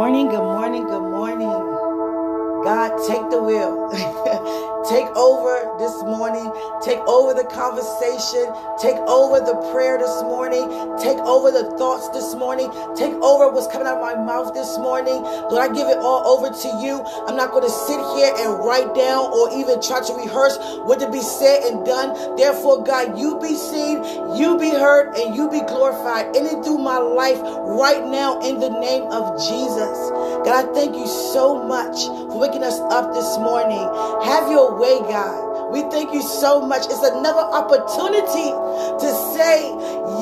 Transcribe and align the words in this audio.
morning, 0.00 0.28
good 0.30 0.38
morning, 0.38 0.84
good 0.84 1.10
morning. 1.10 1.50
God, 2.64 2.88
take 3.06 3.28
the 3.28 3.42
wheel. 3.42 3.90
take 4.88 5.06
over 5.16 5.76
this 5.78 5.94
morning. 6.04 6.52
Take 6.82 7.00
over 7.04 7.34
the 7.34 7.44
conversation. 7.44 8.48
Take 8.80 8.96
over 9.08 9.40
the 9.40 9.56
prayer 9.72 9.98
this 9.98 10.22
morning. 10.22 10.68
Take 11.00 11.18
over 11.18 11.50
the 11.50 11.76
thoughts 11.76 12.08
this 12.10 12.34
morning. 12.34 12.70
Take 12.96 13.12
over 13.20 13.50
what's 13.50 13.68
coming 13.68 13.86
out 13.86 13.98
of 13.98 14.02
my 14.02 14.16
mouth 14.16 14.54
this 14.54 14.78
morning. 14.78 15.22
Lord, 15.52 15.70
I 15.70 15.74
give 15.74 15.88
it 15.88 15.98
all 15.98 16.26
over 16.26 16.48
to 16.48 16.68
you. 16.84 17.02
I'm 17.26 17.36
not 17.36 17.50
going 17.52 17.64
to 17.64 17.70
sit 17.70 18.00
here 18.16 18.32
and 18.38 18.64
write 18.64 18.94
down 18.94 19.30
or 19.32 19.52
even 19.56 19.80
try 19.82 20.00
to 20.00 20.12
rehearse 20.14 20.56
what 20.84 21.00
to 21.00 21.10
be 21.10 21.20
said 21.20 21.64
and 21.64 21.84
done. 21.84 22.36
Therefore, 22.36 22.82
God, 22.84 23.18
you 23.18 23.38
be 23.40 23.54
seen, 23.54 24.04
you 24.36 24.58
be 24.58 24.70
heard, 24.70 25.14
and 25.16 25.34
you 25.34 25.50
be 25.50 25.60
glorified 25.60 26.34
in 26.36 26.46
and 26.46 26.64
through 26.64 26.78
my 26.78 26.98
life 26.98 27.40
right 27.66 28.04
now 28.06 28.40
in 28.40 28.60
the 28.60 28.70
name 28.70 29.04
of 29.10 29.36
Jesus. 29.38 29.98
God, 30.44 30.64
I 30.68 30.72
thank 30.72 30.96
you 30.96 31.06
so 31.06 31.62
much 31.64 32.04
for 32.06 32.38
waking 32.38 32.64
us 32.64 32.78
up 32.90 33.12
this 33.12 33.38
morning. 33.38 33.82
Have 34.24 34.50
your 34.50 34.69
way, 34.78 35.00
God. 35.00 35.49
We 35.70 35.82
thank 35.90 36.12
you 36.12 36.22
so 36.22 36.60
much. 36.60 36.86
It's 36.86 37.02
another 37.02 37.40
opportunity 37.40 38.50
to 38.50 39.08
say 39.34 39.70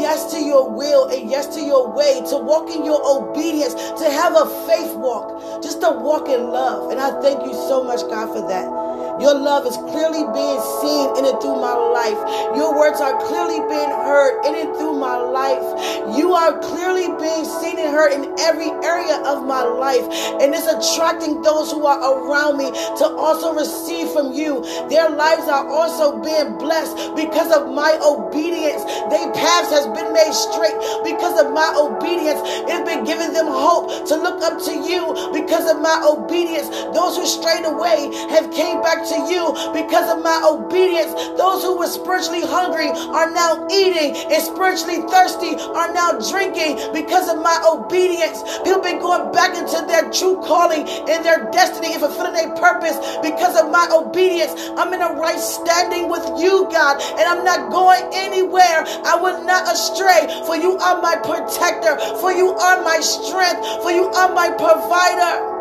yes 0.01 0.31
to 0.33 0.41
your 0.41 0.71
will 0.71 1.09
and 1.09 1.31
yes 1.31 1.47
to 1.55 1.61
your 1.61 1.91
way, 1.93 2.23
to 2.31 2.37
walk 2.37 2.71
in 2.71 2.85
your 2.85 3.01
obedience, 3.05 3.75
to 3.75 4.11
have 4.11 4.37
a 4.37 4.47
faith 4.67 4.95
walk, 4.97 5.63
just 5.63 5.81
to 5.81 5.91
walk 5.91 6.29
in 6.29 6.51
love. 6.51 6.91
And 6.91 7.01
I 7.01 7.21
thank 7.21 7.45
you 7.45 7.53
so 7.53 7.83
much, 7.83 8.01
God, 8.09 8.33
for 8.33 8.47
that. 8.49 8.89
Your 9.21 9.35
love 9.35 9.67
is 9.67 9.77
clearly 9.77 10.23
being 10.31 10.61
seen 10.79 11.11
in 11.19 11.27
and 11.27 11.41
through 11.43 11.59
my 11.59 11.75
life. 11.75 12.19
Your 12.55 12.79
words 12.79 13.01
are 13.01 13.19
clearly 13.27 13.59
being 13.67 13.91
heard 13.91 14.47
in 14.47 14.55
and 14.55 14.77
through 14.77 14.95
my 14.95 15.17
life. 15.17 16.17
You 16.17 16.35
are 16.35 16.57
clearly 16.61 17.09
being 17.19 17.45
seen 17.45 17.79
and 17.81 17.91
heard 17.91 18.13
in 18.13 18.39
every 18.39 18.71
area 18.87 19.19
of 19.27 19.45
my 19.45 19.65
life. 19.65 20.07
And 20.39 20.55
it's 20.55 20.71
attracting 20.71 21.43
those 21.43 21.73
who 21.73 21.85
are 21.85 21.99
around 21.99 22.59
me 22.59 22.71
to 22.71 23.07
also 23.19 23.55
receive 23.55 24.09
from 24.11 24.33
you. 24.33 24.63
Their 24.89 25.11
lives 25.19 25.51
are 25.51 25.67
also 25.67 26.23
being 26.23 26.57
blessed 26.59 26.95
because 27.19 27.51
of 27.51 27.75
my 27.75 27.99
obedience. 27.99 28.87
Their 29.11 29.35
paths 29.35 29.75
has 29.75 29.91
been 29.91 30.15
made 30.15 30.31
straight 30.31 30.79
because 31.03 31.35
of 31.43 31.51
my 31.53 31.75
obedience. 31.75 32.39
It's 32.71 32.87
been 32.87 33.03
giving 33.03 33.35
them 33.35 33.51
hope 33.51 34.07
to 34.07 34.15
look 34.15 34.41
up 34.47 34.63
to 34.63 34.73
you 34.79 35.11
because 35.35 35.67
of 35.67 35.83
my 35.83 35.99
obedience. 36.07 36.71
Those 36.95 37.19
who 37.19 37.27
strayed 37.27 37.67
away 37.67 38.15
have 38.31 38.55
came 38.55 38.81
back 38.81 39.03
to 39.11 39.19
you 39.27 39.51
because 39.75 40.07
of 40.07 40.23
my 40.23 40.39
obedience. 40.47 41.11
Those 41.35 41.67
who 41.67 41.77
were 41.77 41.91
spiritually 41.91 42.47
hungry 42.47 42.95
are 43.11 43.31
now 43.35 43.67
eating 43.75 44.15
and 44.15 44.41
spiritually 44.41 45.03
thirsty 45.11 45.59
are 45.75 45.93
now 45.93 46.15
drinking 46.31 46.79
because 46.95 47.27
of 47.27 47.43
my 47.43 47.59
obedience. 47.67 48.47
People 48.63 48.87
been 48.87 49.03
going 49.03 49.33
back 49.35 49.59
into 49.59 49.83
their 49.91 50.07
true 50.15 50.39
calling 50.47 50.87
and 50.87 51.27
their 51.27 51.51
destiny 51.51 51.99
and 51.99 52.01
fulfilling 52.01 52.39
their 52.39 52.55
purpose 52.55 52.95
because 53.19 53.59
of 53.59 53.71
my 53.75 53.91
obedience. 53.91 54.55
I'm 54.79 54.95
in 54.95 55.03
a 55.03 55.08
right 55.17 55.39
standing 55.39 56.09
with 56.09 56.25
you, 56.41 56.69
God, 56.71 57.01
and 57.01 57.25
I'm 57.25 57.45
not 57.45 57.71
going 57.71 58.11
anywhere. 58.13 58.85
I 59.05 59.17
will 59.21 59.45
not 59.45 59.71
astray, 59.73 60.29
for 60.47 60.57
you 60.57 60.77
are 60.79 61.01
my 61.01 61.17
protector, 61.17 61.97
for 62.21 62.33
you 62.33 62.51
are 62.51 62.83
my 62.83 63.01
strength, 63.01 63.83
for 63.83 63.91
you 63.91 64.07
are 64.09 64.35
my 64.35 64.51
provider. 64.51 65.59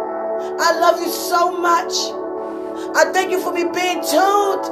I 0.60 0.80
love 0.80 1.00
you 1.00 1.10
so 1.10 1.52
much. 1.58 1.94
I 2.96 3.12
thank 3.12 3.32
you 3.32 3.42
for 3.42 3.54
me 3.54 3.64
being 3.64 4.02
tuned. 4.02 4.66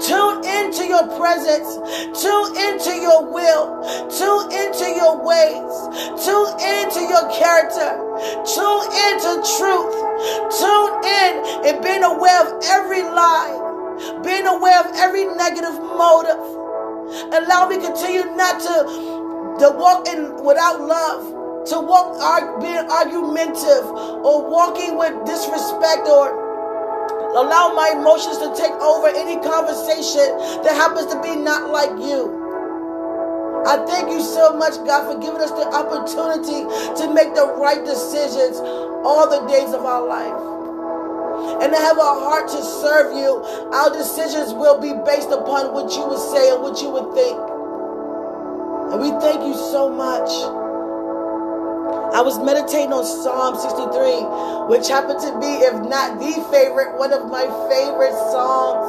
Tune 0.00 0.40
into 0.44 0.86
your 0.88 1.04
presence. 1.18 1.76
Tune 2.20 2.56
into 2.56 2.96
your 2.96 3.28
will. 3.28 3.84
Tune 4.08 4.48
into 4.52 4.88
your 4.96 5.20
ways. 5.20 5.72
Tune 6.24 6.52
into 6.60 7.00
your 7.04 7.28
character. 7.28 7.92
Tune 8.44 8.88
into 8.88 9.32
truth. 9.60 9.94
Tune 10.56 10.94
in 11.04 11.32
and 11.68 11.84
being 11.84 12.02
aware 12.04 12.46
of 12.46 12.62
every 12.64 13.02
lie. 13.02 13.65
Being 14.22 14.46
aware 14.46 14.80
of 14.80 14.92
every 14.96 15.24
negative 15.24 15.80
motive. 15.80 16.40
Allow 17.32 17.68
me 17.68 17.76
continue 17.76 18.24
not 18.36 18.60
to, 18.60 18.76
to 19.60 19.76
walk 19.76 20.08
in 20.08 20.42
without 20.44 20.80
love. 20.80 21.34
To 21.66 21.80
walk 21.80 22.14
being 22.60 22.78
argumentative 22.78 23.86
or 24.22 24.48
walking 24.48 24.96
with 24.96 25.26
disrespect 25.26 26.06
or 26.06 26.46
Allow 27.36 27.74
my 27.74 27.92
emotions 27.92 28.38
to 28.38 28.48
take 28.56 28.72
over 28.80 29.08
any 29.08 29.36
conversation 29.44 30.64
that 30.64 30.72
happens 30.72 31.12
to 31.12 31.20
be 31.20 31.36
not 31.36 31.68
like 31.70 31.90
you. 32.00 32.32
I 33.66 33.84
thank 33.84 34.08
you 34.08 34.22
so 34.22 34.56
much, 34.56 34.72
God, 34.86 35.12
for 35.12 35.20
giving 35.20 35.42
us 35.42 35.50
the 35.50 35.68
opportunity 35.68 36.64
to 36.96 37.12
make 37.12 37.34
the 37.34 37.52
right 37.60 37.84
decisions 37.84 38.56
all 39.04 39.28
the 39.28 39.46
days 39.52 39.74
of 39.74 39.84
our 39.84 40.06
life. 40.06 40.56
And 41.62 41.72
to 41.72 41.78
have 41.78 41.98
a 41.98 42.14
heart 42.24 42.48
to 42.48 42.62
serve 42.62 43.16
you, 43.16 43.42
our 43.72 43.90
decisions 43.92 44.52
will 44.52 44.80
be 44.80 44.92
based 45.04 45.30
upon 45.30 45.72
what 45.72 45.92
you 45.92 46.06
would 46.06 46.22
say 46.32 46.50
and 46.52 46.62
what 46.62 46.80
you 46.82 46.90
would 46.90 47.12
think. 47.14 47.38
And 48.92 49.00
we 49.00 49.10
thank 49.20 49.42
you 49.42 49.54
so 49.54 49.90
much. 49.90 50.30
I 52.14 52.22
was 52.22 52.38
meditating 52.38 52.92
on 52.92 53.04
Psalm 53.04 53.56
63, 53.56 54.72
which 54.72 54.88
happened 54.88 55.20
to 55.20 55.32
be, 55.38 55.60
if 55.66 55.74
not 55.84 56.18
the 56.18 56.32
favorite, 56.50 56.96
one 56.96 57.12
of 57.12 57.30
my 57.30 57.44
favorite 57.68 58.16
Psalms. 58.32 58.88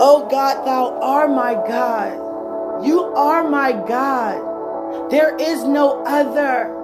Oh 0.00 0.26
God, 0.30 0.66
thou 0.66 0.98
art 1.00 1.30
my 1.30 1.54
God. 1.54 2.84
You 2.84 3.04
are 3.14 3.48
my 3.48 3.72
God. 3.72 5.10
There 5.10 5.36
is 5.36 5.62
no 5.62 6.02
other. 6.04 6.74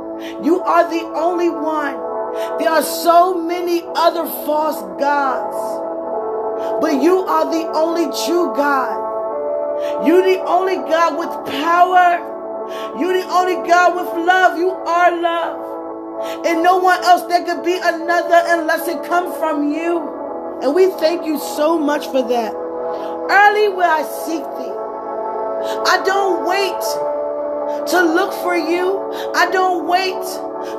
You 0.45 0.61
are 0.61 0.89
the 0.89 1.05
only 1.17 1.51
one. 1.51 2.08
There 2.59 2.71
are 2.71 2.83
so 2.83 3.35
many 3.35 3.83
other 3.95 4.27
false 4.45 4.81
gods, 4.99 5.57
but 6.81 7.03
you 7.03 7.21
are 7.21 7.51
the 7.51 7.69
only 7.73 8.05
true 8.27 8.55
God. 8.55 10.07
You're 10.07 10.23
the 10.23 10.41
only 10.45 10.77
God 10.77 11.19
with 11.19 11.31
power. 11.63 12.19
You're 12.99 13.15
the 13.15 13.29
only 13.29 13.57
God 13.69 13.97
with 13.97 14.27
love. 14.27 14.59
You 14.59 14.71
are 14.71 15.21
love. 15.21 16.47
And 16.47 16.63
no 16.63 16.79
one 16.79 17.03
else 17.05 17.23
there 17.27 17.45
could 17.45 17.65
be 17.65 17.79
another 17.83 18.43
unless 18.47 18.89
it 18.89 19.05
come 19.05 19.33
from 19.39 19.73
you. 19.73 20.61
And 20.63 20.75
we 20.75 20.91
thank 20.99 21.25
you 21.25 21.39
so 21.39 21.79
much 21.79 22.07
for 22.07 22.23
that. 22.23 22.53
Early 22.55 23.69
will 23.69 23.83
I 23.83 24.03
seek 24.03 24.43
thee. 24.43 24.75
I 25.87 26.03
don't 26.05 26.47
wait 26.47 27.18
to 27.89 28.03
look 28.03 28.33
for 28.43 28.57
you. 28.57 29.13
I 29.35 29.51
don't 29.51 29.87
wait 29.87 30.23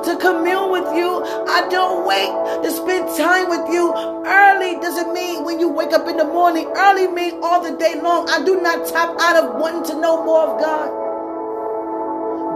to 0.04 0.16
commune 0.20 0.70
with 0.70 0.94
you. 0.94 1.22
I 1.48 1.66
don't 1.70 2.06
wait 2.06 2.30
to 2.64 2.70
spend 2.70 3.08
time 3.16 3.48
with 3.48 3.68
you. 3.72 3.92
Early 4.26 4.74
doesn't 4.80 5.12
mean 5.12 5.44
when 5.44 5.60
you 5.60 5.68
wake 5.68 5.92
up 5.92 6.08
in 6.08 6.16
the 6.16 6.24
morning. 6.24 6.66
Early 6.76 7.08
means 7.08 7.34
all 7.42 7.62
the 7.62 7.76
day 7.76 8.00
long. 8.00 8.28
I 8.28 8.44
do 8.44 8.60
not 8.60 8.86
tap 8.86 9.16
out 9.20 9.36
of 9.36 9.60
wanting 9.60 9.84
to 9.94 10.00
know 10.00 10.24
more 10.24 10.48
of 10.48 10.60
God. 10.60 10.88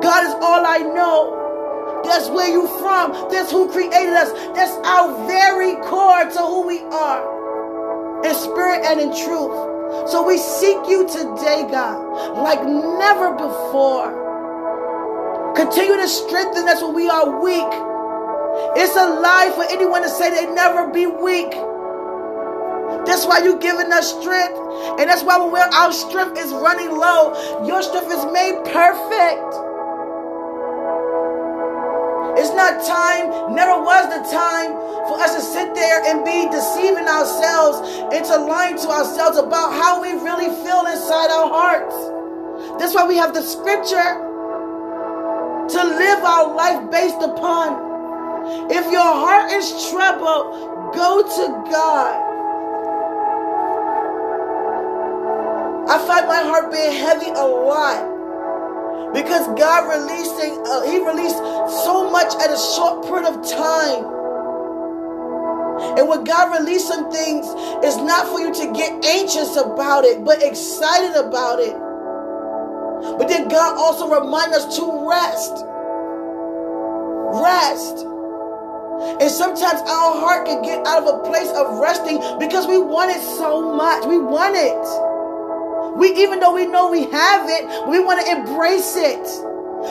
God 0.02 0.26
is 0.26 0.34
all 0.34 0.66
I 0.66 0.78
know. 0.78 2.02
That's 2.04 2.28
where 2.28 2.50
you 2.50 2.66
from. 2.78 3.12
That's 3.30 3.50
who 3.50 3.70
created 3.70 4.12
us. 4.12 4.32
That's 4.54 4.72
our 4.84 5.26
very 5.26 5.74
core 5.86 6.24
to 6.28 6.38
who 6.38 6.66
we 6.66 6.80
are. 6.80 8.24
In 8.24 8.34
spirit 8.34 8.84
and 8.84 9.00
in 9.00 9.08
truth. 9.08 9.72
So 10.10 10.26
we 10.26 10.38
seek 10.38 10.88
you 10.88 11.08
today, 11.08 11.66
God, 11.70 12.36
like 12.36 12.62
never 12.64 13.32
before. 13.32 14.23
Continue 15.56 15.96
to 15.96 16.08
strengthen 16.08 16.68
us 16.68 16.82
when 16.82 16.94
we 16.94 17.08
are 17.08 17.40
weak. 17.40 17.72
It's 18.74 18.96
a 18.96 19.06
lie 19.06 19.52
for 19.54 19.62
anyone 19.70 20.02
to 20.02 20.08
say 20.08 20.30
they 20.30 20.52
never 20.52 20.90
be 20.90 21.06
weak. 21.06 21.50
That's 23.06 23.24
why 23.26 23.38
you're 23.44 23.58
giving 23.58 23.92
us 23.92 24.10
strength. 24.18 24.58
And 24.98 25.08
that's 25.08 25.22
why 25.22 25.38
when 25.38 25.74
our 25.74 25.92
strength 25.92 26.38
is 26.38 26.50
running 26.50 26.90
low, 26.90 27.38
your 27.64 27.82
strength 27.82 28.10
is 28.10 28.24
made 28.34 28.66
perfect. 28.66 29.46
It's 32.34 32.50
not 32.50 32.82
time, 32.82 33.54
never 33.54 33.78
was 33.78 34.10
the 34.10 34.26
time 34.34 34.74
for 35.06 35.22
us 35.22 35.36
to 35.36 35.40
sit 35.40 35.72
there 35.74 36.02
and 36.02 36.24
be 36.24 36.50
deceiving 36.50 37.06
ourselves 37.06 37.78
and 38.10 38.24
to 38.26 38.36
lying 38.38 38.76
to 38.78 38.88
ourselves 38.88 39.38
about 39.38 39.70
how 39.70 40.02
we 40.02 40.12
really 40.18 40.50
feel 40.66 40.82
inside 40.86 41.30
our 41.30 41.46
hearts. 41.46 41.94
That's 42.80 42.92
why 42.92 43.06
we 43.06 43.16
have 43.16 43.34
the 43.34 43.42
scripture 43.42 44.33
to 45.68 45.84
live 45.84 46.24
our 46.24 46.54
life 46.54 46.90
based 46.90 47.22
upon. 47.22 48.70
If 48.70 48.90
your 48.92 49.00
heart 49.00 49.50
is 49.52 49.90
troubled, 49.90 50.94
go 50.94 51.22
to 51.22 51.70
God. 51.70 52.34
I 55.88 55.98
find 56.06 56.26
my 56.26 56.42
heart 56.42 56.72
being 56.72 56.92
heavy 56.92 57.30
a 57.30 57.46
lot 57.46 58.14
because 59.14 59.46
God 59.58 59.88
releasing, 59.88 60.58
uh, 60.66 60.82
He 60.82 60.98
released 60.98 61.38
so 61.84 62.10
much 62.10 62.34
at 62.42 62.50
a 62.50 62.58
short 62.58 63.04
period 63.06 63.26
of 63.26 63.46
time. 63.48 64.14
And 65.98 66.08
when 66.08 66.24
God 66.24 66.58
released 66.58 66.88
some 66.88 67.10
things, 67.10 67.46
it's 67.84 67.96
not 67.96 68.26
for 68.28 68.40
you 68.40 68.52
to 68.52 68.72
get 68.72 69.04
anxious 69.04 69.56
about 69.56 70.04
it, 70.04 70.24
but 70.24 70.42
excited 70.42 71.14
about 71.16 71.60
it. 71.60 71.76
But 73.18 73.28
then 73.28 73.48
God 73.48 73.76
also 73.76 74.08
reminds 74.08 74.56
us 74.56 74.76
to 74.76 75.08
rest. 75.08 75.64
rest. 77.42 78.06
And 79.20 79.30
sometimes 79.30 79.80
our 79.80 80.20
heart 80.20 80.46
can 80.46 80.62
get 80.62 80.86
out 80.86 81.02
of 81.02 81.14
a 81.14 81.18
place 81.28 81.50
of 81.50 81.78
resting 81.78 82.18
because 82.38 82.66
we 82.66 82.78
want 82.78 83.10
it 83.10 83.20
so 83.20 83.74
much. 83.74 84.04
We 84.06 84.18
want 84.18 84.56
it. 84.56 85.98
We 85.98 86.08
even 86.22 86.40
though 86.40 86.54
we 86.54 86.66
know 86.66 86.90
we 86.90 87.04
have 87.10 87.48
it, 87.48 87.88
we 87.88 88.00
want 88.00 88.24
to 88.24 88.32
embrace 88.32 88.96
it. 88.96 89.24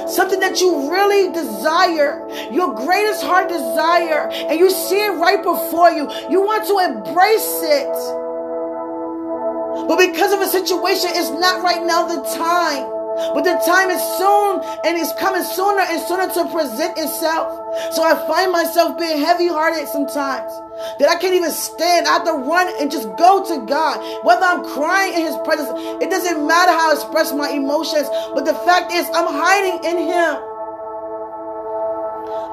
Something 0.10 0.40
that 0.40 0.60
you 0.60 0.92
really 0.92 1.31
desire, 1.31 2.28
your 2.52 2.74
greatest 2.74 3.24
heart 3.24 3.48
desire, 3.48 4.30
and 4.31 4.60
you 4.60 4.70
see 4.72 5.00
it 5.06 5.12
right 5.12 5.42
before 5.42 5.92
you. 5.92 6.10
You 6.30 6.42
want 6.42 6.66
to 6.68 6.80
embrace 6.80 7.62
it. 7.64 7.94
But 9.88 9.98
because 9.98 10.34
of 10.34 10.42
a 10.42 10.48
situation, 10.48 11.12
it's 11.14 11.30
not 11.30 11.64
right 11.64 11.86
now 11.86 12.08
the 12.08 12.22
time. 12.36 12.93
But 13.33 13.44
the 13.44 13.62
time 13.65 13.89
is 13.89 14.01
soon 14.18 14.62
and 14.86 14.98
it's 14.98 15.13
coming 15.19 15.44
sooner 15.44 15.81
and 15.81 16.01
sooner 16.07 16.27
to 16.33 16.51
present 16.51 16.98
itself. 16.98 17.60
So 17.94 18.04
I 18.04 18.15
find 18.27 18.51
myself 18.51 18.98
being 18.98 19.18
heavy 19.18 19.48
hearted 19.48 19.88
sometimes 19.88 20.51
that 21.00 21.10
I 21.10 21.15
can't 21.15 21.33
even 21.33 21.51
stand. 21.51 22.07
I 22.07 22.13
have 22.13 22.25
to 22.25 22.33
run 22.33 22.69
and 22.80 22.92
just 22.92 23.07
go 23.18 23.44
to 23.45 23.65
God. 23.65 23.98
Whether 24.25 24.45
I'm 24.45 24.63
crying 24.74 25.13
in 25.13 25.21
His 25.21 25.38
presence, 25.44 25.69
it 26.01 26.10
doesn't 26.10 26.45
matter 26.45 26.71
how 26.71 26.92
I 26.92 26.94
express 26.94 27.33
my 27.33 27.50
emotions. 27.50 28.07
But 28.33 28.45
the 28.45 28.54
fact 28.65 28.92
is, 28.92 29.06
I'm 29.13 29.27
hiding 29.27 29.83
in 29.83 29.98
Him. 29.98 30.38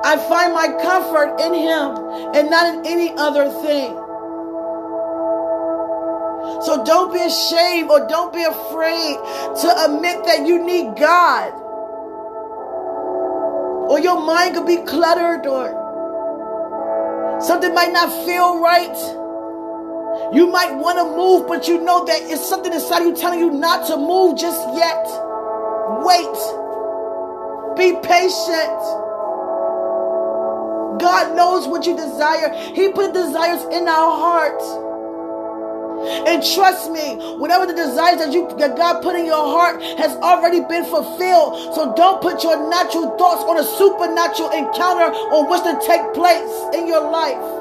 I 0.03 0.17
find 0.29 0.55
my 0.55 0.69
comfort 0.81 1.41
in 1.41 1.53
Him 1.53 2.35
and 2.35 2.51
not 2.51 2.75
in 2.75 2.87
any 2.87 3.13
other 3.17 3.49
thing. 3.61 4.00
So 6.63 6.85
don't 6.85 7.13
be 7.13 7.21
ashamed 7.21 7.91
or 7.91 8.07
don't 8.07 8.33
be 8.33 8.43
afraid 8.43 9.17
to 9.63 9.85
admit 9.85 10.25
that 10.25 10.47
you 10.47 10.65
need 10.65 10.97
God. 10.97 11.53
Or 13.91 13.99
your 13.99 14.21
mind 14.21 14.55
could 14.55 14.67
be 14.67 14.77
cluttered 14.85 15.47
or 15.47 15.79
something 17.41 17.73
might 17.75 17.93
not 17.93 18.09
feel 18.27 18.61
right. 18.61 18.97
You 20.35 20.47
might 20.47 20.75
want 20.75 20.99
to 20.99 21.05
move, 21.17 21.49
but 21.49 21.67
you 21.67 21.83
know 21.83 22.05
that 22.05 22.21
it's 22.25 22.47
something 22.47 22.73
inside 22.73 23.05
you 23.05 23.17
telling 23.17 23.41
you 23.41 23.51
not 23.51 23.87
to 23.87 23.97
move 23.97 24.39
just 24.39 24.61
yet. 24.77 25.07
Wait. 26.05 26.37
Be 27.77 27.97
patient. 28.07 28.81
God 31.01 31.35
knows 31.35 31.67
what 31.67 31.87
you 31.87 31.97
desire. 31.97 32.53
He 32.75 32.93
put 32.93 33.15
desires 33.15 33.63
in 33.73 33.89
our 33.89 34.19
hearts. 34.19 34.90
And 36.01 36.43
trust 36.55 36.91
me, 36.91 37.17
whatever 37.37 37.67
the 37.67 37.75
desires 37.75 38.19
that 38.19 38.33
you 38.33 38.49
that 38.59 38.77
God 38.77 39.03
put 39.03 39.17
in 39.17 39.27
your 39.27 39.45
heart 39.45 39.83
has 39.99 40.17
already 40.19 40.61
been 40.61 40.85
fulfilled. 40.85 41.75
So 41.75 41.93
don't 41.95 42.23
put 42.23 42.43
your 42.43 42.69
natural 42.69 43.17
thoughts 43.19 43.45
on 43.45 43.59
a 43.59 43.65
supernatural 43.65 44.51
encounter 44.51 45.13
on 45.37 45.49
what's 45.49 45.63
to 45.69 45.77
take 45.87 46.03
place 46.15 46.53
in 46.75 46.87
your 46.87 47.11
life. 47.11 47.61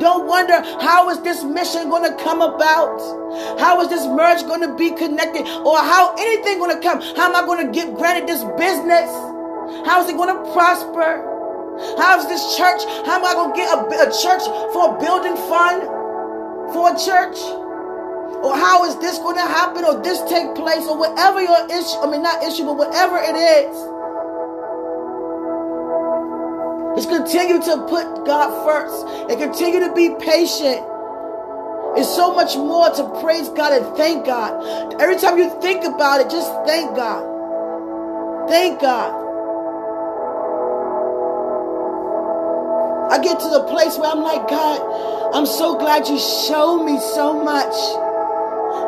Don't 0.00 0.26
wonder 0.26 0.60
how 0.80 1.10
is 1.10 1.20
this 1.20 1.44
mission 1.44 1.90
going 1.90 2.04
to 2.04 2.16
come 2.24 2.40
about? 2.40 2.98
How 3.60 3.80
is 3.82 3.88
this 3.88 4.06
merge 4.06 4.42
going 4.42 4.62
to 4.62 4.74
be 4.74 4.90
connected? 4.90 5.46
Or 5.46 5.78
how 5.78 6.14
anything 6.18 6.58
going 6.58 6.74
to 6.74 6.82
come? 6.82 7.00
How 7.16 7.28
am 7.28 7.36
I 7.36 7.44
going 7.44 7.66
to 7.66 7.72
get 7.72 7.94
granted 7.94 8.28
this 8.28 8.42
business? 8.56 9.10
How 9.86 10.02
is 10.02 10.08
it 10.08 10.16
going 10.16 10.34
to 10.34 10.52
prosper? 10.52 11.36
How 11.98 12.18
is 12.18 12.26
this 12.26 12.56
church? 12.56 12.82
How 13.06 13.18
am 13.18 13.24
I 13.24 13.34
going 13.34 13.52
to 13.52 13.56
get 13.56 13.68
a, 13.70 14.08
a 14.08 14.10
church 14.10 14.42
for 14.72 14.96
a 14.96 14.98
building 14.98 15.36
fund? 15.46 15.97
For 16.72 16.94
church? 16.96 17.38
Or 18.42 18.54
how 18.54 18.84
is 18.84 18.96
this 18.98 19.18
going 19.18 19.36
to 19.36 19.42
happen 19.42 19.84
or 19.84 20.00
this 20.02 20.20
take 20.30 20.54
place 20.54 20.86
or 20.86 20.96
whatever 20.96 21.42
your 21.42 21.64
issue, 21.66 21.98
I 21.98 22.10
mean, 22.10 22.22
not 22.22 22.42
issue, 22.42 22.64
but 22.64 22.76
whatever 22.76 23.18
it 23.18 23.34
is. 23.34 23.74
Just 26.96 27.10
continue 27.10 27.60
to 27.62 27.86
put 27.86 28.26
God 28.26 28.50
first 28.64 29.06
and 29.30 29.40
continue 29.40 29.80
to 29.80 29.92
be 29.94 30.14
patient. 30.20 30.82
It's 31.96 32.14
so 32.14 32.32
much 32.32 32.56
more 32.56 32.90
to 32.90 33.20
praise 33.20 33.48
God 33.48 33.72
and 33.72 33.96
thank 33.96 34.26
God. 34.26 34.94
Every 35.00 35.16
time 35.16 35.38
you 35.38 35.50
think 35.60 35.84
about 35.84 36.20
it, 36.20 36.30
just 36.30 36.52
thank 36.64 36.94
God. 36.94 38.48
Thank 38.48 38.80
God. 38.80 39.27
I 43.10 43.18
get 43.22 43.40
to 43.40 43.48
the 43.48 43.64
place 43.64 43.96
where 43.96 44.10
I'm 44.10 44.20
like, 44.20 44.48
God, 44.48 45.34
I'm 45.34 45.46
so 45.46 45.78
glad 45.78 46.06
you 46.08 46.18
show 46.18 46.82
me 46.84 47.00
so 47.14 47.32
much. 47.42 47.74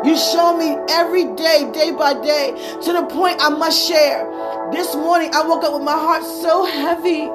You 0.05 0.17
show 0.17 0.55
me 0.57 0.77
every 0.89 1.25
day, 1.35 1.69
day 1.73 1.91
by 1.91 2.13
day, 2.13 2.53
to 2.83 2.93
the 2.93 3.03
point 3.09 3.37
I 3.41 3.49
must 3.49 3.87
share. 3.87 4.25
This 4.71 4.95
morning, 4.95 5.31
I 5.33 5.41
woke 5.45 5.63
up 5.63 5.73
with 5.73 5.83
my 5.83 5.97
heart 5.97 6.23
so 6.23 6.65
heavy. 6.65 7.29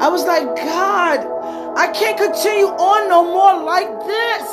I 0.00 0.08
was 0.08 0.24
like, 0.24 0.44
God, 0.56 1.20
I 1.76 1.90
can't 1.92 2.18
continue 2.18 2.66
on 2.66 3.08
no 3.08 3.24
more 3.24 3.64
like 3.64 3.88
this. 4.04 4.44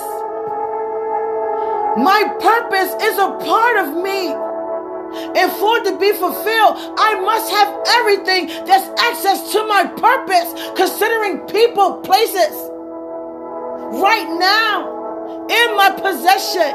My 1.98 2.24
purpose 2.40 2.92
is 3.04 3.18
a 3.18 3.32
part 3.44 3.88
of 3.88 4.02
me. 4.02 4.51
And 5.14 5.52
for 5.54 5.78
it 5.78 5.86
to 5.86 5.98
be 6.00 6.12
fulfilled, 6.14 6.76
I 6.98 7.20
must 7.22 7.52
have 7.52 7.70
everything 8.00 8.48
that's 8.66 8.88
access 9.02 9.52
to 9.52 9.66
my 9.68 9.86
purpose, 9.86 10.54
considering 10.76 11.40
people, 11.48 12.02
places, 12.02 12.54
right 14.00 14.28
now, 14.40 15.46
in 15.50 15.76
my 15.76 15.92
possession, 15.92 16.72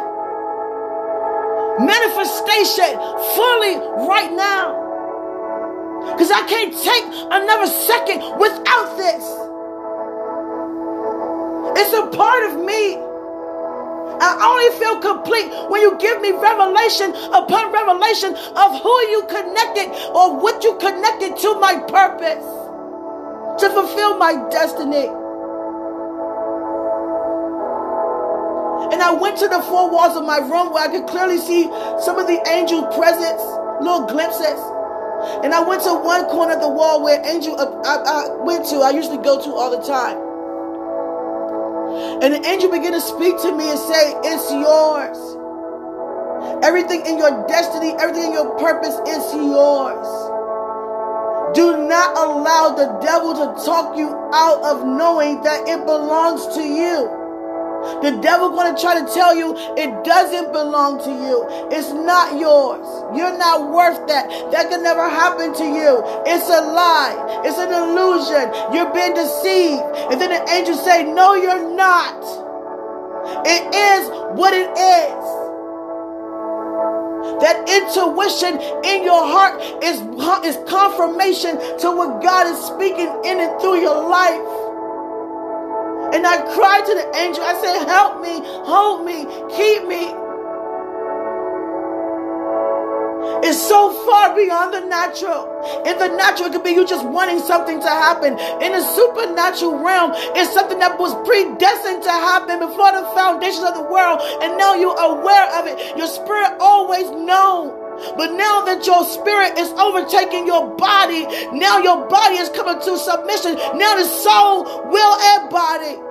manifestation, 1.80 2.98
fully 3.34 3.76
right 4.06 4.32
now. 4.32 4.84
Because 6.12 6.30
I 6.30 6.46
can't 6.46 6.72
take 6.72 7.04
another 7.32 7.66
second 7.66 8.20
without 8.38 8.96
this. 8.96 9.24
It's 11.78 11.92
a 11.92 12.06
part 12.16 12.50
of 12.50 12.64
me. 12.64 13.05
I 14.20 14.38
only 14.38 14.70
feel 14.78 14.96
complete 15.00 15.50
when 15.68 15.82
you 15.82 15.98
give 15.98 16.20
me 16.20 16.32
revelation 16.32 17.12
upon 17.34 17.72
revelation 17.72 18.34
of 18.34 18.80
who 18.80 18.94
you 19.10 19.26
connected 19.28 19.90
or 20.14 20.38
what 20.38 20.62
you 20.64 20.76
connected 20.78 21.36
to 21.36 21.58
my 21.60 21.78
purpose 21.88 22.44
to 23.60 23.70
fulfill 23.70 24.16
my 24.18 24.48
destiny. 24.50 25.08
And 28.92 29.02
I 29.02 29.12
went 29.12 29.38
to 29.38 29.48
the 29.48 29.60
four 29.62 29.90
walls 29.90 30.16
of 30.16 30.24
my 30.24 30.38
room 30.38 30.72
where 30.72 30.84
I 30.84 30.88
could 30.88 31.06
clearly 31.06 31.38
see 31.38 31.64
some 32.00 32.18
of 32.18 32.26
the 32.26 32.40
angel 32.48 32.86
presence, 32.94 33.42
little 33.80 34.06
glimpses. 34.06 34.60
And 35.42 35.52
I 35.52 35.60
went 35.66 35.82
to 35.82 35.94
one 35.94 36.26
corner 36.26 36.54
of 36.54 36.60
the 36.60 36.68
wall 36.68 37.02
where 37.02 37.20
angel 37.26 37.58
uh, 37.58 37.66
I, 37.84 38.30
I 38.30 38.44
went 38.44 38.66
to, 38.66 38.76
I 38.76 38.90
usually 38.90 39.18
go 39.18 39.42
to 39.42 39.54
all 39.54 39.70
the 39.70 39.84
time. 39.84 40.25
And 42.22 42.34
the 42.34 42.46
angel 42.46 42.70
began 42.70 42.92
to 42.92 43.00
speak 43.00 43.40
to 43.42 43.52
me 43.56 43.70
and 43.70 43.78
say, 43.78 44.14
It's 44.24 44.50
yours. 44.52 45.18
Everything 46.62 47.04
in 47.06 47.18
your 47.18 47.46
destiny, 47.46 47.94
everything 47.98 48.26
in 48.26 48.32
your 48.32 48.58
purpose 48.58 48.94
is 49.08 49.34
yours. 49.34 50.08
Do 51.54 51.86
not 51.88 52.16
allow 52.16 52.74
the 52.74 52.98
devil 53.00 53.32
to 53.34 53.64
talk 53.64 53.96
you 53.96 54.08
out 54.32 54.62
of 54.62 54.86
knowing 54.86 55.42
that 55.42 55.68
it 55.68 55.84
belongs 55.86 56.46
to 56.54 56.62
you. 56.62 57.25
The 58.02 58.18
devil 58.20 58.50
going 58.50 58.74
to 58.74 58.80
try 58.80 59.00
to 59.00 59.06
tell 59.12 59.34
you 59.34 59.54
it 59.76 60.04
doesn't 60.04 60.52
belong 60.52 60.98
to 61.04 61.10
you. 61.10 61.46
It's 61.70 61.92
not 61.92 62.38
yours. 62.38 62.86
You're 63.16 63.36
not 63.36 63.70
worth 63.70 64.06
that. 64.08 64.28
That 64.52 64.70
can 64.70 64.82
never 64.82 65.08
happen 65.08 65.54
to 65.54 65.64
you. 65.64 66.02
It's 66.26 66.48
a 66.48 66.60
lie. 66.72 67.42
It's 67.44 67.58
an 67.58 67.72
illusion. 67.72 68.52
You're 68.74 68.92
being 68.92 69.14
deceived. 69.14 69.82
And 70.12 70.20
then 70.20 70.30
the 70.30 70.42
angels 70.52 70.84
say, 70.84 71.04
no, 71.04 71.34
you're 71.34 71.74
not. 71.74 72.20
It 73.46 73.74
is 73.74 74.08
what 74.38 74.52
it 74.54 74.70
is. 74.70 75.46
That 77.42 77.68
intuition 77.68 78.56
in 78.84 79.04
your 79.04 79.20
heart 79.26 79.60
is, 79.82 80.00
is 80.46 80.56
confirmation 80.68 81.58
to 81.80 81.90
what 81.90 82.22
God 82.22 82.46
is 82.46 82.58
speaking 82.64 83.12
in 83.24 83.40
and 83.40 83.60
through 83.60 83.80
your 83.80 84.08
life. 84.08 84.65
And 86.16 86.26
I 86.26 86.40
cried 86.56 86.80
to 86.88 86.94
the 86.96 87.06
angel. 87.20 87.44
I 87.44 87.60
said, 87.60 87.84
Help 87.84 88.22
me, 88.24 88.40
hold 88.64 89.04
me, 89.04 89.28
keep 89.52 89.84
me. 89.84 90.08
It's 93.44 93.60
so 93.60 93.92
far 94.08 94.34
beyond 94.34 94.72
the 94.72 94.80
natural. 94.88 95.44
In 95.84 95.98
the 95.98 96.08
natural, 96.16 96.48
it 96.48 96.52
could 96.52 96.64
be 96.64 96.70
you 96.70 96.86
just 96.86 97.04
wanting 97.04 97.40
something 97.40 97.80
to 97.80 97.88
happen. 97.88 98.32
In 98.64 98.72
the 98.72 98.80
supernatural 98.96 99.76
realm, 99.84 100.12
it's 100.32 100.54
something 100.54 100.78
that 100.78 100.98
was 100.98 101.12
predestined 101.28 102.02
to 102.02 102.10
happen 102.10 102.64
before 102.64 102.96
the 102.96 103.04
foundations 103.12 103.68
of 103.68 103.74
the 103.74 103.84
world. 103.84 104.24
And 104.40 104.56
now 104.56 104.74
you're 104.74 104.96
aware 104.96 105.52
of 105.60 105.68
it. 105.68 105.98
Your 105.98 106.08
spirit 106.08 106.56
always 106.60 107.10
known. 107.12 107.76
But 108.16 108.32
now 108.32 108.64
that 108.64 108.86
your 108.86 109.04
spirit 109.04 109.58
is 109.58 109.68
overtaking 109.76 110.46
your 110.46 110.74
body, 110.76 111.28
now 111.52 111.78
your 111.78 112.08
body 112.08 112.36
is 112.36 112.48
coming 112.48 112.80
to 112.80 112.96
submission. 112.96 113.60
Now 113.76 114.00
the 114.00 114.08
soul, 114.08 114.64
will, 114.88 115.14
and 115.20 115.50
body. 115.50 116.05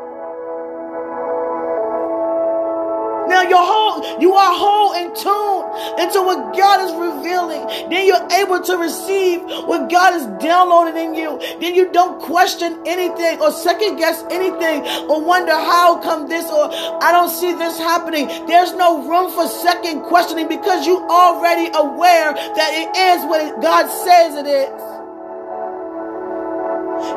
Now 3.27 3.41
you're 3.41 3.57
whole, 3.57 4.21
you 4.21 4.33
are 4.33 4.53
whole 4.55 4.93
and 4.93 5.15
tuned 5.15 5.99
into 5.99 6.21
what 6.21 6.55
God 6.55 6.85
is 6.85 6.93
revealing. 6.93 7.89
Then 7.89 8.05
you're 8.07 8.27
able 8.39 8.61
to 8.61 8.77
receive 8.77 9.41
what 9.67 9.89
God 9.89 10.15
is 10.15 10.25
downloading 10.43 10.95
in 10.97 11.15
you. 11.15 11.39
Then 11.59 11.75
you 11.75 11.91
don't 11.91 12.21
question 12.21 12.79
anything 12.85 13.39
or 13.41 13.51
second 13.51 13.97
guess 13.97 14.23
anything 14.29 14.85
or 15.09 15.23
wonder 15.23 15.53
how 15.53 15.99
come 16.01 16.27
this 16.27 16.45
or 16.51 16.69
I 16.71 17.11
don't 17.11 17.29
see 17.29 17.53
this 17.53 17.77
happening. 17.77 18.27
There's 18.47 18.73
no 18.73 19.07
room 19.07 19.31
for 19.31 19.47
second 19.47 20.03
questioning 20.03 20.47
because 20.47 20.85
you 20.85 20.97
already 21.09 21.69
aware 21.73 22.33
that 22.33 22.71
it 22.73 22.89
is 22.97 23.25
what 23.25 23.61
God 23.61 23.87
says 23.89 24.35
it 24.35 24.47
is. 24.47 24.95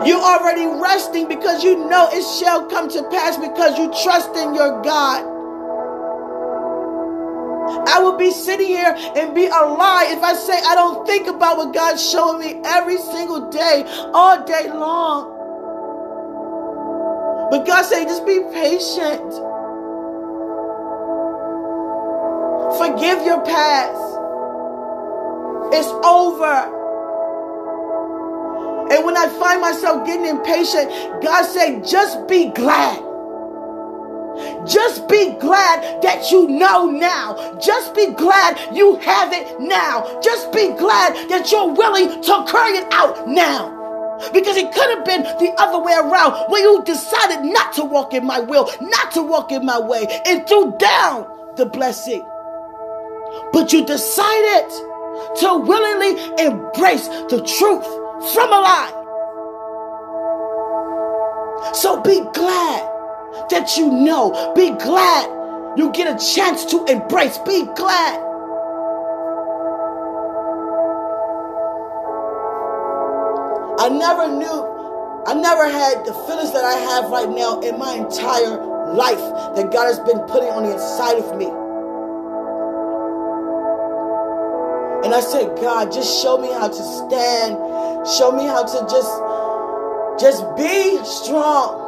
You're 0.06 0.20
already 0.20 0.66
resting 0.66 1.28
because 1.28 1.64
you 1.64 1.88
know 1.88 2.08
it 2.12 2.22
shall 2.38 2.66
come 2.66 2.88
to 2.90 3.02
pass 3.10 3.36
because 3.36 3.78
you 3.78 3.92
trust 4.02 4.30
in 4.36 4.54
your 4.54 4.82
God. 4.82 5.37
I 7.86 8.00
will 8.00 8.16
be 8.16 8.30
sitting 8.30 8.66
here 8.66 8.94
and 9.16 9.34
be 9.34 9.46
a 9.46 9.50
lie 9.50 10.08
if 10.10 10.22
I 10.22 10.34
say 10.34 10.54
I 10.54 10.74
don't 10.74 11.06
think 11.06 11.26
about 11.26 11.56
what 11.56 11.74
God's 11.74 12.08
showing 12.08 12.40
me 12.40 12.60
every 12.64 12.98
single 12.98 13.50
day, 13.50 13.84
all 14.12 14.44
day 14.44 14.68
long. 14.70 15.34
But 17.50 17.66
God 17.66 17.82
said, 17.82 18.04
just 18.04 18.26
be 18.26 18.40
patient. 18.52 19.32
Forgive 22.76 23.24
your 23.24 23.42
past. 23.44 24.16
It's 25.72 25.88
over. 26.04 26.74
And 28.90 29.04
when 29.04 29.16
I 29.16 29.28
find 29.38 29.60
myself 29.60 30.06
getting 30.06 30.26
impatient, 30.26 30.90
God 31.22 31.44
said, 31.44 31.86
just 31.86 32.26
be 32.28 32.50
glad. 32.50 33.07
Just 34.68 35.08
be 35.08 35.30
glad 35.40 36.02
that 36.02 36.30
you 36.30 36.46
know 36.46 36.86
now. 36.86 37.58
Just 37.58 37.94
be 37.94 38.12
glad 38.12 38.76
you 38.76 38.96
have 38.96 39.32
it 39.32 39.58
now. 39.60 40.20
Just 40.20 40.52
be 40.52 40.68
glad 40.76 41.30
that 41.30 41.50
you're 41.50 41.72
willing 41.72 42.22
to 42.22 42.44
carry 42.50 42.76
it 42.76 42.86
out 42.92 43.26
now. 43.26 43.74
Because 44.32 44.56
it 44.56 44.72
could 44.72 44.90
have 44.90 45.04
been 45.06 45.22
the 45.22 45.54
other 45.58 45.78
way 45.78 45.94
around 45.94 46.50
where 46.50 46.60
you 46.60 46.82
decided 46.84 47.44
not 47.44 47.72
to 47.74 47.84
walk 47.84 48.12
in 48.12 48.26
my 48.26 48.40
will, 48.40 48.68
not 48.80 49.12
to 49.12 49.22
walk 49.22 49.52
in 49.52 49.64
my 49.64 49.78
way, 49.78 50.06
and 50.26 50.46
threw 50.46 50.76
down 50.78 51.26
the 51.56 51.64
blessing. 51.64 52.22
But 53.52 53.72
you 53.72 53.86
decided 53.86 54.68
to 55.40 55.58
willingly 55.58 56.44
embrace 56.44 57.08
the 57.08 57.42
truth 57.58 57.86
from 58.34 58.52
a 58.52 58.60
lie. 58.60 58.94
So 61.72 62.00
be 62.02 62.20
glad 62.34 62.97
that 63.50 63.76
you 63.76 63.90
know. 63.90 64.52
Be 64.54 64.70
glad 64.70 65.78
you 65.78 65.92
get 65.92 66.08
a 66.08 66.18
chance 66.34 66.64
to 66.66 66.84
embrace. 66.86 67.38
Be 67.38 67.64
glad. 67.76 68.24
I 73.80 73.88
never 73.88 74.28
knew, 74.28 75.24
I 75.26 75.34
never 75.34 75.70
had 75.70 76.04
the 76.04 76.12
feelings 76.12 76.52
that 76.52 76.64
I 76.64 76.74
have 76.74 77.10
right 77.10 77.28
now 77.28 77.60
in 77.60 77.78
my 77.78 77.94
entire 77.94 78.58
life 78.92 79.22
that 79.54 79.70
God 79.72 79.86
has 79.86 80.00
been 80.00 80.18
putting 80.26 80.50
on 80.50 80.64
the 80.64 80.72
inside 80.72 81.18
of 81.18 81.36
me. 81.38 81.46
And 85.06 85.14
I 85.14 85.20
said, 85.20 85.56
God, 85.56 85.92
just 85.92 86.22
show 86.22 86.38
me 86.38 86.48
how 86.48 86.66
to 86.66 86.74
stand. 86.74 87.56
Show 88.18 88.32
me 88.32 88.44
how 88.44 88.64
to 88.64 88.80
just, 88.90 89.14
just 90.20 90.44
be 90.56 90.98
strong. 91.04 91.87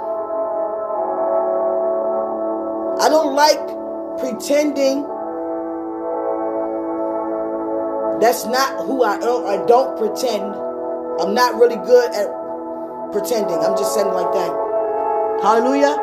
I 3.01 3.09
don't 3.09 3.35
like 3.35 3.59
pretending. 4.19 5.03
That's 8.21 8.45
not 8.45 8.85
who 8.85 9.03
I 9.03 9.15
am. 9.15 9.47
I 9.47 9.65
don't 9.67 9.97
pretend. 9.97 10.45
I'm 11.21 11.35
not 11.35 11.55
really 11.55 11.77
good 11.77 12.13
at 12.13 12.29
pretending. 13.13 13.57
I'm 13.57 13.77
just 13.79 13.95
saying 13.95 14.09
like 14.09 14.31
that. 14.33 14.53
Hallelujah. 15.43 15.97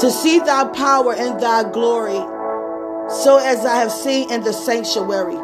To 0.00 0.10
see 0.10 0.40
thy 0.40 0.64
power 0.68 1.14
and 1.14 1.40
thy 1.40 1.70
glory, 1.70 2.20
so 3.22 3.38
as 3.38 3.64
I 3.64 3.76
have 3.76 3.90
seen 3.90 4.30
in 4.30 4.42
the 4.42 4.52
sanctuary. 4.52 5.36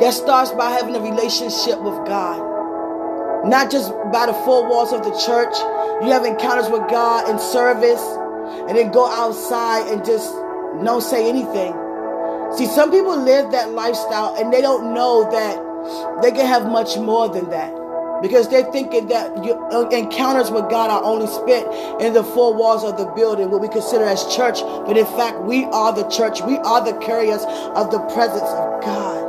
That 0.00 0.12
starts 0.14 0.50
by 0.52 0.70
having 0.70 0.96
a 0.96 1.00
relationship 1.00 1.80
with 1.80 2.06
God. 2.06 2.49
Not 3.44 3.70
just 3.70 3.92
by 4.12 4.26
the 4.26 4.34
four 4.44 4.68
walls 4.68 4.92
of 4.92 5.02
the 5.04 5.10
church. 5.24 5.54
You 6.04 6.12
have 6.12 6.24
encounters 6.24 6.68
with 6.70 6.88
God 6.90 7.28
in 7.28 7.38
service 7.38 8.02
and 8.68 8.76
then 8.76 8.90
go 8.90 9.06
outside 9.06 9.92
and 9.92 10.04
just 10.04 10.32
don't 10.84 11.02
say 11.02 11.28
anything. 11.28 11.72
See, 12.56 12.66
some 12.66 12.90
people 12.90 13.16
live 13.16 13.52
that 13.52 13.70
lifestyle 13.70 14.34
and 14.36 14.52
they 14.52 14.60
don't 14.60 14.92
know 14.92 15.30
that 15.30 16.22
they 16.22 16.32
can 16.32 16.46
have 16.46 16.66
much 16.66 16.96
more 16.96 17.28
than 17.28 17.48
that 17.50 17.72
because 18.22 18.48
they're 18.48 18.70
thinking 18.70 19.08
that 19.08 19.30
uh, 19.36 19.88
encounters 19.88 20.50
with 20.50 20.68
God 20.68 20.90
are 20.90 21.02
only 21.02 21.26
spent 21.26 21.66
in 22.02 22.12
the 22.12 22.22
four 22.22 22.54
walls 22.54 22.84
of 22.84 22.98
the 22.98 23.06
building, 23.16 23.50
what 23.50 23.60
we 23.60 23.68
consider 23.68 24.04
as 24.04 24.24
church. 24.34 24.60
But 24.60 24.96
in 24.96 25.06
fact, 25.06 25.40
we 25.42 25.64
are 25.64 25.92
the 25.92 26.08
church. 26.08 26.40
We 26.42 26.58
are 26.58 26.84
the 26.84 26.98
carriers 26.98 27.42
of 27.74 27.90
the 27.90 28.00
presence 28.12 28.42
of 28.42 28.82
God. 28.82 29.19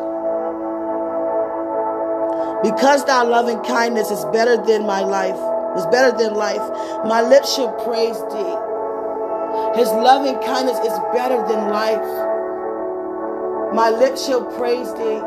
Because 2.63 3.05
thy 3.05 3.23
loving 3.23 3.59
kindness 3.61 4.11
is 4.11 4.23
better 4.25 4.55
than 4.55 4.85
my 4.85 5.01
life, 5.01 5.39
is 5.77 5.85
better 5.87 6.15
than 6.15 6.35
life, 6.35 6.61
my 7.05 7.21
lips 7.21 7.55
shall 7.55 7.71
praise 7.83 8.19
thee. 8.29 8.55
His 9.79 9.89
loving 9.89 10.35
kindness 10.45 10.77
is 10.79 10.97
better 11.11 11.41
than 11.47 11.69
life. 11.69 12.05
My 13.73 13.89
lips 13.89 14.25
shall 14.25 14.45
praise 14.57 14.93
thee. 14.93 15.21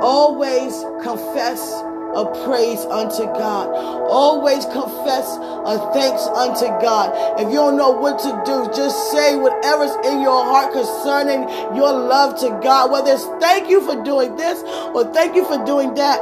Always 0.00 0.84
confess 1.02 1.82
a 2.14 2.24
praise 2.44 2.84
unto 2.86 3.24
God. 3.24 3.68
Always 4.08 4.64
confess 4.66 5.26
a 5.36 5.78
thanks 5.92 6.22
unto 6.28 6.66
God. 6.80 7.40
If 7.40 7.48
you 7.48 7.56
don't 7.56 7.76
know 7.76 7.90
what 7.90 8.18
to 8.20 8.42
do, 8.44 8.70
just 8.74 9.10
say 9.12 9.36
whatever's 9.36 9.94
in 10.06 10.20
your 10.22 10.44
heart 10.44 10.72
concerning 10.72 11.42
your 11.76 11.92
love 11.92 12.38
to 12.40 12.48
God. 12.62 12.90
Whether 12.90 13.12
it's 13.12 13.24
thank 13.40 13.68
you 13.68 13.80
for 13.80 14.02
doing 14.02 14.36
this 14.36 14.62
or 14.94 15.12
thank 15.12 15.36
you 15.36 15.44
for 15.44 15.62
doing 15.64 15.94
that. 15.94 16.20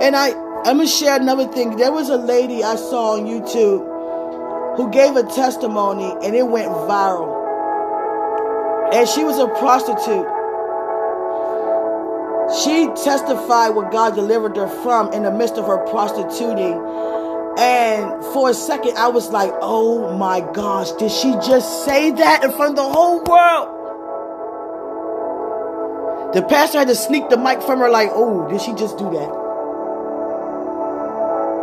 And 0.00 0.16
I, 0.16 0.30
I'm 0.64 0.78
gonna 0.78 0.86
share 0.86 1.16
another 1.20 1.46
thing. 1.48 1.76
There 1.76 1.92
was 1.92 2.08
a 2.08 2.16
lady 2.16 2.62
I 2.62 2.76
saw 2.76 3.14
on 3.18 3.26
YouTube 3.26 4.76
who 4.76 4.90
gave 4.90 5.16
a 5.16 5.24
testimony 5.24 6.14
and 6.24 6.34
it 6.34 6.46
went 6.46 6.68
viral. 6.68 7.38
And 8.94 9.08
she 9.08 9.24
was 9.24 9.38
a 9.38 9.46
prostitute. 9.58 10.39
She 12.52 12.86
testified 13.04 13.74
what 13.76 13.92
God 13.92 14.14
delivered 14.16 14.56
her 14.56 14.66
from 14.82 15.12
in 15.12 15.22
the 15.22 15.30
midst 15.30 15.54
of 15.54 15.66
her 15.66 15.78
prostituting. 15.86 16.82
And 17.58 18.24
for 18.32 18.50
a 18.50 18.54
second, 18.54 18.96
I 18.96 19.08
was 19.08 19.30
like, 19.30 19.52
oh 19.60 20.16
my 20.16 20.40
gosh, 20.40 20.90
did 20.92 21.10
she 21.10 21.32
just 21.34 21.84
say 21.84 22.10
that 22.10 22.42
in 22.42 22.50
front 22.52 22.70
of 22.70 22.76
the 22.76 22.88
whole 22.88 23.22
world? 23.22 23.76
The 26.34 26.42
pastor 26.42 26.78
had 26.78 26.88
to 26.88 26.94
sneak 26.94 27.28
the 27.28 27.36
mic 27.36 27.62
from 27.62 27.80
her, 27.80 27.90
like, 27.90 28.10
oh, 28.12 28.48
did 28.48 28.60
she 28.60 28.72
just 28.74 28.98
do 28.98 29.10
that? 29.10 29.40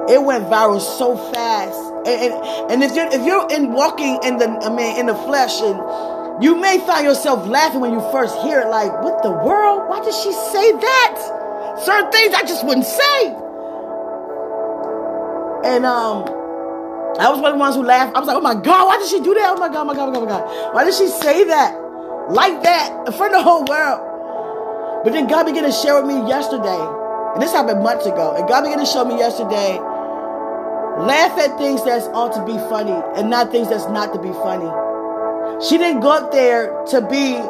It 0.10 0.24
went 0.24 0.46
viral 0.46 0.80
so 0.80 1.18
fast. 1.18 1.78
And, 2.06 2.08
and, 2.08 2.72
and 2.72 2.84
if 2.84 2.96
you're 2.96 3.08
if 3.08 3.26
you're 3.26 3.48
in 3.52 3.74
walking 3.74 4.20
in 4.24 4.38
the 4.38 4.48
I 4.48 4.70
mean 4.70 4.98
in 4.98 5.08
the 5.08 5.16
flesh 5.16 5.60
and 5.62 5.78
you 6.40 6.56
may 6.56 6.78
find 6.86 7.06
yourself 7.06 7.48
laughing 7.48 7.82
when 7.82 7.94
you 7.94 8.02
first 8.12 8.38
hear 8.40 8.62
it, 8.62 8.68
like, 8.68 8.92
what 9.02 9.24
the 9.24 9.32
world? 9.32 9.90
Why 9.90 10.04
did 10.04 10.14
she 10.14 10.32
say 10.32 10.72
that? 10.72 11.78
Certain 11.84 12.12
things 12.12 12.34
I 12.34 12.42
just 12.42 12.66
wouldn't 12.66 12.86
say. 12.86 13.26
And 15.66 15.86
um, 15.86 16.24
I 17.20 17.30
was 17.30 17.42
one 17.42 17.52
of 17.52 17.58
the 17.58 17.60
ones 17.60 17.76
who 17.76 17.84
laughed. 17.84 18.16
I 18.16 18.20
was 18.20 18.28
like, 18.28 18.38
oh 18.38 18.42
my 18.42 18.54
God, 18.54 18.86
why 18.86 18.98
did 19.00 19.10
she 19.10 19.20
do 19.20 19.34
that? 19.34 19.56
Oh 19.56 19.60
my 19.60 19.70
God, 19.70 19.82
oh 19.82 19.86
my 19.86 19.96
God, 19.96 20.14
my 20.14 20.14
God, 20.14 20.22
oh 20.22 20.26
my 20.26 20.30
God. 20.30 20.74
Why 20.76 20.84
did 20.86 20.94
she 20.94 21.08
say 21.08 21.46
that? 21.46 21.74
Like 22.30 22.62
that 22.64 23.08
in 23.08 23.14
front 23.14 23.34
of 23.34 23.40
the 23.40 23.44
whole 23.44 23.66
world. 23.66 25.04
But 25.04 25.14
then 25.14 25.28
God 25.28 25.46
began 25.46 25.64
to 25.64 25.72
share 25.72 25.96
with 25.96 26.06
me 26.06 26.28
yesterday. 26.28 26.78
And 27.34 27.42
this 27.42 27.52
happened 27.52 27.82
months 27.82 28.06
ago. 28.06 28.36
And 28.38 28.48
God 28.48 28.62
began 28.62 28.80
to 28.80 28.86
show 28.86 29.06
me 29.06 29.18
yesterday. 29.18 29.80
Laugh 31.02 31.38
at 31.40 31.58
things 31.58 31.84
that's 31.86 32.06
ought 32.08 32.34
to 32.34 32.46
be 32.46 32.58
funny 32.70 32.98
and 33.16 33.30
not 33.30 33.52
things 33.52 33.70
that's 33.70 33.88
not 33.90 34.14
to 34.14 34.20
be 34.20 34.34
funny. 34.46 34.70
She 35.62 35.78
didn't 35.78 36.02
go 36.02 36.12
up 36.12 36.32
there 36.32 36.86
to 36.92 37.02
be 37.02 37.42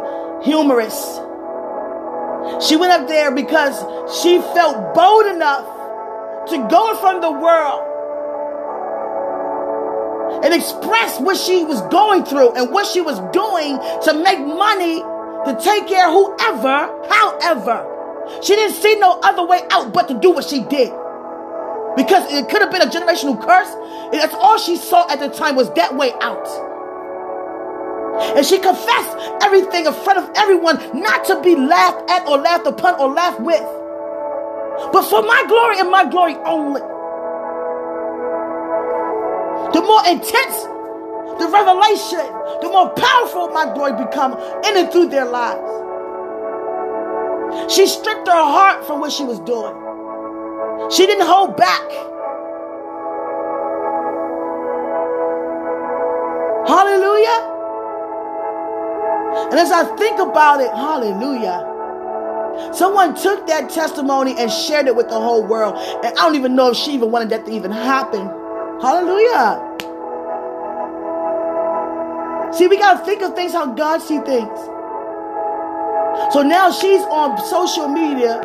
humorous. 0.44 1.20
She 2.66 2.78
went 2.78 2.94
up 2.94 3.08
there 3.08 3.32
because 3.32 3.76
she 4.22 4.40
felt 4.40 4.96
bold 4.96 5.26
enough 5.26 5.66
to 6.50 6.68
go 6.70 6.92
in 6.92 6.98
front 6.98 7.18
of 7.18 7.34
the 7.34 7.40
world 7.40 7.84
and 10.44 10.54
express 10.54 11.20
what 11.20 11.36
she 11.36 11.66
was 11.66 11.82
going 11.84 12.24
through 12.24 12.54
and 12.54 12.72
what 12.72 12.86
she 12.86 13.02
was 13.02 13.20
doing 13.32 13.78
to 14.04 14.14
make 14.24 14.40
money 14.40 15.02
to 15.02 15.60
take 15.62 15.88
care 15.88 16.08
of 16.08 16.14
whoever, 16.14 16.88
however. 17.10 17.86
She 18.42 18.56
didn't 18.56 18.76
see 18.76 18.96
no 19.00 19.20
other 19.24 19.46
way 19.46 19.62
out 19.72 19.94
but 19.94 20.08
to 20.08 20.20
do 20.20 20.32
what 20.32 20.46
she 20.46 20.62
did. 20.64 20.92
Because 21.98 22.32
it 22.32 22.48
could 22.50 22.62
have 22.62 22.72
been 22.72 22.82
a 22.82 22.92
generational 22.92 23.42
curse. 23.42 23.74
That's 24.12 24.34
all 24.36 24.58
she 24.58 24.78
saw 24.78 25.10
at 25.10 25.20
the 25.20 25.30
time 25.30 25.56
was 25.56 25.74
that 25.74 25.96
way 25.96 26.14
out. 26.22 26.67
And 28.20 28.46
she 28.46 28.60
confessed 28.60 29.16
everything 29.42 29.86
in 29.86 29.94
front 29.94 30.20
of 30.20 30.30
everyone, 30.36 30.78
not 31.00 31.26
to 31.26 31.42
be 31.42 31.56
laughed 31.56 32.10
at 32.10 32.28
or 32.28 32.38
laughed 32.38 32.68
upon 32.68 33.00
or 33.00 33.14
laughed 33.14 33.40
with, 33.40 33.64
but 34.92 35.04
for 35.04 35.22
my 35.22 35.44
glory 35.48 35.80
and 35.80 35.90
my 35.90 36.06
glory 36.10 36.36
only. 36.46 36.82
The 39.74 39.82
more 39.82 40.02
intense 40.08 40.64
the 41.40 41.48
revelation, 41.48 42.26
the 42.62 42.70
more 42.72 42.90
powerful 42.90 43.50
my 43.50 43.72
glory 43.74 43.94
become 44.04 44.34
in 44.66 44.78
and 44.78 44.92
through 44.92 45.10
their 45.10 45.26
lives. 45.26 45.62
She 47.74 47.88
stripped 47.88 48.28
her 48.28 48.34
heart 48.34 48.86
from 48.88 49.00
what 49.00 49.12
she 49.12 49.24
was 49.24 49.40
doing. 49.42 49.76
She 50.92 51.06
didn't 51.06 51.28
hold 51.28 51.58
back. 51.58 51.84
Hallelujah. 56.68 57.57
And 59.50 59.60
as 59.60 59.72
I 59.72 59.84
think 59.96 60.20
about 60.20 60.62
it, 60.62 60.72
hallelujah. 60.72 61.76
Someone 62.74 63.16
took 63.16 63.48
that 63.48 63.70
testimony 63.70 64.36
and 64.38 64.52
shared 64.52 64.88
it 64.88 64.96
with 64.96 65.10
the 65.10 65.20
whole 65.20 65.46
world. 65.46 65.76
And 66.04 66.18
I 66.18 66.22
don't 66.22 66.36
even 66.36 66.56
know 66.56 66.72
if 66.72 66.78
she 66.78 66.92
even 66.94 67.12
wanted 67.12 67.30
that 67.30 67.46
to 67.46 67.52
even 67.52 67.72
happen. 67.72 68.28
Hallelujah. 68.82 69.64
See, 72.54 72.68
we 72.68 72.78
got 72.78 73.00
to 73.00 73.06
think 73.06 73.22
of 73.22 73.36
things 73.36 73.54
how 73.54 73.68
God 73.68 74.02
sees 74.02 74.22
things. 74.22 74.60
So 76.34 76.42
now 76.44 76.72
she's 76.72 77.02
on 77.04 77.38
social 77.46 77.88
media. 77.88 78.42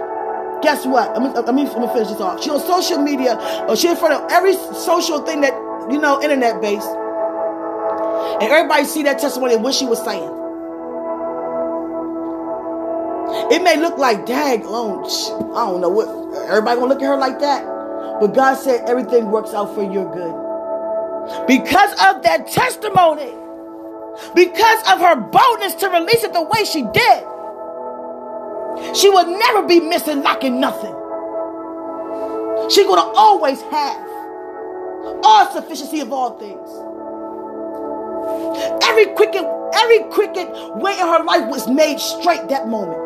Guess 0.62 0.86
what? 0.86 1.20
Me, 1.20 1.28
let 1.28 1.54
me, 1.54 1.64
let 1.64 1.86
me 1.86 1.92
finish 1.92 2.08
this 2.08 2.20
off. 2.20 2.42
She's 2.42 2.52
on 2.52 2.60
social 2.60 2.98
media, 2.98 3.36
or 3.66 3.74
she's 3.74 3.90
in 3.90 3.96
front 3.96 4.14
of 4.14 4.30
every 4.30 4.54
social 4.54 5.20
thing 5.22 5.40
that, 5.40 5.54
you 5.90 5.98
know, 5.98 6.22
internet 6.22 6.60
based. 6.60 6.86
And 6.86 8.42
everybody 8.42 8.84
see 8.84 9.02
that 9.04 9.18
testimony 9.18 9.54
and 9.54 9.64
what 9.64 9.74
she 9.74 9.86
was 9.86 10.02
saying. 10.04 10.41
It 13.52 13.62
may 13.62 13.76
look 13.76 13.98
like, 13.98 14.24
dang, 14.24 14.62
oh, 14.64 15.04
I 15.54 15.70
don't 15.70 15.82
know 15.82 15.90
what, 15.90 16.08
everybody 16.48 16.80
gonna 16.80 16.94
look 16.94 17.02
at 17.02 17.06
her 17.06 17.18
like 17.18 17.38
that. 17.40 17.62
But 18.18 18.28
God 18.28 18.54
said 18.54 18.88
everything 18.88 19.30
works 19.30 19.52
out 19.52 19.74
for 19.74 19.82
your 19.82 20.10
good. 20.10 21.46
Because 21.46 21.92
of 21.92 22.22
that 22.22 22.48
testimony, 22.48 23.30
because 24.34 24.80
of 24.88 25.00
her 25.00 25.16
boldness 25.16 25.74
to 25.74 25.88
release 25.90 26.24
it 26.24 26.32
the 26.32 26.42
way 26.42 26.64
she 26.64 26.82
did, 26.94 27.24
she 28.96 29.10
will 29.10 29.26
never 29.26 29.66
be 29.66 29.80
missing, 29.80 30.22
lacking 30.22 30.58
nothing. 30.58 30.94
She's 32.70 32.86
gonna 32.86 33.12
always 33.14 33.60
have 33.60 34.08
all 35.24 35.52
sufficiency 35.52 36.00
of 36.00 36.10
all 36.10 36.38
things. 36.38 36.70
Every 38.84 39.14
cricket, 39.14 39.44
every 39.74 40.04
cricket 40.10 40.48
way 40.76 40.92
in 40.92 41.06
her 41.06 41.22
life 41.24 41.50
was 41.50 41.68
made 41.68 41.98
straight 42.00 42.48
that 42.48 42.66
moment. 42.68 43.01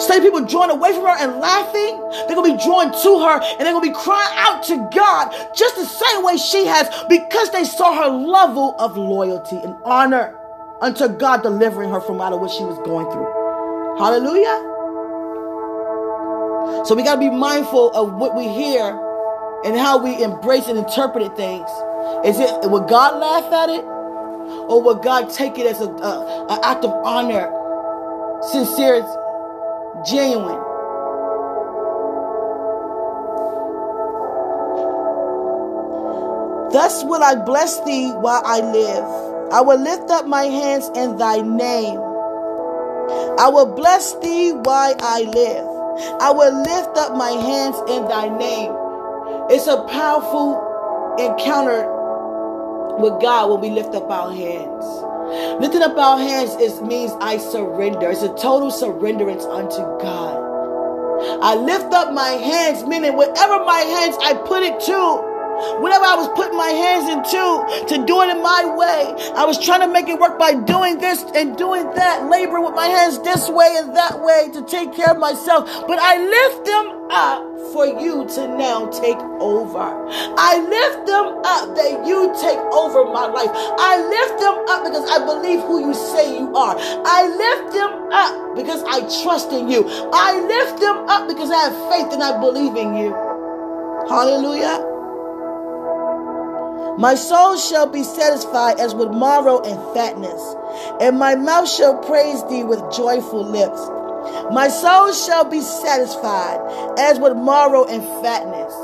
Of 0.00 0.22
people 0.22 0.44
drawing 0.44 0.70
away 0.70 0.92
from 0.92 1.04
her 1.04 1.16
and 1.18 1.40
laughing, 1.40 2.00
they're 2.26 2.34
going 2.34 2.50
to 2.50 2.56
be 2.56 2.64
drawn 2.64 2.90
to 2.90 3.18
her 3.20 3.40
and 3.40 3.60
they're 3.60 3.72
going 3.72 3.84
to 3.84 3.92
be 3.92 3.94
crying 3.94 4.34
out 4.38 4.62
to 4.64 4.88
God 4.94 5.30
just 5.54 5.76
the 5.76 5.84
same 5.84 6.24
way 6.24 6.36
she 6.36 6.66
has 6.66 6.88
because 7.08 7.50
they 7.50 7.64
saw 7.64 7.94
her 7.94 8.08
level 8.08 8.74
of 8.78 8.96
loyalty 8.96 9.56
and 9.56 9.76
honor 9.84 10.36
unto 10.80 11.06
God 11.06 11.42
delivering 11.42 11.90
her 11.90 12.00
from 12.00 12.20
out 12.20 12.32
of 12.32 12.40
what 12.40 12.50
she 12.50 12.64
was 12.64 12.76
going 12.78 13.06
through. 13.12 13.28
Hallelujah. 13.98 14.66
So 16.86 16.94
we 16.94 17.04
got 17.04 17.14
to 17.14 17.20
be 17.20 17.30
mindful 17.30 17.90
of 17.92 18.14
what 18.14 18.34
we 18.34 18.48
hear 18.48 18.88
and 19.64 19.76
how 19.76 20.02
we 20.02 20.22
embrace 20.22 20.66
and 20.66 20.78
interpret 20.78 21.36
things. 21.36 21.68
Is 22.24 22.40
it 22.40 22.70
would 22.70 22.88
God 22.88 23.20
laugh 23.20 23.52
at 23.52 23.68
it, 23.68 23.84
or 23.84 24.82
would 24.82 25.02
God 25.02 25.30
take 25.30 25.58
it 25.58 25.66
as 25.66 25.80
a, 25.80 25.88
a, 25.88 26.46
a 26.48 26.60
act 26.64 26.84
of 26.84 26.90
honor, 27.04 27.52
sincere 28.50 29.04
genuine. 30.06 30.60
Thus 36.72 37.02
will 37.04 37.22
I 37.22 37.34
bless 37.34 37.80
thee 37.84 38.10
while 38.12 38.42
I 38.44 38.60
live. 38.60 39.52
I 39.52 39.60
will 39.60 39.80
lift 39.80 40.08
up 40.10 40.26
my 40.26 40.44
hands 40.44 40.88
in 40.94 41.18
thy 41.18 41.40
name. 41.40 41.98
I 43.38 43.48
will 43.48 43.74
bless 43.74 44.14
thee 44.20 44.52
while 44.52 44.94
I 45.00 45.22
live. 45.22 45.66
I 46.20 46.30
will 46.30 46.62
lift 46.62 46.96
up 46.96 47.16
my 47.16 47.30
hands 47.30 47.76
in 47.88 48.06
thy 48.06 48.28
name. 48.28 48.72
It's 49.50 49.66
a 49.66 49.82
powerful 49.90 51.16
encounter 51.18 51.82
with 53.00 53.20
God 53.20 53.50
when 53.50 53.60
we 53.60 53.70
lift 53.70 53.94
up 53.94 54.08
our 54.08 54.32
hands. 54.32 54.84
Lifting 55.60 55.82
up 55.82 55.96
our 55.96 56.18
hands 56.18 56.56
is 56.60 56.80
means 56.80 57.12
I 57.20 57.38
surrender. 57.38 58.10
It's 58.10 58.22
a 58.22 58.34
total 58.34 58.70
surrenderance 58.70 59.44
unto 59.48 59.78
God. 60.02 60.50
I 61.42 61.54
lift 61.54 61.92
up 61.92 62.12
my 62.12 62.30
hands, 62.30 62.84
meaning 62.84 63.16
whatever 63.16 63.64
my 63.64 63.80
hands 63.80 64.16
I 64.22 64.34
put 64.34 64.62
it 64.64 64.80
to, 64.86 65.29
Whatever 65.80 66.04
I 66.04 66.16
was 66.16 66.28
putting 66.34 66.56
my 66.56 66.70
hands 66.70 67.08
into 67.08 67.86
to 67.88 68.06
do 68.06 68.22
it 68.22 68.28
in 68.30 68.42
my 68.42 68.64
way, 68.64 69.32
I 69.34 69.44
was 69.44 69.58
trying 69.58 69.80
to 69.80 69.88
make 69.88 70.08
it 70.08 70.18
work 70.18 70.38
by 70.38 70.54
doing 70.54 70.98
this 70.98 71.22
and 71.34 71.56
doing 71.56 71.84
that, 71.94 72.28
laboring 72.28 72.64
with 72.64 72.74
my 72.74 72.86
hands 72.86 73.18
this 73.20 73.48
way 73.48 73.76
and 73.78 73.94
that 73.96 74.20
way 74.20 74.48
to 74.52 74.62
take 74.66 74.94
care 74.94 75.10
of 75.10 75.18
myself. 75.18 75.66
But 75.86 75.98
I 76.00 76.18
lift 76.18 76.64
them 76.64 77.00
up 77.10 77.50
for 77.72 77.86
you 77.86 78.26
to 78.26 78.48
now 78.56 78.86
take 78.88 79.18
over. 79.38 79.86
I 80.38 80.58
lift 80.58 81.06
them 81.06 81.26
up 81.44 81.76
that 81.76 82.06
you 82.06 82.32
take 82.40 82.58
over 82.72 83.04
my 83.12 83.26
life. 83.26 83.50
I 83.52 84.00
lift 84.00 84.40
them 84.40 84.56
up 84.68 84.84
because 84.84 85.06
I 85.10 85.24
believe 85.24 85.60
who 85.60 85.80
you 85.86 85.94
say 85.94 86.38
you 86.38 86.54
are. 86.54 86.76
I 86.78 87.26
lift 87.28 87.74
them 87.74 87.92
up 88.12 88.56
because 88.56 88.82
I 88.84 89.00
trust 89.22 89.52
in 89.52 89.68
you. 89.68 89.84
I 90.12 90.40
lift 90.40 90.80
them 90.80 90.96
up 91.08 91.28
because 91.28 91.50
I 91.50 91.70
have 91.70 91.76
faith 91.92 92.12
and 92.12 92.22
I 92.22 92.38
believe 92.40 92.76
in 92.76 92.96
you. 92.96 93.12
Hallelujah. 94.08 94.99
My 97.00 97.14
soul 97.14 97.56
shall 97.56 97.86
be 97.86 98.02
satisfied 98.02 98.78
as 98.78 98.94
with 98.94 99.10
marrow 99.10 99.60
and 99.62 99.78
fatness, 99.94 100.54
and 101.00 101.18
my 101.18 101.34
mouth 101.34 101.66
shall 101.66 101.96
praise 101.96 102.44
thee 102.44 102.62
with 102.62 102.78
joyful 102.94 103.42
lips. 103.42 103.80
My 104.52 104.68
soul 104.68 105.12
shall 105.14 105.44
be 105.44 105.62
satisfied 105.62 106.60
as 106.98 107.18
with 107.18 107.36
marrow 107.36 107.86
and 107.86 108.02
fatness. 108.22 108.74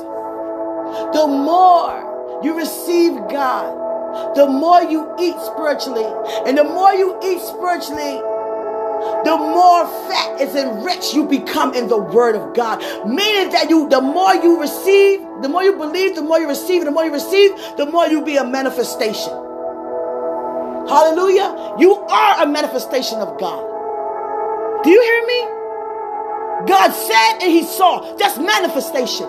The 1.15 1.27
more 1.27 2.41
you 2.43 2.57
receive 2.57 3.13
God, 3.29 4.35
the 4.35 4.47
more 4.47 4.83
you 4.83 5.13
eat 5.21 5.37
spiritually. 5.41 6.07
And 6.47 6.57
the 6.57 6.65
more 6.65 6.95
you 6.95 7.19
eat 7.23 7.41
spiritually, 7.41 8.21
the 9.25 9.37
more 9.37 9.87
fat 10.09 10.41
is 10.41 10.55
enriched 10.55 11.15
you 11.15 11.27
become 11.27 11.75
in 11.75 11.89
the 11.89 11.99
word 11.99 12.37
of 12.37 12.55
God. 12.55 12.81
Meaning 13.07 13.51
that 13.53 13.69
you, 13.69 13.89
the 13.89 14.01
more 14.01 14.35
you 14.35 14.61
receive, 14.61 15.21
the 15.43 15.49
more 15.49 15.63
you 15.63 15.73
believe, 15.77 16.15
the 16.15 16.23
more 16.23 16.39
you 16.39 16.49
receive, 16.49 16.85
the 16.85 16.91
more 16.91 17.05
you 17.05 17.13
receive, 17.13 17.53
the 17.77 17.87
more 17.87 18.07
you 18.07 18.25
be 18.25 18.37
a 18.37 18.45
manifestation. 18.45 19.33
Hallelujah. 20.89 21.75
You 21.79 21.95
are 21.97 22.43
a 22.43 22.47
manifestation 22.47 23.19
of 23.19 23.39
God. 23.41 23.63
Do 24.85 24.91
you 24.91 25.03
hear 25.03 25.27
me? 25.27 25.57
God 26.69 26.93
said 26.93 27.43
and 27.43 27.51
he 27.53 27.65
saw. 27.65 28.17
That's 28.17 28.39
manifestation. 28.39 29.27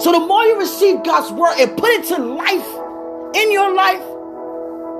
So 0.00 0.12
the 0.12 0.20
more 0.20 0.44
you 0.44 0.58
receive 0.58 1.04
God's 1.04 1.32
word 1.32 1.54
and 1.58 1.76
put 1.76 1.90
it 1.90 2.06
to 2.06 2.18
life 2.18 3.36
in 3.36 3.52
your 3.52 3.74
life 3.74 4.02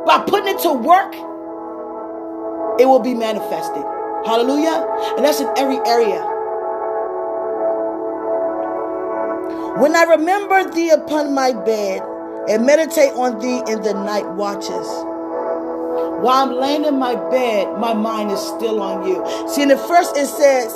by 0.06 0.24
putting 0.26 0.54
it 0.54 0.60
to 0.62 0.72
work, 0.72 1.14
it 2.80 2.86
will 2.86 2.98
be 3.00 3.14
manifested. 3.14 3.84
Hallelujah. 4.24 4.86
And 5.16 5.24
that's 5.24 5.40
in 5.40 5.48
every 5.56 5.78
area. 5.86 6.24
When 9.78 9.94
I 9.94 10.04
remember 10.04 10.70
thee 10.72 10.90
upon 10.90 11.34
my 11.34 11.52
bed 11.52 12.02
and 12.48 12.64
meditate 12.64 13.12
on 13.12 13.38
thee 13.38 13.62
in 13.70 13.82
the 13.82 13.92
night 13.92 14.28
watches. 14.32 14.86
While 16.20 16.50
I'm 16.50 16.52
laying 16.52 16.84
in 16.84 16.98
my 16.98 17.14
bed, 17.30 17.78
my 17.78 17.94
mind 17.94 18.30
is 18.30 18.40
still 18.40 18.80
on 18.82 19.06
you. 19.06 19.24
See, 19.48 19.62
in 19.62 19.68
the 19.68 19.78
first 19.78 20.16
it 20.16 20.26
says, 20.26 20.72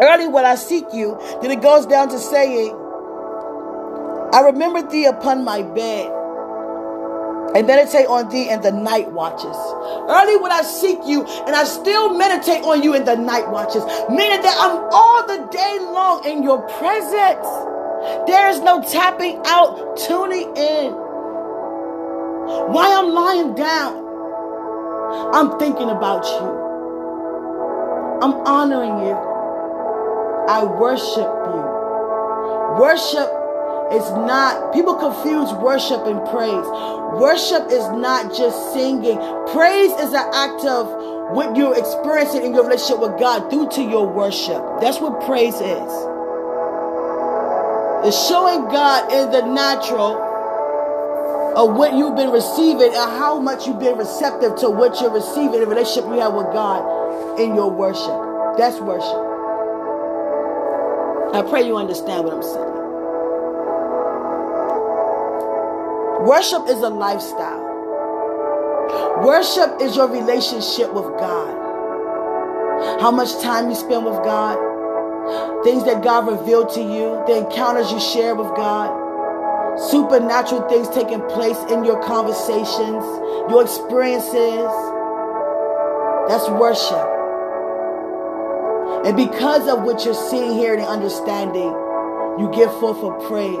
Early 0.00 0.28
will 0.28 0.44
I 0.44 0.56
seek 0.56 0.86
you. 0.92 1.18
Then 1.40 1.50
it 1.50 1.62
goes 1.62 1.86
down 1.86 2.08
to 2.10 2.18
saying, 2.18 2.74
I 4.32 4.40
remember 4.40 4.82
thee 4.82 5.06
upon 5.06 5.44
my 5.44 5.62
bed 5.62 6.10
and 7.54 7.66
meditate 7.66 8.06
on 8.06 8.28
thee 8.28 8.48
in 8.50 8.60
the 8.62 8.72
night 8.72 9.10
watches. 9.12 9.56
Early 10.08 10.36
when 10.36 10.52
I 10.52 10.62
seek 10.62 10.98
you, 11.04 11.24
and 11.46 11.54
I 11.54 11.64
still 11.64 12.14
meditate 12.16 12.64
on 12.64 12.82
you 12.82 12.94
in 12.94 13.04
the 13.04 13.16
night 13.16 13.48
watches, 13.50 13.84
meaning 14.08 14.42
that 14.42 14.56
I'm 14.58 14.88
all 14.92 15.26
the 15.26 15.46
day 15.50 15.78
long 15.80 16.24
in 16.24 16.42
your 16.42 16.62
presence. 16.78 17.46
There 18.26 18.48
is 18.50 18.60
no 18.60 18.82
tapping 18.82 19.40
out, 19.46 19.96
tuning 19.96 20.56
in. 20.56 20.92
While 22.72 22.98
I'm 22.98 23.12
lying 23.12 23.54
down, 23.54 24.04
I'm 25.34 25.58
thinking 25.58 25.90
about 25.90 26.24
you. 26.24 26.64
I'm 28.22 28.34
honoring 28.46 29.06
you. 29.06 29.14
I 30.48 30.64
worship 30.64 31.30
you. 31.52 32.80
Worship 32.80 33.43
is 33.92 34.08
not, 34.24 34.72
people 34.72 34.94
confuse 34.94 35.52
worship 35.60 36.06
and 36.06 36.20
praise. 36.30 36.66
Worship 37.20 37.70
is 37.70 37.86
not 38.00 38.34
just 38.34 38.72
singing, 38.72 39.18
praise 39.52 39.92
is 40.00 40.12
an 40.12 40.26
act 40.32 40.64
of 40.64 40.88
what 41.32 41.56
you're 41.56 41.76
experiencing 41.76 42.44
in 42.44 42.54
your 42.54 42.64
relationship 42.64 43.00
with 43.00 43.18
God 43.18 43.50
due 43.50 43.68
to 43.70 43.82
your 43.82 44.06
worship. 44.06 44.62
That's 44.80 45.00
what 45.00 45.24
praise 45.24 45.54
is. 45.54 45.92
It's 48.06 48.28
showing 48.28 48.64
God 48.68 49.10
in 49.12 49.30
the 49.30 49.46
natural 49.46 50.20
of 51.56 51.76
what 51.76 51.94
you've 51.94 52.16
been 52.16 52.30
receiving 52.30 52.92
and 52.92 53.10
how 53.16 53.38
much 53.38 53.66
you've 53.66 53.78
been 53.78 53.96
receptive 53.96 54.56
to 54.56 54.68
what 54.68 55.00
you're 55.00 55.12
receiving 55.12 55.54
in 55.54 55.60
the 55.60 55.66
relationship 55.66 56.04
you 56.10 56.20
have 56.20 56.34
with 56.34 56.52
God 56.52 57.40
in 57.40 57.54
your 57.54 57.70
worship. 57.70 58.58
That's 58.58 58.78
worship. 58.80 59.34
I 61.34 61.42
pray 61.48 61.66
you 61.66 61.76
understand 61.76 62.24
what 62.24 62.34
I'm 62.34 62.42
saying. 62.42 62.73
Worship 66.24 66.68
is 66.68 66.80
a 66.80 66.88
lifestyle. 66.88 67.60
Worship 69.22 69.80
is 69.82 69.94
your 69.94 70.08
relationship 70.08 70.92
with 70.94 71.04
God. 71.20 73.00
How 73.00 73.10
much 73.10 73.30
time 73.42 73.68
you 73.68 73.74
spend 73.74 74.06
with 74.06 74.16
God, 74.24 74.56
things 75.64 75.84
that 75.84 76.02
God 76.02 76.26
revealed 76.26 76.72
to 76.74 76.80
you, 76.80 77.22
the 77.26 77.44
encounters 77.44 77.92
you 77.92 78.00
share 78.00 78.34
with 78.34 78.48
God, 78.56 78.88
supernatural 79.90 80.66
things 80.68 80.88
taking 80.88 81.20
place 81.28 81.58
in 81.70 81.84
your 81.84 82.02
conversations, 82.02 83.04
your 83.52 83.62
experiences. 83.62 84.72
That's 86.28 86.48
worship. 86.48 87.04
And 89.04 89.14
because 89.14 89.68
of 89.68 89.82
what 89.82 90.06
you're 90.06 90.14
seeing, 90.14 90.52
hearing, 90.52 90.80
and 90.80 90.88
understanding, 90.88 91.68
you 92.38 92.50
give 92.54 92.72
forth 92.80 93.02
a 93.02 93.12
praise. 93.28 93.58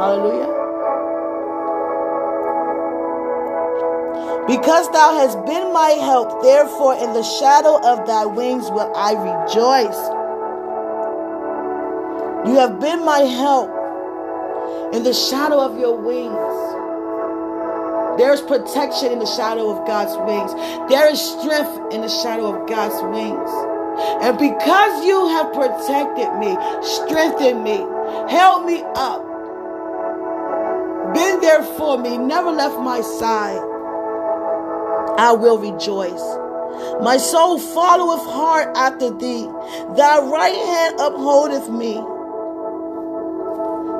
Hallelujah. 0.00 0.65
Because 4.46 4.88
thou 4.92 5.18
hast 5.18 5.44
been 5.44 5.72
my 5.72 5.90
help, 5.90 6.42
therefore 6.42 6.94
in 6.94 7.12
the 7.12 7.22
shadow 7.22 7.80
of 7.82 8.06
thy 8.06 8.26
wings 8.26 8.70
will 8.70 8.92
I 8.94 9.12
rejoice. 9.12 9.98
You 12.46 12.54
have 12.54 12.78
been 12.78 13.04
my 13.04 13.20
help 13.20 13.70
in 14.94 15.02
the 15.02 15.12
shadow 15.12 15.60
of 15.60 15.78
your 15.78 15.96
wings. 15.96 16.76
There 18.18 18.32
is 18.32 18.40
protection 18.40 19.12
in 19.12 19.18
the 19.18 19.26
shadow 19.26 19.68
of 19.68 19.86
God's 19.86 20.16
wings. 20.24 20.54
There 20.88 21.10
is 21.10 21.20
strength 21.20 21.92
in 21.92 22.00
the 22.02 22.08
shadow 22.08 22.54
of 22.54 22.68
God's 22.68 23.02
wings. 23.02 23.50
And 24.22 24.38
because 24.38 25.04
you 25.04 25.26
have 25.28 25.52
protected 25.52 26.32
me, 26.38 26.56
strengthened 26.82 27.64
me, 27.64 27.78
held 28.30 28.64
me 28.64 28.84
up, 28.94 29.24
been 31.14 31.40
there 31.40 31.62
for 31.76 31.98
me, 31.98 32.16
never 32.16 32.50
left 32.50 32.78
my 32.78 33.00
side, 33.00 33.60
I 35.18 35.32
will 35.32 35.58
rejoice. 35.58 36.22
My 37.02 37.16
soul 37.16 37.58
followeth 37.58 38.26
hard 38.26 38.76
after 38.76 39.10
thee. 39.10 39.46
Thy 39.96 40.18
right 40.20 40.54
hand 40.54 41.00
upholdeth 41.00 41.70
me. 41.70 41.94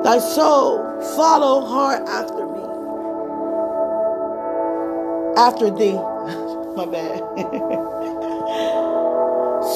Thy 0.03 0.19
soul 0.19 0.79
follow 1.15 1.65
hard 1.65 2.07
after 2.07 2.45
me. 2.45 2.63
After 5.37 5.69
thee. 5.71 5.93
My 6.77 6.85
bad. 6.85 7.19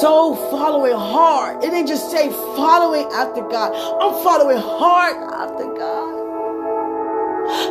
soul 0.00 0.36
following 0.50 0.96
hard. 0.96 1.64
It 1.64 1.70
didn't 1.70 1.88
just 1.88 2.10
say 2.10 2.30
following 2.30 3.06
after 3.12 3.42
God. 3.42 3.72
I'm 3.74 4.22
following 4.22 4.58
hard 4.58 5.16
after 5.32 5.64
God. 5.74 6.22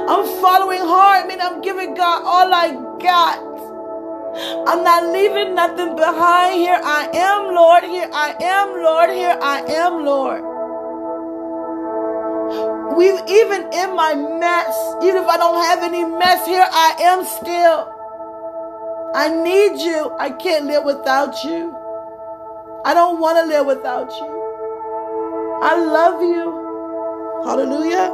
I'm 0.09 0.41
following 0.41 0.81
hard. 0.81 1.23
I 1.23 1.27
mean, 1.27 1.41
I'm 1.41 1.61
giving 1.61 1.93
God 1.93 2.23
all 2.25 2.53
I 2.53 2.71
got. 3.01 3.50
I'm 4.33 4.83
not 4.83 5.11
leaving 5.11 5.55
nothing 5.55 5.95
behind. 5.95 6.55
Here 6.55 6.79
I 6.81 7.09
am, 7.13 7.53
Lord. 7.53 7.83
Here 7.83 8.09
I 8.13 8.35
am, 8.39 8.81
Lord. 8.81 9.09
Here 9.09 9.37
I 9.41 9.59
am, 9.67 10.05
Lord. 10.05 10.41
We 12.97 13.07
even 13.07 13.71
in 13.73 13.95
my 13.95 14.15
mess, 14.15 14.75
even 15.03 15.23
if 15.23 15.27
I 15.27 15.37
don't 15.37 15.63
have 15.63 15.83
any 15.83 16.03
mess, 16.03 16.45
here 16.45 16.65
I 16.65 16.95
am 16.99 17.25
still. 17.25 17.89
I 19.13 19.27
need 19.43 19.81
you. 19.81 20.15
I 20.19 20.29
can't 20.29 20.65
live 20.65 20.85
without 20.85 21.43
you. 21.43 21.75
I 22.85 22.93
don't 22.93 23.19
want 23.19 23.37
to 23.37 23.45
live 23.45 23.65
without 23.65 24.11
you. 24.11 25.59
I 25.63 25.75
love 25.77 26.21
you. 26.21 26.61
Hallelujah. 27.45 28.11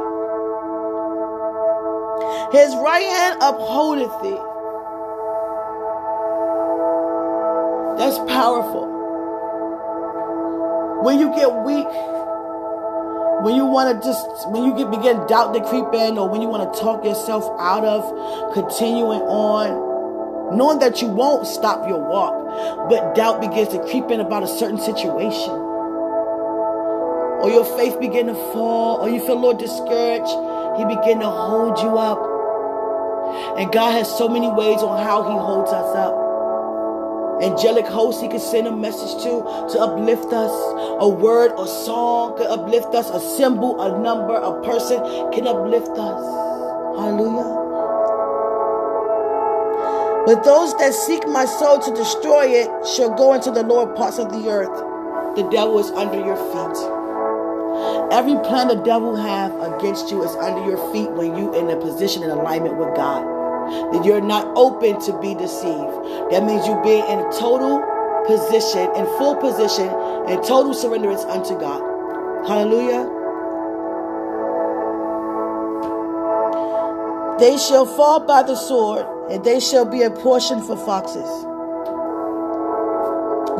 His 2.52 2.74
right 2.76 3.06
hand 3.06 3.36
upholdeth 3.40 4.22
thee. 4.22 4.57
That's 7.98 8.16
powerful. 8.30 8.86
When 11.02 11.18
you 11.18 11.34
get 11.34 11.50
weak, 11.64 11.90
when 13.42 13.56
you 13.56 13.64
want 13.66 13.90
to 13.90 14.06
just, 14.06 14.24
when 14.50 14.62
you 14.62 14.76
get 14.76 14.88
begin 14.88 15.26
doubt 15.26 15.52
to 15.54 15.60
creep 15.68 15.92
in, 15.92 16.16
or 16.16 16.28
when 16.28 16.40
you 16.40 16.46
want 16.46 16.72
to 16.72 16.80
talk 16.80 17.04
yourself 17.04 17.42
out 17.58 17.84
of 17.84 18.54
continuing 18.54 19.18
on, 19.22 20.56
knowing 20.56 20.78
that 20.78 21.02
you 21.02 21.08
won't 21.08 21.44
stop 21.44 21.88
your 21.88 21.98
walk, 21.98 22.88
but 22.88 23.16
doubt 23.16 23.40
begins 23.40 23.70
to 23.70 23.82
creep 23.90 24.12
in 24.12 24.20
about 24.20 24.44
a 24.44 24.48
certain 24.48 24.78
situation, 24.78 25.50
or 27.42 27.50
your 27.50 27.64
faith 27.76 27.98
begin 27.98 28.28
to 28.28 28.34
fall, 28.54 29.00
or 29.00 29.08
you 29.08 29.18
feel 29.26 29.34
a 29.34 29.42
little 29.42 29.58
discouraged, 29.58 30.30
He 30.78 30.84
begin 30.86 31.18
to 31.18 31.28
hold 31.28 31.78
you 31.82 31.98
up. 31.98 32.18
And 33.58 33.72
God 33.72 33.90
has 33.90 34.06
so 34.06 34.28
many 34.28 34.46
ways 34.46 34.82
on 34.82 35.02
how 35.02 35.22
He 35.24 35.34
holds 35.36 35.72
us 35.72 35.96
up 35.96 36.27
angelic 37.42 37.86
host 37.86 38.20
he 38.20 38.28
can 38.28 38.40
send 38.40 38.66
a 38.66 38.72
message 38.74 39.22
to 39.22 39.42
to 39.72 39.80
uplift 39.80 40.32
us. 40.32 40.52
A 41.00 41.08
word 41.08 41.52
a 41.58 41.66
song 41.66 42.36
can 42.36 42.46
uplift 42.46 42.94
us. 42.94 43.10
A 43.10 43.20
symbol 43.36 43.80
a 43.80 43.98
number 44.00 44.34
a 44.34 44.62
person 44.62 44.98
can 45.32 45.46
uplift 45.46 45.90
us. 45.90 46.22
Hallelujah. 46.98 47.66
But 50.26 50.44
those 50.44 50.74
that 50.76 50.92
seek 50.92 51.26
my 51.28 51.46
soul 51.46 51.78
to 51.80 51.90
destroy 51.94 52.46
it 52.46 52.86
shall 52.86 53.14
go 53.14 53.34
into 53.34 53.50
the 53.50 53.62
lower 53.62 53.94
parts 53.94 54.18
of 54.18 54.30
the 54.30 54.48
earth. 54.50 55.36
The 55.36 55.48
devil 55.50 55.78
is 55.78 55.90
under 55.92 56.18
your 56.18 56.36
feet. 56.36 56.98
Every 58.12 58.34
plan 58.48 58.68
the 58.68 58.82
devil 58.84 59.14
have 59.16 59.54
against 59.60 60.10
you 60.10 60.22
is 60.24 60.34
under 60.36 60.64
your 60.68 60.92
feet 60.92 61.10
when 61.12 61.36
you 61.36 61.54
in 61.54 61.70
a 61.70 61.76
position 61.76 62.22
in 62.22 62.30
alignment 62.30 62.76
with 62.76 62.94
god 62.96 63.37
that 63.92 64.04
you're 64.04 64.20
not 64.20 64.46
open 64.56 65.00
to 65.02 65.18
be 65.20 65.34
deceived. 65.34 66.30
That 66.30 66.44
means 66.44 66.66
you 66.66 66.80
being 66.82 67.04
in 67.06 67.20
total 67.32 67.82
position, 68.26 68.90
in 68.94 69.06
full 69.18 69.36
position, 69.36 69.88
and 69.88 70.42
total 70.44 70.74
surrenderance 70.74 71.24
unto 71.28 71.58
God. 71.58 71.80
Hallelujah. 72.46 73.14
They 77.38 77.56
shall 77.56 77.86
fall 77.86 78.20
by 78.20 78.42
the 78.42 78.56
sword, 78.56 79.06
and 79.30 79.44
they 79.44 79.60
shall 79.60 79.84
be 79.84 80.02
a 80.02 80.10
portion 80.10 80.60
for 80.62 80.76
foxes. 80.76 81.28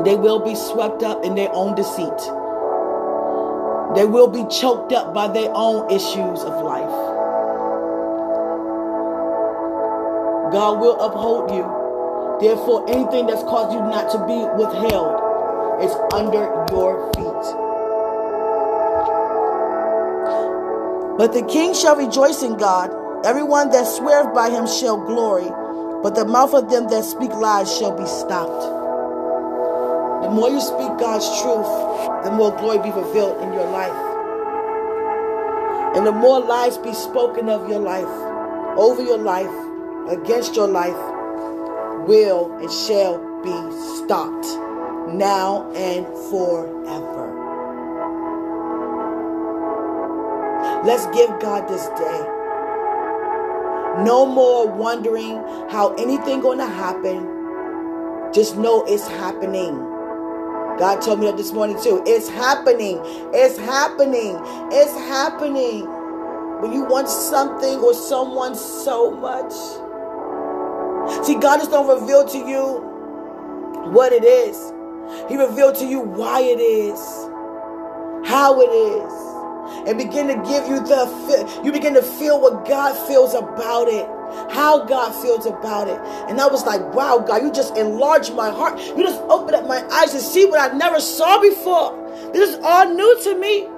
They 0.05 0.17
will 0.17 0.41
be 0.41 0.55
swept 0.55 1.03
up 1.03 1.25
in 1.25 1.35
their 1.35 1.51
own 1.53 1.75
deceit. 1.75 2.19
They 3.95 4.05
will 4.05 4.29
be 4.29 4.45
choked 4.51 4.93
up 4.93 5.15
by 5.15 5.29
their 5.29 5.51
own 5.55 5.91
issues 5.91 6.43
of 6.43 6.63
life. 6.63 7.18
God 10.53 10.81
will 10.81 10.99
uphold 11.01 11.51
you. 11.51 11.67
Therefore, 12.41 12.89
anything 12.89 13.27
that's 13.27 13.43
caused 13.43 13.73
you 13.73 13.81
not 13.81 14.11
to 14.13 14.19
be 14.27 14.39
withheld 14.57 15.83
is 15.83 15.93
under 16.15 16.45
your 16.71 17.13
feet. 17.15 17.69
But 21.19 21.33
the 21.33 21.43
king 21.51 21.75
shall 21.75 21.97
rejoice 21.97 22.43
in 22.43 22.57
God. 22.57 22.95
Everyone 23.27 23.71
that 23.71 23.87
sweareth 23.87 24.33
by 24.33 24.51
him 24.51 24.67
shall 24.67 24.97
glory, 24.97 25.51
but 26.03 26.15
the 26.15 26.25
mouth 26.25 26.55
of 26.55 26.71
them 26.71 26.89
that 26.89 27.05
speak 27.05 27.33
lies 27.35 27.77
shall 27.77 27.97
be 27.97 28.07
stopped. 28.07 28.63
The 30.23 30.31
more 30.31 30.49
you 30.49 30.61
speak 30.61 30.97
God's 30.99 31.27
truth, 31.43 32.25
the 32.25 32.31
more 32.31 32.57
glory 32.57 32.79
be 32.79 32.91
revealed 32.91 33.43
in 33.43 33.53
your 33.53 33.69
life. 33.71 33.91
And 35.97 36.07
the 36.07 36.13
more 36.13 36.39
lies 36.41 36.79
be 36.79 36.95
spoken 36.95 37.49
of 37.49 37.69
your 37.69 37.81
life, 37.81 38.07
over 38.79 39.03
your 39.03 39.19
life, 39.19 39.68
against 40.09 40.57
your 40.57 40.69
life 40.69 40.97
will 42.07 42.53
and 42.59 42.71
shall 42.71 43.19
be 43.43 44.05
stopped 44.05 44.47
now 45.15 45.71
and 45.73 46.07
forever. 46.31 47.29
Let's 50.85 51.07
give 51.07 51.29
God 51.41 51.69
this 51.69 51.87
day. 51.99 52.35
No 54.05 54.25
more 54.27 54.69
wondering 54.69 55.37
how 55.71 55.95
anything 55.95 56.41
going 56.41 56.59
to 56.59 56.67
happen. 56.67 58.33
Just 58.33 58.57
know 58.57 58.85
it's 58.87 59.07
happening. 59.09 59.77
God 60.79 61.03
told 61.03 61.19
me 61.19 61.27
that 61.27 61.37
this 61.37 61.53
morning 61.53 61.77
too. 61.83 62.03
It's 62.07 62.29
happening. 62.29 63.01
It's 63.35 63.59
happening. 63.59 64.39
It's 64.71 64.93
happening. 64.93 65.87
When 66.61 66.73
you 66.73 66.85
want 66.85 67.09
something 67.09 67.81
or 67.81 67.93
someone 67.93 68.55
so 68.55 69.11
much. 69.11 69.53
See, 71.25 71.35
God 71.35 71.59
just 71.59 71.71
don't 71.71 71.89
reveal 71.89 72.27
to 72.29 72.39
you 72.39 72.83
what 73.93 74.13
it 74.13 74.25
is. 74.25 74.57
He 75.29 75.37
revealed 75.37 75.77
to 75.77 75.87
you 75.87 76.01
why 76.01 76.41
it 76.41 76.61
is, 76.61 76.99
how 78.29 78.61
it 78.61 78.71
is, 78.71 79.89
and 79.89 79.99
begin 79.99 80.29
to 80.29 80.35
give 80.49 80.67
you 80.69 80.81
the 80.81 81.61
you 81.65 81.73
begin 81.73 81.95
to 81.95 82.03
feel 82.03 82.41
what 82.41 82.67
God 82.67 82.95
feels 83.07 83.35
about 83.35 83.89
it 83.89 84.09
how 84.51 84.85
God 84.85 85.13
feels 85.23 85.47
about 85.47 85.89
it. 85.89 85.99
And 86.29 86.41
I 86.41 86.47
was 86.47 86.65
like, 86.65 86.83
wow, 86.95 87.19
God, 87.19 87.43
you 87.43 87.53
just 87.53 87.77
enlarged 87.77 88.35
my 88.35 88.51
heart. 88.51 88.79
You 88.79 89.03
just 89.03 89.21
opened 89.23 89.55
up 89.55 89.67
my 89.67 89.83
eyes 89.89 90.13
to 90.13 90.21
see 90.21 90.45
what 90.45 90.61
I 90.61 90.77
never 90.77 91.01
saw 91.01 91.41
before. 91.41 92.31
This 92.33 92.51
is 92.51 92.61
all 92.63 92.93
new 92.93 93.23
to 93.23 93.35
me. 93.39 93.69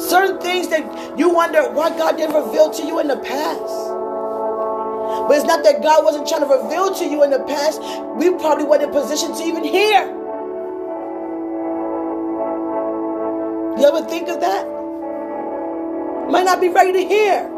Certain 0.00 0.38
things 0.40 0.68
that 0.68 1.18
you 1.18 1.28
wonder 1.28 1.70
why 1.70 1.90
God 1.90 2.16
didn't 2.16 2.34
reveal 2.34 2.70
to 2.70 2.86
you 2.86 3.00
in 3.00 3.08
the 3.08 3.18
past. 3.18 3.97
But 5.08 5.36
it's 5.36 5.46
not 5.46 5.64
that 5.64 5.82
God 5.82 6.04
wasn't 6.04 6.28
trying 6.28 6.42
to 6.42 6.46
reveal 6.46 6.94
to 6.94 7.04
you 7.04 7.22
in 7.24 7.30
the 7.30 7.40
past. 7.40 7.80
We 8.16 8.30
probably 8.38 8.64
weren't 8.64 8.82
in 8.82 8.90
position 8.90 9.34
to 9.34 9.42
even 9.42 9.64
hear. 9.64 10.04
You 13.78 13.84
ever 13.86 14.04
think 14.06 14.28
of 14.28 14.40
that? 14.40 14.66
Might 16.30 16.44
not 16.44 16.60
be 16.60 16.68
ready 16.68 16.92
to 16.92 17.04
hear. 17.08 17.48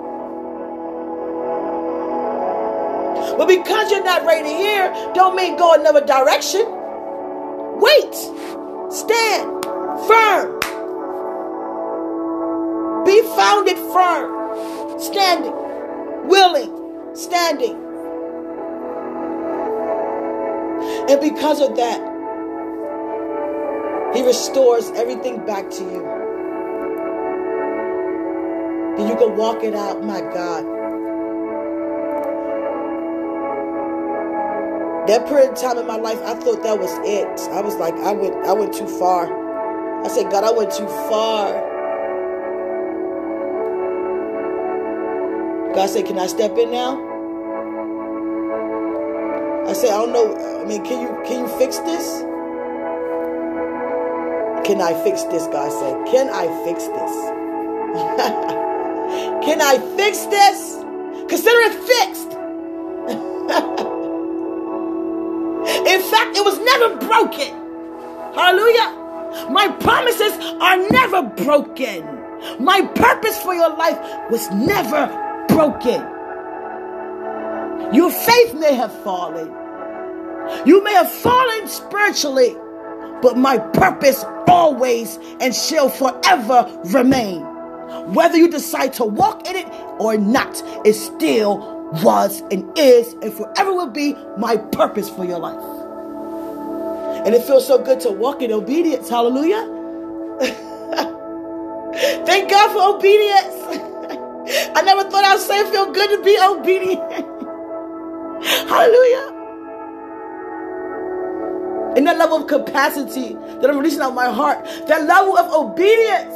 But 3.37 3.49
because 3.49 3.91
you're 3.91 4.05
not 4.05 4.25
ready 4.25 4.49
to 4.49 4.55
hear, 4.55 5.13
don't 5.15 5.35
mean 5.35 5.57
go 5.57 5.75
another 5.75 6.05
direction. 6.05 6.63
Wait. 7.81 8.15
Stand 8.93 9.65
firm. 10.07 10.61
Be 13.05 13.23
founded 13.35 13.77
firm. 13.77 15.01
Standing. 15.01 15.55
Willing. 16.29 16.80
Standing. 17.15 17.77
And 21.11 21.21
because 21.21 21.61
of 21.61 21.77
that, 21.77 22.01
he 24.15 24.23
restores 24.25 24.91
everything 24.91 25.45
back 25.45 25.71
to 25.71 25.83
you. 25.83 26.03
Then 28.97 29.09
you 29.09 29.17
can 29.17 29.37
walk 29.37 29.63
it 29.63 29.75
out, 29.75 30.05
my 30.05 30.21
God. 30.21 30.65
That 35.09 35.27
period 35.27 35.51
of 35.51 35.57
time 35.61 35.79
in 35.79 35.87
my 35.87 35.97
life, 35.97 36.21
I 36.23 36.35
thought 36.35 36.63
that 36.63 36.79
was 36.79 36.93
it. 37.05 37.41
I 37.51 37.61
was 37.61 37.77
like, 37.77 37.95
I 37.95 38.13
went, 38.13 38.35
I 38.47 38.53
went 38.53 38.73
too 38.73 38.87
far. 38.87 40.05
I 40.05 40.09
said, 40.09 40.31
God, 40.31 40.45
I 40.45 40.51
went 40.51 40.73
too 40.73 40.87
far. 40.87 41.70
God 45.75 45.89
said, 45.89 46.07
Can 46.07 46.19
I 46.19 46.27
step 46.27 46.59
in 46.59 46.73
now? 46.73 47.07
I 49.69 49.73
said, 49.73 49.91
I 49.91 49.99
don't 49.99 50.13
know. 50.13 50.61
I 50.61 50.65
mean, 50.65 50.83
can 50.85 51.01
you 51.01 51.23
can 51.25 51.45
you 51.45 51.49
fix 51.59 51.79
this? 51.79 52.23
Can 54.67 54.81
I 54.81 54.95
fix 55.05 55.23
this? 55.25 55.47
God 55.47 55.71
said, 55.71 56.07
Can 56.11 56.29
I 56.29 56.49
fix 56.65 56.87
this? 56.87 57.13
can 59.45 59.61
I 59.63 59.79
fix 59.97 60.27
this? 60.27 60.77
Consider 61.29 61.61
it 61.63 61.75
fixed. 61.87 62.31
In 65.87 66.01
fact, 66.11 66.37
it 66.37 66.45
was 66.45 66.59
never 66.59 66.97
broken. 66.97 67.55
Hallelujah. 68.35 68.97
My 69.51 69.69
promises 69.81 70.33
are 70.61 70.77
never 70.91 71.23
broken. 71.23 72.05
My 72.59 72.83
purpose 72.83 73.41
for 73.43 73.55
your 73.55 73.71
life 73.77 73.99
was 74.31 74.51
never 74.51 75.30
broken. 75.61 76.01
Your 77.93 78.11
faith 78.11 78.55
may 78.55 78.75
have 78.75 78.93
fallen. 79.05 79.49
You 80.67 80.83
may 80.83 80.95
have 80.95 81.11
fallen 81.11 81.69
spiritually, 81.69 82.57
but 83.21 83.37
my 83.37 83.59
purpose 83.59 84.25
always 84.49 85.19
and 85.41 85.55
shall 85.55 85.91
forever 85.91 86.67
remain. 86.87 87.43
Whether 88.15 88.39
you 88.39 88.49
decide 88.49 88.95
to 88.95 89.05
walk 89.05 89.47
in 89.47 89.57
it 89.57 89.67
or 89.99 90.17
not, 90.17 90.63
it 90.87 90.95
still 90.95 91.59
was 92.05 92.41
and 92.51 92.65
is 92.79 93.13
and 93.15 93.31
forever 93.33 93.75
will 93.75 93.91
be 93.91 94.15
my 94.39 94.57
purpose 94.57 95.11
for 95.11 95.27
your 95.27 95.41
life. 95.41 95.63
And 97.27 97.35
it 97.35 97.43
feels 97.43 97.67
so 97.67 97.79
good 97.79 98.01
to 98.01 98.11
walk 98.11 98.41
in 98.41 98.51
obedience. 98.51 99.11
Hallelujah. 99.11 99.67
Thank 102.25 102.49
God 102.49 102.73
for 102.73 102.97
obedience. 102.97 103.87
I 104.75 104.83
never 104.83 105.09
thought 105.09 105.25
I'd 105.25 105.39
say 105.39 105.61
it 105.61 105.69
feel 105.69 105.93
good 105.93 106.11
to 106.17 106.23
be 106.25 106.37
obedient. 106.43 107.01
Hallelujah. 108.69 109.37
In 111.97 112.05
that 112.05 112.19
level 112.19 112.39
of 112.39 112.47
capacity 112.49 113.35
that 113.35 113.71
I'm 113.71 113.77
releasing 113.77 114.01
out 114.01 114.15
my 114.15 114.31
heart, 114.31 114.65
that 114.89 115.05
level 115.05 115.39
of 115.39 115.53
obedience 115.53 116.35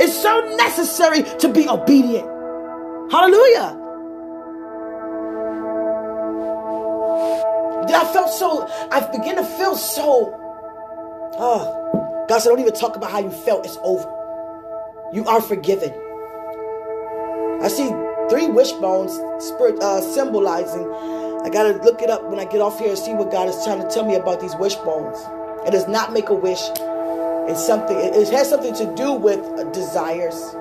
is 0.00 0.14
so 0.20 0.54
necessary 0.56 1.22
to 1.38 1.48
be 1.48 1.68
obedient. 1.68 2.28
Hallelujah. 3.10 3.80
Then 7.86 7.94
I 7.96 8.10
felt 8.12 8.30
so, 8.30 8.68
I 8.90 9.00
began 9.10 9.36
to 9.36 9.44
feel 9.44 9.76
so, 9.76 10.34
oh, 11.38 12.26
God 12.28 12.38
said, 12.38 12.50
don't 12.50 12.60
even 12.60 12.74
talk 12.74 12.96
about 12.96 13.10
how 13.10 13.18
you 13.18 13.30
felt. 13.30 13.64
It's 13.64 13.78
over. 13.82 14.10
You 15.12 15.24
are 15.26 15.40
forgiven. 15.40 15.92
I 17.64 17.68
see 17.68 17.88
three 18.28 18.46
wishbones 18.46 19.12
spirit, 19.42 19.82
uh, 19.82 20.02
symbolizing. 20.02 20.84
I 21.44 21.48
got 21.48 21.62
to 21.62 21.72
look 21.82 22.02
it 22.02 22.10
up 22.10 22.22
when 22.24 22.38
I 22.38 22.44
get 22.44 22.60
off 22.60 22.78
here 22.78 22.90
and 22.90 22.98
see 22.98 23.14
what 23.14 23.30
God 23.30 23.48
is 23.48 23.64
trying 23.64 23.80
to 23.80 23.88
tell 23.88 24.04
me 24.04 24.16
about 24.16 24.40
these 24.40 24.54
wishbones. 24.56 25.16
It 25.66 25.70
does 25.70 25.88
not 25.88 26.12
make 26.12 26.28
a 26.28 26.34
wish. 26.34 26.60
It's 27.48 27.66
something, 27.66 27.96
it 27.98 28.28
has 28.30 28.50
something 28.50 28.74
to 28.74 28.94
do 28.94 29.12
with 29.12 29.40
desires. 29.72 30.52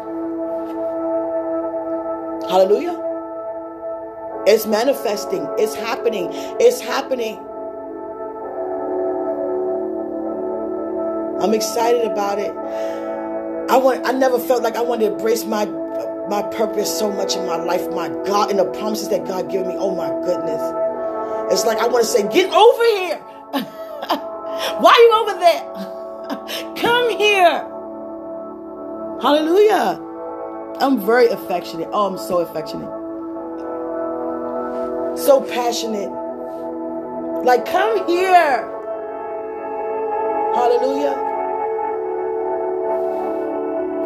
Hallelujah. 2.50 3.00
It's 4.48 4.66
manifesting. 4.66 5.46
It's 5.58 5.76
happening. 5.76 6.30
It's 6.32 6.80
happening. 6.80 7.38
I'm 11.42 11.54
excited 11.54 12.06
about 12.10 12.40
it. 12.40 12.52
I 13.70 13.78
want 13.78 14.06
I 14.06 14.12
never 14.14 14.40
felt 14.40 14.64
like 14.64 14.78
I 14.78 14.82
wanted 14.82 15.08
to 15.08 15.14
embrace 15.16 15.46
my 15.46 15.66
my 16.30 16.42
purpose 16.44 16.98
so 16.98 17.12
much 17.12 17.36
in 17.36 17.46
my 17.46 17.58
life, 17.58 17.88
my 17.92 18.10
God, 18.26 18.50
and 18.50 18.60
the 18.60 18.66
promises 18.66 19.10
that 19.10 19.26
God 19.26 19.50
gave 19.50 19.66
me. 19.66 19.76
Oh 19.78 19.94
my 19.96 20.10
goodness. 20.26 20.62
It's 21.52 21.66
like 21.66 21.80
I 21.80 21.88
want 21.88 22.06
to 22.06 22.10
say, 22.10 22.24
get 22.30 22.52
over 22.52 22.84
here. 22.84 23.18
Why 24.80 24.92
are 24.92 25.02
you 25.02 25.14
over 25.22 25.40
there? 25.40 26.74
Come 26.82 27.10
here. 27.18 27.70
Hallelujah. 29.22 30.00
I'm 30.80 31.00
very 31.06 31.28
affectionate. 31.28 31.90
Oh, 31.92 32.08
I'm 32.08 32.18
so 32.18 32.40
affectionate 32.40 33.04
so 35.18 35.42
passionate. 35.42 36.12
Like, 37.44 37.66
come 37.66 38.06
here. 38.08 38.70
Hallelujah. 40.56 41.16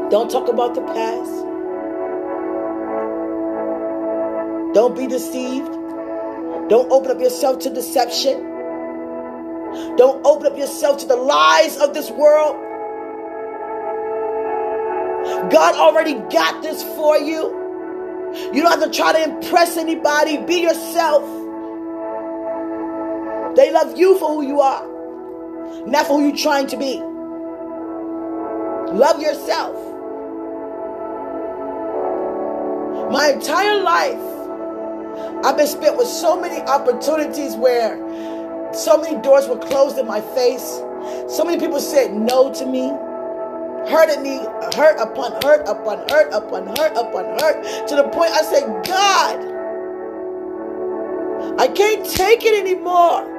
Don't 0.09 0.29
talk 0.31 0.47
about 0.47 0.75
the 0.75 0.81
past. 0.81 1.46
Don't 4.73 4.95
be 4.95 5.07
deceived. 5.07 5.71
Don't 6.69 6.91
open 6.91 7.11
up 7.11 7.19
yourself 7.19 7.59
to 7.59 7.69
deception. 7.73 8.43
Don't 9.97 10.25
open 10.25 10.51
up 10.51 10.57
yourself 10.57 10.99
to 10.99 11.05
the 11.05 11.15
lies 11.15 11.77
of 11.77 11.93
this 11.93 12.09
world. 12.11 12.55
God 15.51 15.75
already 15.75 16.13
got 16.31 16.61
this 16.61 16.83
for 16.83 17.17
you. 17.17 17.57
You 18.53 18.61
don't 18.61 18.79
have 18.79 18.91
to 18.91 18.95
try 18.95 19.13
to 19.13 19.23
impress 19.23 19.77
anybody. 19.77 20.37
Be 20.37 20.61
yourself. 20.61 21.23
They 23.55 23.71
love 23.71 23.97
you 23.97 24.19
for 24.19 24.29
who 24.29 24.45
you 24.45 24.61
are, 24.61 24.85
not 25.87 26.05
for 26.07 26.19
who 26.19 26.27
you're 26.27 26.37
trying 26.37 26.67
to 26.67 26.77
be. 26.77 27.01
Love 28.93 29.21
yourself. 29.21 29.75
My 33.11 33.31
entire 33.31 33.81
life, 33.81 34.36
I've 35.43 35.57
been 35.57 35.67
spent 35.67 35.97
with 35.97 36.07
so 36.07 36.39
many 36.39 36.61
opportunities 36.61 37.55
where 37.55 37.97
so 38.73 38.97
many 38.97 39.21
doors 39.21 39.47
were 39.47 39.57
closed 39.57 39.97
in 39.97 40.05
my 40.05 40.21
face. 40.21 40.81
So 41.29 41.43
many 41.45 41.59
people 41.59 41.79
said 41.79 42.13
no 42.13 42.53
to 42.53 42.65
me 42.65 42.91
hurted 43.87 44.21
me, 44.21 44.39
hurt 44.75 44.99
upon 44.99 45.31
hurt 45.43 45.67
upon 45.67 45.99
hurt 46.09 46.33
upon 46.33 46.67
hurt 46.75 46.91
upon 46.97 47.25
hurt, 47.39 47.87
to 47.87 47.95
the 47.95 48.03
point 48.09 48.31
I 48.31 48.41
said, 48.41 48.63
God, 48.85 49.39
I 51.59 51.67
can't 51.67 52.05
take 52.05 52.43
it 52.43 52.59
anymore. 52.59 53.33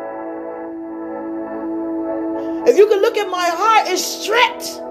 If 2.66 2.76
you 2.76 2.86
can 2.86 3.00
look 3.00 3.16
at 3.16 3.28
my 3.30 3.48
heart, 3.48 3.88
it's 3.88 4.04
stripped. 4.04 4.82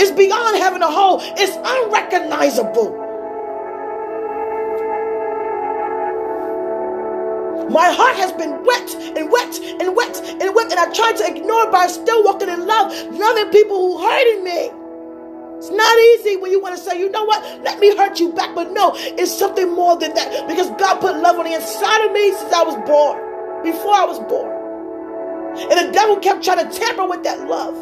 It's 0.00 0.12
beyond 0.12 0.58
having 0.58 0.82
a 0.82 0.90
hole. 0.90 1.20
It's 1.22 1.56
unrecognizable. 1.64 3.07
My 7.70 7.92
heart 7.92 8.16
has 8.16 8.32
been 8.32 8.64
wet 8.64 8.94
and 9.16 9.30
wet 9.30 9.60
and 9.60 9.94
wet 9.94 10.16
and 10.40 10.54
wet, 10.54 10.70
and 10.72 10.80
I 10.80 10.90
tried 10.92 11.16
to 11.18 11.26
ignore 11.26 11.64
it, 11.64 11.70
but 11.70 11.80
I'm 11.84 11.90
still 11.90 12.24
walking 12.24 12.48
in 12.48 12.66
love, 12.66 12.92
loving 13.12 13.50
people 13.50 13.76
who 13.76 14.06
hurting 14.06 14.42
me. 14.42 14.70
It's 15.58 15.70
not 15.70 15.98
easy 15.98 16.36
when 16.36 16.50
you 16.50 16.62
want 16.62 16.76
to 16.76 16.82
say, 16.82 16.98
you 16.98 17.10
know 17.10 17.24
what, 17.24 17.42
let 17.62 17.78
me 17.78 17.94
hurt 17.94 18.20
you 18.20 18.32
back. 18.32 18.54
But 18.54 18.72
no, 18.72 18.92
it's 18.96 19.36
something 19.36 19.70
more 19.74 19.98
than 19.98 20.14
that 20.14 20.48
because 20.48 20.70
God 20.78 21.00
put 21.00 21.16
love 21.16 21.38
on 21.38 21.44
the 21.44 21.54
inside 21.54 22.06
of 22.06 22.12
me 22.12 22.32
since 22.32 22.52
I 22.52 22.62
was 22.62 22.76
born, 22.86 23.20
before 23.62 23.94
I 23.94 24.04
was 24.06 24.20
born. 24.20 24.54
And 25.70 25.88
the 25.88 25.92
devil 25.92 26.16
kept 26.16 26.42
trying 26.44 26.66
to 26.66 26.78
tamper 26.78 27.06
with 27.06 27.22
that 27.24 27.46
love. 27.48 27.74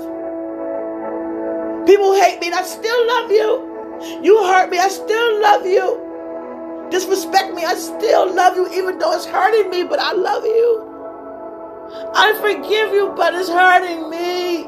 People 1.86 2.14
hate 2.14 2.40
me, 2.40 2.48
and 2.48 2.56
I 2.56 2.62
still 2.62 3.06
love 3.06 3.30
you. 3.30 4.20
You 4.24 4.42
hurt 4.44 4.68
me, 4.70 4.78
I 4.78 4.88
still 4.88 5.40
love 5.40 5.64
you 5.64 6.05
disrespect 6.90 7.54
me, 7.54 7.64
I 7.64 7.74
still 7.74 8.32
love 8.32 8.56
you, 8.56 8.68
even 8.72 8.98
though 8.98 9.12
it's 9.12 9.26
hurting 9.26 9.70
me, 9.70 9.84
but 9.84 9.98
I 9.98 10.12
love 10.12 10.44
you. 10.44 10.92
I 12.14 12.38
forgive 12.40 12.92
you, 12.92 13.12
but 13.16 13.34
it's 13.34 13.48
hurting 13.48 14.10
me. 14.10 14.64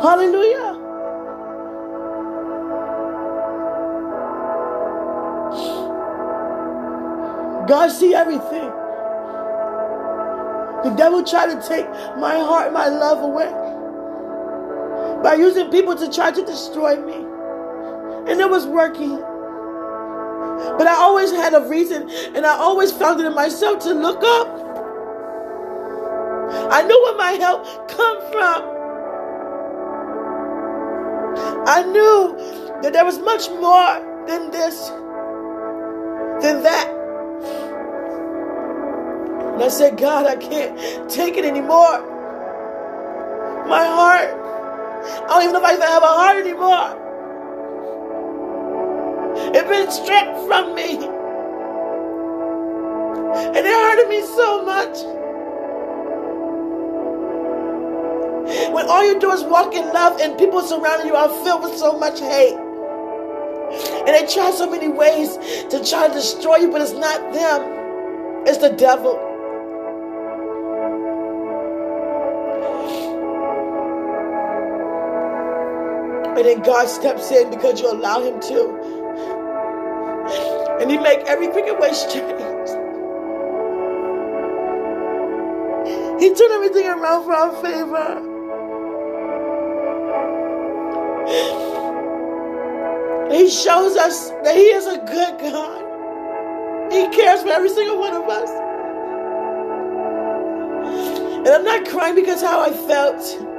Hallelujah. 0.00 0.82
God 7.66 7.90
see 7.90 8.14
everything. 8.14 8.70
The 10.84 10.94
devil 10.96 11.24
tried 11.24 11.60
to 11.60 11.68
take 11.68 11.88
my 12.18 12.38
heart, 12.38 12.72
my 12.72 12.88
love 12.88 13.22
away 13.22 13.52
by 15.22 15.34
using 15.34 15.70
people 15.70 15.96
to 15.96 16.12
try 16.12 16.30
to 16.30 16.44
destroy 16.44 16.96
me. 16.96 17.14
And 18.30 18.40
it 18.40 18.48
was 18.48 18.66
working. 18.66 19.22
But 20.78 20.86
I 20.86 20.94
always 20.94 21.30
had 21.32 21.54
a 21.54 21.68
reason 21.68 22.08
and 22.34 22.46
I 22.46 22.56
always 22.56 22.92
found 22.92 23.20
it 23.20 23.26
in 23.26 23.34
myself 23.34 23.82
to 23.84 23.92
look 23.92 24.22
up. 24.22 24.48
I 26.72 26.82
knew 26.82 27.02
where 27.02 27.16
my 27.16 27.32
help 27.32 27.88
come 27.88 28.20
from. 28.32 28.76
I 31.68 31.82
knew 31.82 32.36
that 32.82 32.92
there 32.92 33.04
was 33.04 33.18
much 33.18 33.50
more 33.50 34.24
than 34.26 34.50
this, 34.50 34.88
than 36.42 36.62
that. 36.62 36.88
And 39.54 39.62
I 39.62 39.68
said, 39.68 39.96
God, 39.96 40.26
I 40.26 40.36
can't 40.36 41.10
take 41.10 41.36
it 41.36 41.44
anymore. 41.44 42.00
My 43.66 43.84
heart, 43.84 44.30
I 45.24 45.28
don't 45.28 45.42
even 45.42 45.52
know 45.54 45.60
if 45.60 45.64
I 45.64 45.72
even 45.74 45.82
have 45.82 46.02
a 46.02 46.06
heart 46.06 46.36
anymore. 46.36 47.05
It 49.36 49.68
been 49.68 49.90
stripped 49.90 50.38
from 50.46 50.74
me. 50.74 50.96
And 53.36 53.56
it 53.56 53.66
hurted 53.66 54.08
me 54.08 54.22
so 54.22 54.64
much. 54.64 54.98
When 58.72 58.86
all 58.86 59.04
you 59.04 59.18
do 59.18 59.32
is 59.32 59.42
walk 59.44 59.74
in 59.74 59.92
love 59.92 60.20
and 60.20 60.38
people 60.38 60.62
surrounding 60.62 61.08
you 61.08 61.16
are 61.16 61.28
filled 61.44 61.62
with 61.62 61.76
so 61.76 61.98
much 61.98 62.20
hate. 62.20 62.56
And 64.06 64.08
they 64.08 64.26
try 64.32 64.52
so 64.52 64.70
many 64.70 64.88
ways 64.88 65.36
to 65.70 65.84
try 65.84 66.08
to 66.08 66.14
destroy 66.14 66.56
you, 66.56 66.70
but 66.70 66.80
it's 66.80 66.92
not 66.92 67.32
them, 67.32 68.44
it's 68.46 68.58
the 68.58 68.70
devil. 68.70 69.18
And 76.36 76.44
then 76.44 76.60
God 76.60 76.86
steps 76.86 77.30
in 77.30 77.50
because 77.50 77.80
you 77.80 77.90
allow 77.90 78.22
him 78.22 78.38
to. 78.40 78.95
And 80.80 80.90
he 80.90 80.98
make 80.98 81.20
every 81.20 81.48
cricket 81.48 81.78
way 81.78 81.92
straight. 81.92 82.36
He 86.18 86.32
turned 86.34 86.52
everything 86.52 86.86
around 86.86 87.24
for 87.24 87.34
our 87.34 87.52
favor. 87.62 88.32
He 93.30 93.50
shows 93.50 93.96
us 93.96 94.30
that 94.30 94.54
He 94.54 94.62
is 94.62 94.86
a 94.86 94.98
good 94.98 95.38
God. 95.52 96.92
He 96.92 97.08
cares 97.08 97.42
for 97.42 97.50
every 97.50 97.68
single 97.68 97.98
one 97.98 98.14
of 98.14 98.28
us. 98.28 98.50
And 101.38 101.48
I'm 101.48 101.64
not 101.64 101.86
crying 101.86 102.14
because 102.14 102.40
how 102.40 102.60
I 102.60 102.72
felt. 102.72 103.55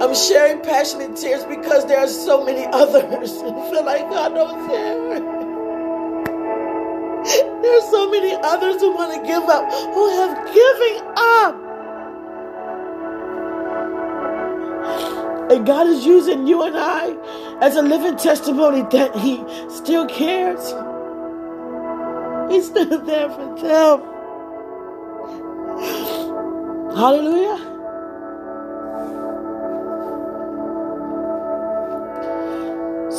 I'm 0.00 0.14
sharing 0.14 0.62
passionate 0.62 1.14
tears 1.16 1.44
because 1.44 1.86
there 1.86 1.98
are 1.98 2.08
so 2.08 2.42
many 2.42 2.66
others 2.72 3.32
who 3.42 3.70
feel 3.70 3.84
like 3.84 4.08
God 4.08 4.32
knows 4.32 4.68
there. 4.68 5.20
There 7.60 7.78
are 7.78 7.90
so 7.90 8.10
many 8.10 8.34
others 8.42 8.80
who 8.80 8.94
want 8.94 9.12
to 9.12 9.26
give 9.28 9.42
up, 9.42 9.70
who 9.70 10.08
have 10.08 10.46
given 10.54 11.02
up. 11.16 11.54
And 15.50 15.66
God 15.66 15.86
is 15.88 16.06
using 16.06 16.46
you 16.46 16.62
and 16.62 16.76
I 16.78 17.14
as 17.60 17.76
a 17.76 17.82
living 17.82 18.16
testimony 18.16 18.82
that 18.92 19.14
He 19.16 19.44
still 19.68 20.06
cares. 20.06 20.72
He's 22.50 22.66
still 22.66 22.98
there 23.04 23.28
for 23.28 23.54
them. 23.60 24.00
Hallelujah. 26.96 27.79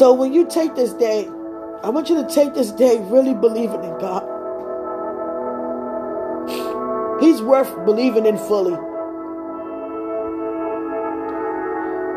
So 0.02 0.14
when 0.14 0.34
you 0.34 0.48
take 0.48 0.74
this 0.74 0.94
day, 0.94 1.28
I 1.84 1.90
want 1.90 2.10
you 2.10 2.16
to 2.16 2.28
take 2.28 2.56
this 2.56 2.72
day 2.72 2.98
really 3.12 3.36
believing 3.36 3.84
in 3.84 4.00
God. 4.00 4.24
He's 7.22 7.40
worth 7.44 7.70
believing 7.86 8.26
in 8.26 8.36
fully. 8.36 8.74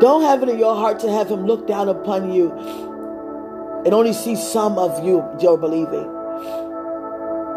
Don't 0.01 0.23
have 0.23 0.41
it 0.41 0.49
in 0.49 0.57
your 0.57 0.73
heart 0.75 0.99
to 1.01 1.11
have 1.11 1.29
Him 1.29 1.45
look 1.45 1.67
down 1.67 1.87
upon 1.87 2.33
you 2.33 2.51
and 3.85 3.93
only 3.93 4.13
see 4.13 4.35
some 4.35 4.79
of 4.79 5.05
you 5.05 5.23
you're 5.39 5.55
believing. 5.55 6.09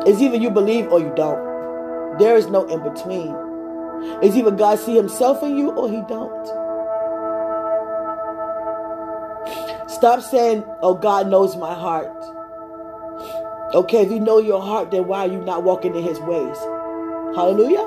It's 0.06 0.20
either 0.20 0.36
you 0.36 0.50
believe 0.50 0.88
or 0.88 1.00
you 1.00 1.10
don't. 1.16 2.18
There 2.18 2.36
is 2.36 2.48
no 2.48 2.66
in 2.66 2.82
between. 2.82 3.34
It's 4.22 4.36
either 4.36 4.50
God 4.50 4.78
see 4.78 4.94
Himself 4.94 5.42
in 5.42 5.56
you 5.56 5.70
or 5.70 5.88
He 5.88 6.02
don't. 6.06 6.67
Stop 9.98 10.22
saying, 10.22 10.62
oh, 10.80 10.94
God 10.94 11.28
knows 11.28 11.56
my 11.56 11.74
heart. 11.74 12.06
Okay, 13.74 14.02
if 14.02 14.12
you 14.12 14.20
know 14.20 14.38
your 14.38 14.62
heart, 14.62 14.92
then 14.92 15.08
why 15.08 15.26
are 15.26 15.32
you 15.32 15.40
not 15.40 15.64
walking 15.64 15.96
in 15.96 16.04
his 16.04 16.20
ways? 16.20 16.56
Hallelujah. 17.34 17.82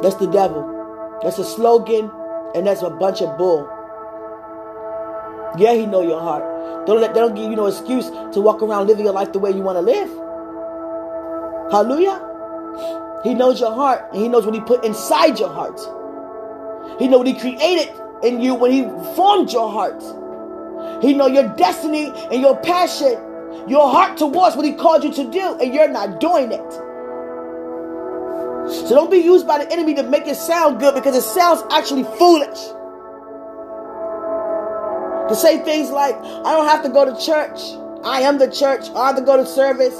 That's 0.00 0.14
the 0.16 0.28
devil. 0.32 1.20
That's 1.22 1.38
a 1.38 1.44
slogan, 1.44 2.10
and 2.54 2.66
that's 2.66 2.80
a 2.80 2.88
bunch 2.88 3.20
of 3.20 3.36
bull. 3.36 3.68
Yeah, 5.58 5.74
he 5.74 5.84
know 5.84 6.00
your 6.00 6.22
heart. 6.22 6.86
Don't 6.86 7.02
let 7.02 7.14
don't 7.14 7.34
give 7.34 7.50
you 7.50 7.56
no 7.56 7.66
excuse 7.66 8.06
to 8.32 8.40
walk 8.40 8.62
around 8.62 8.86
living 8.86 9.04
your 9.04 9.12
life 9.12 9.34
the 9.34 9.40
way 9.40 9.50
you 9.50 9.60
want 9.60 9.76
to 9.76 9.82
live. 9.82 10.08
Hallelujah. 11.70 13.20
He 13.24 13.34
knows 13.34 13.60
your 13.60 13.74
heart, 13.74 14.08
and 14.14 14.22
he 14.22 14.28
knows 14.28 14.46
what 14.46 14.54
he 14.54 14.62
put 14.62 14.86
inside 14.86 15.38
your 15.38 15.50
heart. 15.50 15.78
He 16.98 17.08
know 17.08 17.18
what 17.18 17.26
he 17.26 17.34
created 17.38 17.94
in 18.24 18.40
you 18.40 18.54
when 18.54 18.72
he 18.72 18.84
formed 19.14 19.52
your 19.52 19.70
heart. 19.70 20.02
He 21.02 21.12
know 21.12 21.26
your 21.26 21.48
destiny 21.56 22.12
and 22.30 22.40
your 22.40 22.56
passion, 22.60 23.18
your 23.68 23.90
heart 23.90 24.16
towards 24.16 24.56
what 24.56 24.64
he 24.64 24.72
called 24.72 25.02
you 25.02 25.12
to 25.12 25.30
do, 25.30 25.58
and 25.60 25.74
you're 25.74 25.88
not 25.88 26.20
doing 26.20 26.52
it. 26.52 26.72
So 28.70 28.90
don't 28.90 29.10
be 29.10 29.18
used 29.18 29.46
by 29.46 29.58
the 29.58 29.70
enemy 29.72 29.94
to 29.94 30.04
make 30.04 30.28
it 30.28 30.36
sound 30.36 30.78
good 30.78 30.94
because 30.94 31.16
it 31.16 31.22
sounds 31.22 31.62
actually 31.72 32.04
foolish. 32.04 32.58
To 35.28 35.34
say 35.34 35.58
things 35.64 35.90
like, 35.90 36.14
I 36.14 36.52
don't 36.52 36.66
have 36.66 36.84
to 36.84 36.88
go 36.88 37.04
to 37.04 37.20
church. 37.20 37.58
I 38.04 38.20
am 38.20 38.38
the 38.38 38.48
church. 38.48 38.88
I 38.90 39.08
have 39.08 39.16
to 39.16 39.22
go 39.22 39.36
to 39.36 39.44
service. 39.44 39.94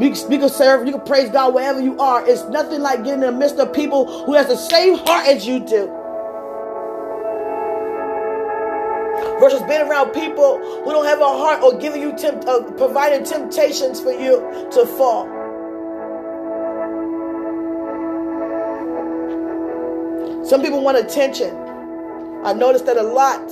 You 0.00 0.10
can, 0.10 0.32
you 0.32 0.38
can 0.38 0.48
serve, 0.48 0.86
you 0.86 0.92
can 0.92 1.02
praise 1.02 1.28
God 1.28 1.52
wherever 1.52 1.80
you 1.80 1.98
are. 2.00 2.26
It's 2.26 2.44
nothing 2.44 2.80
like 2.80 3.04
getting 3.04 3.22
in 3.22 3.32
the 3.32 3.32
midst 3.32 3.56
of 3.56 3.74
people 3.74 4.24
who 4.24 4.32
has 4.32 4.46
the 4.46 4.56
same 4.56 4.96
heart 4.96 5.26
as 5.26 5.46
you 5.46 5.60
do. 5.60 5.99
Versus 9.40 9.62
being 9.62 9.82
around 9.82 10.12
people 10.12 10.58
who 10.84 10.90
don't 10.92 11.04
have 11.06 11.20
a 11.20 11.24
heart 11.24 11.62
or 11.62 11.78
giving 11.78 12.02
you 12.02 12.16
tempt, 12.16 12.46
uh, 12.46 12.62
providing 12.72 13.24
temptations 13.24 14.00
for 14.00 14.12
you 14.12 14.40
to 14.72 14.86
fall. 14.96 15.26
Some 20.44 20.62
people 20.62 20.82
want 20.82 20.98
attention. 20.98 21.54
I 22.44 22.52
noticed 22.52 22.86
that 22.86 22.96
a 22.96 23.02
lot. 23.02 23.42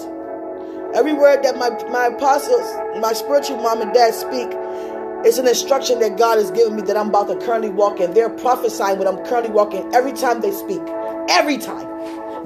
Every 0.95 1.13
word 1.13 1.43
that 1.45 1.57
my, 1.59 1.71
my 1.91 2.07
apostles, 2.07 2.67
my 3.01 3.13
spiritual 3.13 3.59
mom 3.59 3.83
and 3.83 3.93
dad 3.93 4.15
speak, 4.15 4.49
It's 5.25 5.37
an 5.37 5.49
instruction 5.49 5.99
that 5.99 6.17
God 6.17 6.39
has 6.39 6.53
given 6.53 6.77
me 6.77 6.83
that 6.83 6.97
I'm 6.97 7.09
about 7.09 7.27
to 7.27 7.37
currently 7.45 7.71
walk 7.71 7.99
in. 7.99 8.15
They're 8.15 8.31
prophesying 8.31 8.99
what 8.99 9.09
I'm 9.09 9.19
currently 9.27 9.51
walking 9.53 9.93
every 9.93 10.13
time 10.13 10.41
they 10.41 10.53
speak. 10.53 10.81
Every 11.29 11.59
time. 11.59 11.89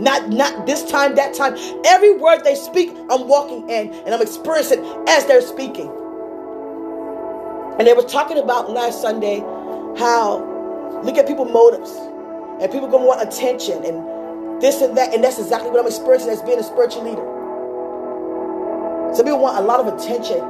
Not 0.00 0.30
not 0.30 0.66
this 0.66 0.90
time, 0.90 1.14
that 1.16 1.34
time. 1.34 1.56
Every 1.84 2.16
word 2.16 2.44
they 2.44 2.54
speak, 2.54 2.90
I'm 3.10 3.28
walking 3.28 3.68
in 3.70 3.92
and 3.92 4.14
I'm 4.14 4.22
experiencing 4.22 4.84
as 5.08 5.26
they're 5.26 5.42
speaking. 5.42 5.90
And 7.78 7.86
they 7.86 7.94
were 7.94 8.02
talking 8.02 8.38
about 8.38 8.70
last 8.70 9.02
Sunday 9.02 9.40
how 9.98 11.00
look 11.04 11.18
at 11.18 11.26
people 11.26 11.46
motives 11.46 11.90
and 12.62 12.70
people 12.72 12.88
gonna 12.88 13.06
want 13.06 13.22
attention 13.26 13.84
and 13.84 14.62
this 14.62 14.82
and 14.82 14.96
that, 14.96 15.14
and 15.14 15.24
that's 15.24 15.38
exactly 15.38 15.70
what 15.70 15.80
I'm 15.80 15.86
experiencing 15.86 16.30
as 16.30 16.42
being 16.42 16.58
a 16.58 16.62
spiritual 16.62 17.04
leader. 17.04 17.44
Some 19.14 19.26
people 19.26 19.40
want 19.40 19.58
a 19.58 19.62
lot 19.62 19.80
of 19.80 19.88
attention 20.00 20.42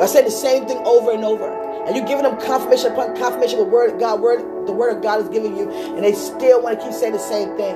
I 0.00 0.06
said 0.06 0.26
the 0.26 0.32
same 0.32 0.66
thing 0.66 0.78
over 0.84 1.12
and 1.12 1.24
over. 1.24 1.61
And 1.86 1.96
you're 1.96 2.06
giving 2.06 2.22
them 2.22 2.40
confirmation 2.40 2.92
upon 2.92 3.16
confirmation 3.16 3.58
of 3.58 3.66
the 3.66 3.72
word 3.72 3.98
God, 3.98 4.20
word, 4.20 4.40
the 4.66 4.72
word 4.72 4.96
of 4.96 5.02
God 5.02 5.20
is 5.20 5.28
giving 5.28 5.56
you, 5.56 5.68
and 5.70 6.04
they 6.04 6.12
still 6.12 6.62
want 6.62 6.78
to 6.78 6.84
keep 6.84 6.94
saying 6.94 7.12
the 7.12 7.18
same 7.18 7.56
thing. 7.56 7.74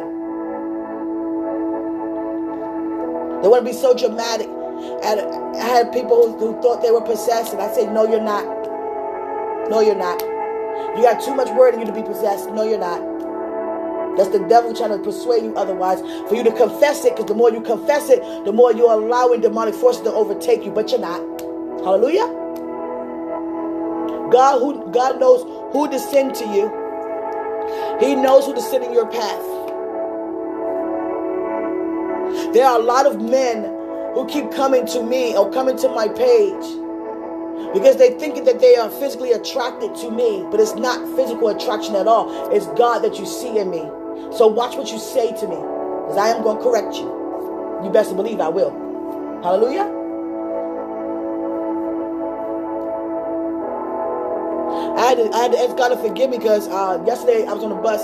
They 3.43 3.49
want 3.49 3.67
to 3.67 3.71
be 3.71 3.77
so 3.77 3.95
dramatic. 3.95 4.47
And 4.47 5.21
I 5.57 5.65
had 5.65 5.93
people 5.93 6.33
who, 6.33 6.53
who 6.53 6.63
thought 6.63 6.83
they 6.83 6.91
were 6.91 7.01
possessed, 7.01 7.53
and 7.53 7.61
I 7.61 7.73
said, 7.75 7.93
No, 7.93 8.09
you're 8.09 8.23
not. 8.23 8.45
No, 9.69 9.81
you're 9.81 9.97
not. 9.97 10.21
You 10.97 11.03
got 11.03 11.23
too 11.23 11.35
much 11.35 11.51
word 11.57 11.75
in 11.75 11.81
you 11.81 11.87
to 11.87 11.93
be 11.93 12.03
possessed. 12.03 12.51
No, 12.51 12.63
you're 12.63 12.79
not. 12.79 13.01
That's 14.17 14.31
the 14.31 14.47
devil 14.49 14.73
trying 14.75 14.91
to 14.91 14.99
persuade 14.99 15.43
you 15.43 15.55
otherwise. 15.57 16.01
For 16.29 16.37
you 16.37 16.45
to 16.45 16.53
confess 16.53 17.05
it, 17.05 17.17
because 17.17 17.27
the 17.27 17.35
more 17.35 17.51
you 17.51 17.61
confess 17.61 18.09
it, 18.09 18.21
the 18.45 18.53
more 18.53 18.73
you're 18.73 18.93
allowing 18.93 19.41
demonic 19.41 19.75
forces 19.75 20.03
to 20.03 20.13
overtake 20.13 20.65
you, 20.65 20.71
but 20.71 20.91
you're 20.91 21.01
not. 21.01 21.21
Hallelujah. 21.85 22.46
God 24.31 24.61
who 24.61 24.91
God 24.91 25.21
knows 25.21 25.43
who 25.73 25.89
to 25.91 25.99
send 25.99 26.35
to 26.37 26.45
you. 26.45 26.71
He 28.01 28.15
knows 28.15 28.47
who 28.47 28.55
to 28.55 28.61
send 28.61 28.85
in 28.85 28.93
your 28.93 29.07
path. 29.07 29.43
There 32.53 32.67
are 32.67 32.79
a 32.79 32.83
lot 32.83 33.07
of 33.07 33.21
men 33.21 33.65
who 34.15 34.27
keep 34.27 34.51
coming 34.53 34.87
to 34.87 35.03
me 35.03 35.37
or 35.37 35.51
coming 35.53 35.77
to 35.79 35.89
my 35.89 36.09
page 36.09 36.65
because 37.73 37.97
they 37.97 38.11
think 38.19 38.45
that 38.45 38.61
they 38.61 38.77
are 38.77 38.91
physically 38.91 39.33
attracted 39.33 39.95
to 39.97 40.11
me, 40.11 40.47
but 40.51 40.61
it's 40.61 40.75
not 40.75 40.99
physical 41.17 41.49
attraction 41.49 41.97
at 41.97 42.07
all. 42.07 42.51
It's 42.53 42.67
God 42.79 43.01
that 43.01 43.19
you 43.19 43.27
see 43.27 43.59
in 43.59 43.71
me. 43.71 43.83
So 44.37 44.47
watch 44.47 44.77
what 44.77 44.91
you 44.91 44.99
say 44.99 45.29
to 45.29 45.49
me, 45.49 45.57
because 45.57 46.17
I 46.17 46.29
am 46.29 46.43
going 46.43 46.59
to 46.59 46.63
correct 46.63 46.95
you. 46.95 47.07
You 47.85 47.91
best 47.91 48.15
believe 48.17 48.41
I 48.41 48.49
will. 48.49 48.71
Hallelujah. 49.43 49.96
I 54.97 55.07
had 55.07 55.19
to, 55.19 55.31
I 55.33 55.43
had 55.43 55.53
to 55.53 55.59
ask 55.59 55.77
God 55.77 55.89
to 55.91 55.97
forgive 55.97 56.31
me 56.31 56.39
because 56.39 56.69
uh, 56.69 57.03
yesterday 57.07 57.45
I 57.47 57.53
was 57.53 57.63
on 57.63 57.73
a 57.73 57.81
bus 57.83 58.01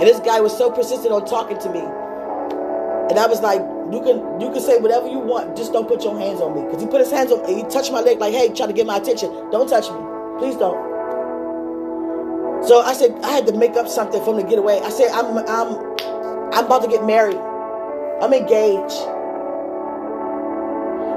and 0.00 0.02
this 0.02 0.20
guy 0.20 0.40
was 0.40 0.56
so 0.56 0.70
persistent 0.70 1.12
on 1.12 1.24
talking 1.26 1.58
to 1.58 1.70
me. 1.70 1.80
And 1.80 3.18
I 3.18 3.26
was 3.26 3.40
like, 3.40 3.60
you 3.92 4.00
can 4.02 4.40
you 4.40 4.52
can 4.52 4.60
say 4.60 4.78
whatever 4.78 5.08
you 5.08 5.18
want, 5.18 5.56
just 5.56 5.72
don't 5.72 5.88
put 5.88 6.04
your 6.04 6.18
hands 6.18 6.40
on 6.40 6.54
me. 6.54 6.62
Because 6.64 6.82
he 6.82 6.88
put 6.88 7.00
his 7.00 7.10
hands 7.10 7.32
on 7.32 7.42
me, 7.46 7.54
he 7.54 7.62
touched 7.68 7.90
my 7.90 8.00
leg 8.00 8.18
like, 8.18 8.32
hey, 8.32 8.52
trying 8.52 8.68
to 8.68 8.74
get 8.74 8.86
my 8.86 8.98
attention. 8.98 9.30
Don't 9.50 9.68
touch 9.68 9.90
me. 9.90 9.98
Please 10.38 10.56
don't. 10.56 10.78
So 12.66 12.80
I 12.80 12.92
said 12.92 13.18
I 13.22 13.30
had 13.30 13.46
to 13.46 13.56
make 13.56 13.76
up 13.76 13.88
something 13.88 14.22
for 14.22 14.34
him 14.34 14.44
to 14.44 14.48
get 14.48 14.58
away. 14.58 14.80
I 14.80 14.90
said, 14.90 15.10
I'm 15.10 15.38
I'm 15.38 15.96
I'm 16.52 16.66
about 16.66 16.82
to 16.82 16.88
get 16.88 17.04
married. 17.04 17.40
I'm 18.20 18.32
engaged. 18.32 19.00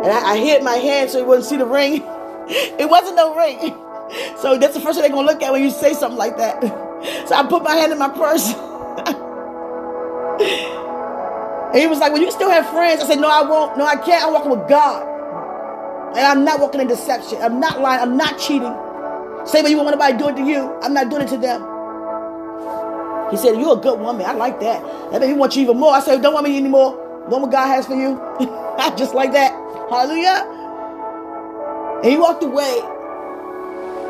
And 0.03 0.11
I, 0.11 0.34
I 0.34 0.38
hid 0.38 0.63
my 0.63 0.76
hand 0.76 1.09
so 1.11 1.19
he 1.19 1.26
wouldn't 1.26 1.45
see 1.45 1.57
the 1.57 1.65
ring. 1.65 2.01
it 2.47 2.89
wasn't 2.89 3.17
no 3.17 3.36
ring. 3.36 3.76
So 4.39 4.57
that's 4.57 4.74
the 4.74 4.80
first 4.80 4.99
thing 4.99 5.03
they're 5.03 5.11
gonna 5.11 5.28
look 5.28 5.41
at 5.41 5.51
when 5.51 5.64
you 5.64 5.72
say 5.72 5.93
something 5.93 6.18
like 6.18 6.38
that. 6.38 6.61
So 7.28 7.36
I 7.36 7.43
put 7.45 7.64
my 7.64 7.76
hand 7.76 7.91
in 7.91 7.99
my 7.99 8.07
purse. 8.07 8.47
and 11.74 11.82
he 11.82 11.86
was 11.86 11.99
like, 11.99 12.14
Well, 12.14 12.22
you 12.22 12.32
still 12.32 12.49
have 12.49 12.66
friends. 12.70 13.01
I 13.03 13.07
said, 13.07 13.20
No, 13.20 13.28
I 13.28 13.41
won't. 13.41 13.78
No, 13.78 13.86
I 13.86 13.97
can't. 13.97 14.24
I'm 14.24 14.32
walking 14.32 14.51
with 14.51 14.70
God. 14.70 15.05
And 16.16 16.26
I'm 16.26 16.45
not 16.45 16.61
walking 16.61 16.80
in 16.80 16.88
deception. 16.88 17.41
I'm 17.41 17.59
not 17.59 17.82
lying. 17.82 17.99
I'm 18.01 18.16
not 18.16 18.39
cheating. 18.39 18.74
Say 19.45 19.61
what 19.61 19.70
you 19.70 19.78
want 19.78 19.99
to 19.99 20.18
do 20.18 20.30
it 20.30 20.36
to 20.38 20.43
you. 20.43 20.72
I'm 20.82 20.93
not 20.93 21.09
doing 21.09 21.24
it 21.24 21.30
to 21.30 21.38
them. 21.38 21.61
He 23.32 23.38
said, 23.38 23.59
You're 23.59 23.74
a 23.78 23.82
good 23.82 23.99
woman. 23.99 24.26
I 24.26 24.34
like 24.34 24.59
that. 24.59 25.11
That 25.11 25.20
made 25.22 25.32
me 25.32 25.34
want 25.34 25.55
you 25.55 25.64
even 25.64 25.78
more. 25.78 25.93
I 25.93 25.99
said, 26.01 26.22
Don't 26.22 26.34
want 26.34 26.47
me 26.47 26.55
anymore. 26.55 26.95
Want 27.28 27.41
what 27.41 27.51
God 27.51 27.68
has 27.68 27.88
for 27.88 27.95
you. 27.95 28.22
Just 28.97 29.14
like 29.16 29.32
that. 29.34 29.51
Hallelujah. 29.89 30.47
And 32.03 32.11
he 32.11 32.18
walked 32.18 32.43
away. 32.43 32.80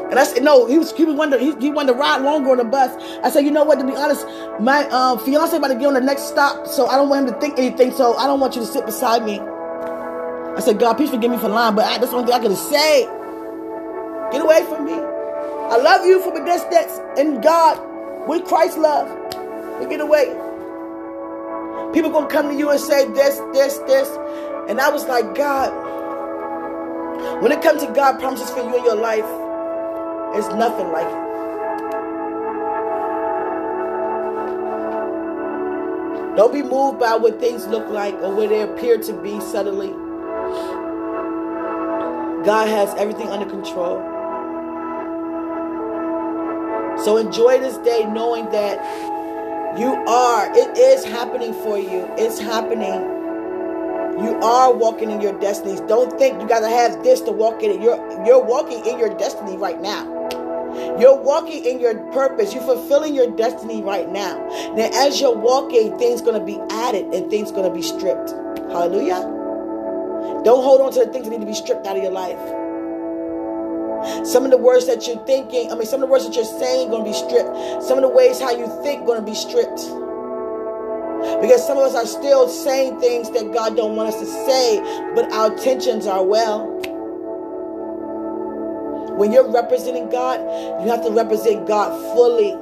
And 0.09 0.19
I 0.19 0.25
said, 0.25 0.43
no, 0.43 0.67
he 0.67 0.77
was 0.77 0.91
he 0.91 1.05
was 1.05 1.15
wanted 1.15 1.41
he, 1.41 1.55
he 1.55 1.71
wanted 1.71 1.93
to 1.93 1.97
ride 1.97 2.21
longer 2.21 2.51
on 2.51 2.57
the 2.57 2.65
bus. 2.65 2.91
I 3.23 3.29
said, 3.29 3.45
you 3.45 3.51
know 3.51 3.63
what? 3.63 3.79
To 3.79 3.85
be 3.85 3.95
honest, 3.95 4.25
my 4.59 4.87
um, 4.89 5.17
fiance 5.19 5.55
about 5.55 5.69
to 5.69 5.75
get 5.75 5.87
on 5.87 5.93
the 5.93 6.01
next 6.01 6.23
stop, 6.23 6.67
so 6.67 6.87
I 6.87 6.97
don't 6.97 7.09
want 7.09 7.27
him 7.27 7.33
to 7.33 7.39
think 7.39 7.57
anything. 7.57 7.91
So 7.91 8.15
I 8.17 8.27
don't 8.27 8.39
want 8.39 8.55
you 8.55 8.61
to 8.61 8.67
sit 8.67 8.85
beside 8.85 9.25
me. 9.25 9.39
I 9.39 10.59
said, 10.59 10.77
God, 10.77 10.95
please 10.95 11.09
forgive 11.09 11.31
me 11.31 11.37
for 11.37 11.49
lying, 11.49 11.75
but 11.75 11.85
I, 11.85 11.97
that's 11.97 12.11
the 12.11 12.17
only 12.17 12.31
thing 12.31 12.39
I 12.39 12.43
could 12.45 12.55
say. 12.57 13.05
Get 14.31 14.41
away 14.41 14.63
from 14.65 14.85
me. 14.85 14.93
I 14.93 15.77
love 15.77 16.05
you 16.05 16.21
from 16.21 16.35
a 16.35 16.45
distance 16.45 16.99
and 17.17 17.41
God 17.41 17.79
with 18.27 18.45
Christ's 18.45 18.77
love. 18.77 19.07
But 19.79 19.89
get 19.89 19.99
away. 19.99 20.25
People 21.93 22.11
gonna 22.11 22.27
come 22.27 22.49
to 22.49 22.55
you 22.55 22.69
and 22.69 22.79
say 22.79 23.07
this, 23.11 23.39
this, 23.53 23.77
this, 23.79 24.09
and 24.69 24.79
I 24.79 24.89
was 24.89 25.05
like, 25.05 25.33
God. 25.33 25.71
When 27.41 27.51
it 27.51 27.61
comes 27.61 27.83
to 27.83 27.91
God 27.91 28.19
promises 28.19 28.49
for 28.51 28.59
you 28.59 28.77
in 28.77 28.83
your 28.83 28.95
life, 28.95 29.25
it's 30.35 30.47
nothing 30.55 30.91
like 30.91 31.07
it. 31.07 31.23
Don't 36.35 36.51
be 36.51 36.63
moved 36.63 36.99
by 36.99 37.15
what 37.15 37.39
things 37.39 37.67
look 37.67 37.87
like 37.89 38.15
or 38.15 38.33
what 38.35 38.49
they 38.49 38.61
appear 38.61 38.97
to 38.97 39.13
be 39.21 39.39
suddenly. 39.39 39.91
God 42.43 42.67
has 42.67 42.93
everything 42.95 43.29
under 43.29 43.45
control. 43.45 43.97
So 47.03 47.17
enjoy 47.17 47.59
this 47.59 47.77
day 47.77 48.05
knowing 48.05 48.49
that 48.49 48.79
you 49.77 49.93
are, 49.93 50.51
it 50.55 50.77
is 50.77 51.03
happening 51.05 51.53
for 51.53 51.77
you. 51.77 52.07
It's 52.17 52.39
happening. 52.39 53.12
You 54.23 54.39
are 54.41 54.73
walking 54.73 55.11
in 55.11 55.21
your 55.21 55.37
destinies. 55.39 55.81
Don't 55.81 56.17
think 56.17 56.41
you 56.41 56.47
gotta 56.47 56.69
have 56.69 57.03
this 57.03 57.21
to 57.21 57.31
walk 57.31 57.61
in 57.61 57.71
it. 57.71 57.81
You're 57.81 57.97
you're 58.25 58.43
walking 58.43 58.85
in 58.85 58.97
your 58.97 59.15
destiny 59.17 59.57
right 59.57 59.81
now. 59.81 60.05
You're 60.99 61.19
walking 61.21 61.63
in 61.65 61.79
your 61.79 61.95
purpose. 62.11 62.53
You're 62.53 62.63
fulfilling 62.63 63.13
your 63.13 63.29
destiny 63.35 63.83
right 63.83 64.09
now. 64.09 64.37
Now, 64.75 64.89
as 64.93 65.21
you're 65.21 65.35
walking, 65.35 65.97
things 65.97 66.21
to 66.21 66.39
be 66.39 66.59
added 66.71 67.13
and 67.13 67.29
things 67.29 67.51
to 67.51 67.69
be 67.69 67.81
stripped. 67.81 68.31
Hallelujah. 68.71 69.21
Don't 70.43 70.63
hold 70.63 70.81
on 70.81 70.91
to 70.93 71.05
the 71.05 71.11
things 71.11 71.25
that 71.25 71.31
need 71.31 71.41
to 71.41 71.45
be 71.45 71.53
stripped 71.53 71.85
out 71.85 71.97
of 71.97 72.03
your 72.03 72.11
life. 72.11 72.39
Some 74.27 74.43
of 74.45 74.51
the 74.51 74.57
words 74.57 74.87
that 74.87 75.07
you're 75.07 75.23
thinking, 75.25 75.71
I 75.71 75.75
mean, 75.75 75.85
some 75.85 76.01
of 76.01 76.07
the 76.07 76.11
words 76.11 76.25
that 76.25 76.35
you're 76.35 76.43
saying 76.43 76.89
going 76.89 77.05
to 77.05 77.09
be 77.09 77.15
stripped. 77.15 77.83
Some 77.83 77.97
of 77.97 78.01
the 78.01 78.09
ways 78.09 78.39
how 78.39 78.51
you 78.51 78.67
think 78.83 79.05
going 79.05 79.19
to 79.19 79.25
be 79.25 79.35
stripped. 79.35 79.79
Because 81.41 81.65
some 81.65 81.77
of 81.77 81.83
us 81.83 81.95
are 81.95 82.05
still 82.05 82.47
saying 82.47 82.99
things 82.99 83.29
that 83.31 83.53
God 83.53 83.75
don't 83.75 83.95
want 83.95 84.09
us 84.09 84.19
to 84.19 84.25
say, 84.25 84.79
but 85.15 85.31
our 85.31 85.51
intentions 85.51 86.07
are 86.07 86.23
well. 86.23 86.67
When 89.17 89.31
you're 89.31 89.49
representing 89.51 90.09
God, 90.09 90.39
you 90.81 90.89
have 90.89 91.03
to 91.05 91.11
represent 91.11 91.67
God 91.67 91.91
fully. 92.13 92.53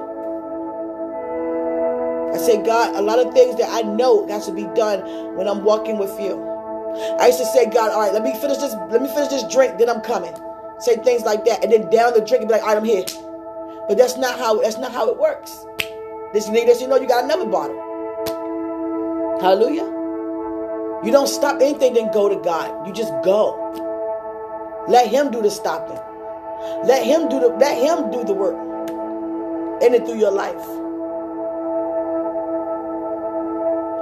I 2.33 2.37
say, 2.37 2.61
God, 2.63 2.95
a 2.95 3.01
lot 3.01 3.19
of 3.19 3.33
things 3.33 3.57
that 3.57 3.69
I 3.69 3.81
know 3.81 4.27
has 4.27 4.45
to 4.47 4.53
be 4.53 4.63
done 4.75 5.01
when 5.35 5.47
I'm 5.47 5.63
walking 5.63 5.97
with 5.97 6.19
you. 6.19 6.39
I 7.19 7.27
used 7.27 7.39
to 7.39 7.45
say, 7.45 7.65
God, 7.65 7.91
all 7.91 8.01
right, 8.01 8.13
let 8.13 8.23
me 8.23 8.33
finish 8.39 8.57
this, 8.57 8.73
let 8.89 9.01
me 9.01 9.07
finish 9.09 9.29
this 9.29 9.43
drink, 9.53 9.77
then 9.77 9.89
I'm 9.89 10.01
coming. 10.01 10.33
Say 10.79 10.97
things 10.97 11.23
like 11.23 11.45
that, 11.45 11.63
and 11.63 11.71
then 11.71 11.89
down 11.89 12.13
the 12.13 12.21
drink 12.21 12.41
and 12.41 12.47
be 12.47 12.53
like, 12.53 12.63
all 12.63 12.69
right, 12.69 12.77
I'm 12.77 12.85
here. 12.85 13.05
But 13.87 13.97
that's 13.97 14.17
not 14.17 14.37
how 14.37 14.61
that's 14.61 14.77
not 14.77 14.91
how 14.91 15.09
it 15.09 15.17
works. 15.17 15.65
This 16.33 16.47
this 16.47 16.81
you 16.81 16.87
know 16.87 16.95
you 16.95 17.07
got 17.07 17.23
another 17.23 17.45
bottle. 17.45 17.90
Hallelujah. 19.41 19.89
You 21.03 21.11
don't 21.11 21.27
stop 21.27 21.61
anything, 21.61 21.93
then 21.93 22.11
go 22.13 22.29
to 22.29 22.35
God. 22.41 22.87
You 22.87 22.93
just 22.93 23.11
go. 23.23 23.57
Let 24.87 25.07
Him 25.07 25.31
do 25.31 25.41
the 25.41 25.51
stopping. 25.51 25.99
Let 26.83 27.05
him 27.05 27.29
do 27.29 27.39
the 27.39 27.47
let 27.57 27.77
him 27.77 28.11
do 28.11 28.23
the 28.23 28.33
work 28.33 28.57
in 29.81 29.95
and 29.95 30.05
through 30.05 30.19
your 30.19 30.31
life. 30.31 30.61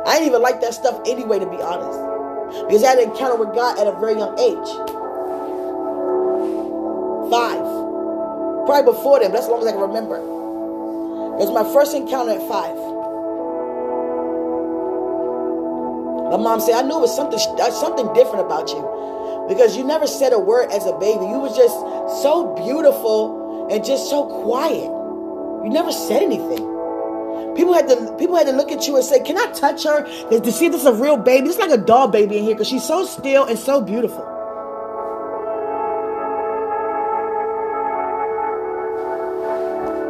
I 0.05 0.15
didn't 0.15 0.27
even 0.27 0.41
like 0.41 0.59
that 0.61 0.73
stuff 0.73 0.99
anyway, 1.05 1.39
to 1.39 1.45
be 1.45 1.61
honest. 1.61 1.99
Because 2.67 2.83
I 2.83 2.89
had 2.89 2.99
an 2.99 3.11
encounter 3.11 3.35
with 3.35 3.53
God 3.55 3.79
at 3.79 3.87
a 3.87 3.97
very 3.99 4.17
young 4.17 4.37
age. 4.39 4.69
Five. 7.31 7.63
Probably 8.65 8.91
before 8.91 9.19
then, 9.19 9.31
but 9.31 9.37
that's 9.37 9.45
as 9.45 9.51
long 9.51 9.61
as 9.61 9.67
I 9.67 9.71
can 9.71 9.81
remember. 9.81 10.17
It 10.17 11.47
was 11.47 11.51
my 11.51 11.63
first 11.73 11.95
encounter 11.95 12.31
at 12.31 12.47
five. 12.47 12.75
My 16.29 16.37
mom 16.37 16.59
said, 16.61 16.75
I 16.75 16.81
knew 16.83 16.97
it 16.97 17.01
was 17.01 17.15
something 17.15 17.39
uh, 17.59 17.71
something 17.71 18.11
different 18.13 18.45
about 18.45 18.69
you. 18.69 18.83
because 19.49 19.75
you 19.75 19.83
never 19.83 20.07
said 20.07 20.31
a 20.31 20.39
word 20.39 20.69
as 20.71 20.85
a 20.85 20.93
baby. 20.99 21.25
You 21.25 21.39
were 21.39 21.49
just 21.49 21.75
so 22.21 22.53
beautiful 22.55 23.67
and 23.71 23.83
just 23.83 24.09
so 24.09 24.25
quiet. 24.43 24.85
You 25.65 25.69
never 25.71 25.91
said 25.91 26.21
anything. 26.21 26.63
People 27.55 27.73
had 27.73 27.89
to 27.89 28.15
people 28.17 28.35
had 28.37 28.45
to 28.47 28.53
look 28.53 28.71
at 28.71 28.87
you 28.87 28.95
and 28.95 29.03
say, 29.03 29.19
"Can 29.21 29.37
I 29.37 29.47
touch 29.53 29.83
her 29.83 30.03
to 30.29 30.51
see 30.51 30.69
this 30.69 30.81
is 30.81 30.87
a 30.87 30.93
real 30.93 31.17
baby?" 31.17 31.49
It's 31.49 31.57
like 31.57 31.71
a 31.71 31.77
doll 31.77 32.07
baby 32.07 32.37
in 32.37 32.43
here 32.43 32.53
because 32.55 32.67
she's 32.67 32.85
so 32.85 33.05
still 33.05 33.45
and 33.45 33.57
so 33.57 33.81
beautiful. 33.81 34.23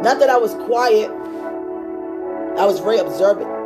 Not 0.02 0.18
that 0.20 0.30
I 0.30 0.36
was 0.38 0.54
quiet, 0.66 1.10
I 2.58 2.66
was 2.66 2.80
very 2.80 2.98
observant. 2.98 3.59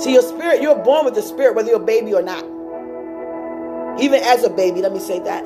See, 0.00 0.12
your 0.14 0.22
spirit, 0.22 0.62
you're 0.62 0.82
born 0.82 1.04
with 1.04 1.14
the 1.14 1.22
spirit, 1.22 1.54
whether 1.54 1.68
you're 1.68 1.82
a 1.82 1.84
baby 1.84 2.14
or 2.14 2.22
not. 2.22 2.44
Even 4.00 4.22
as 4.22 4.44
a 4.44 4.50
baby, 4.50 4.80
let 4.82 4.92
me 4.92 5.00
say 5.00 5.20
that. 5.20 5.44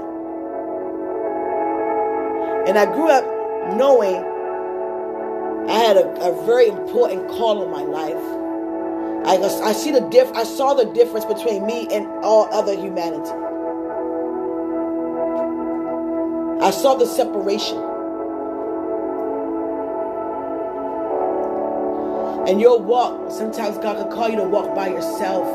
And 2.68 2.78
I 2.78 2.86
grew 2.86 3.08
up 3.08 3.24
knowing 3.76 4.24
I 5.68 5.78
had 5.78 5.96
a, 5.96 6.08
a 6.20 6.46
very 6.46 6.68
important 6.68 7.28
call 7.28 7.62
in 7.64 7.70
my 7.70 7.82
life. 7.82 8.22
I, 9.26 9.36
I 9.68 9.72
see 9.72 9.90
the 9.90 10.00
diff, 10.00 10.30
I 10.34 10.44
saw 10.44 10.74
the 10.74 10.86
difference 10.86 11.24
between 11.24 11.66
me 11.66 11.88
and 11.92 12.06
all 12.24 12.48
other 12.52 12.74
humanity. 12.74 13.30
I 16.62 16.70
saw 16.70 16.94
the 16.94 17.06
separation. 17.06 17.89
And 22.50 22.60
your 22.60 22.80
walk, 22.80 23.30
sometimes 23.30 23.78
God 23.78 23.96
can 23.96 24.10
call 24.10 24.28
you 24.28 24.34
to 24.34 24.42
walk 24.42 24.74
by 24.74 24.88
yourself. 24.88 25.46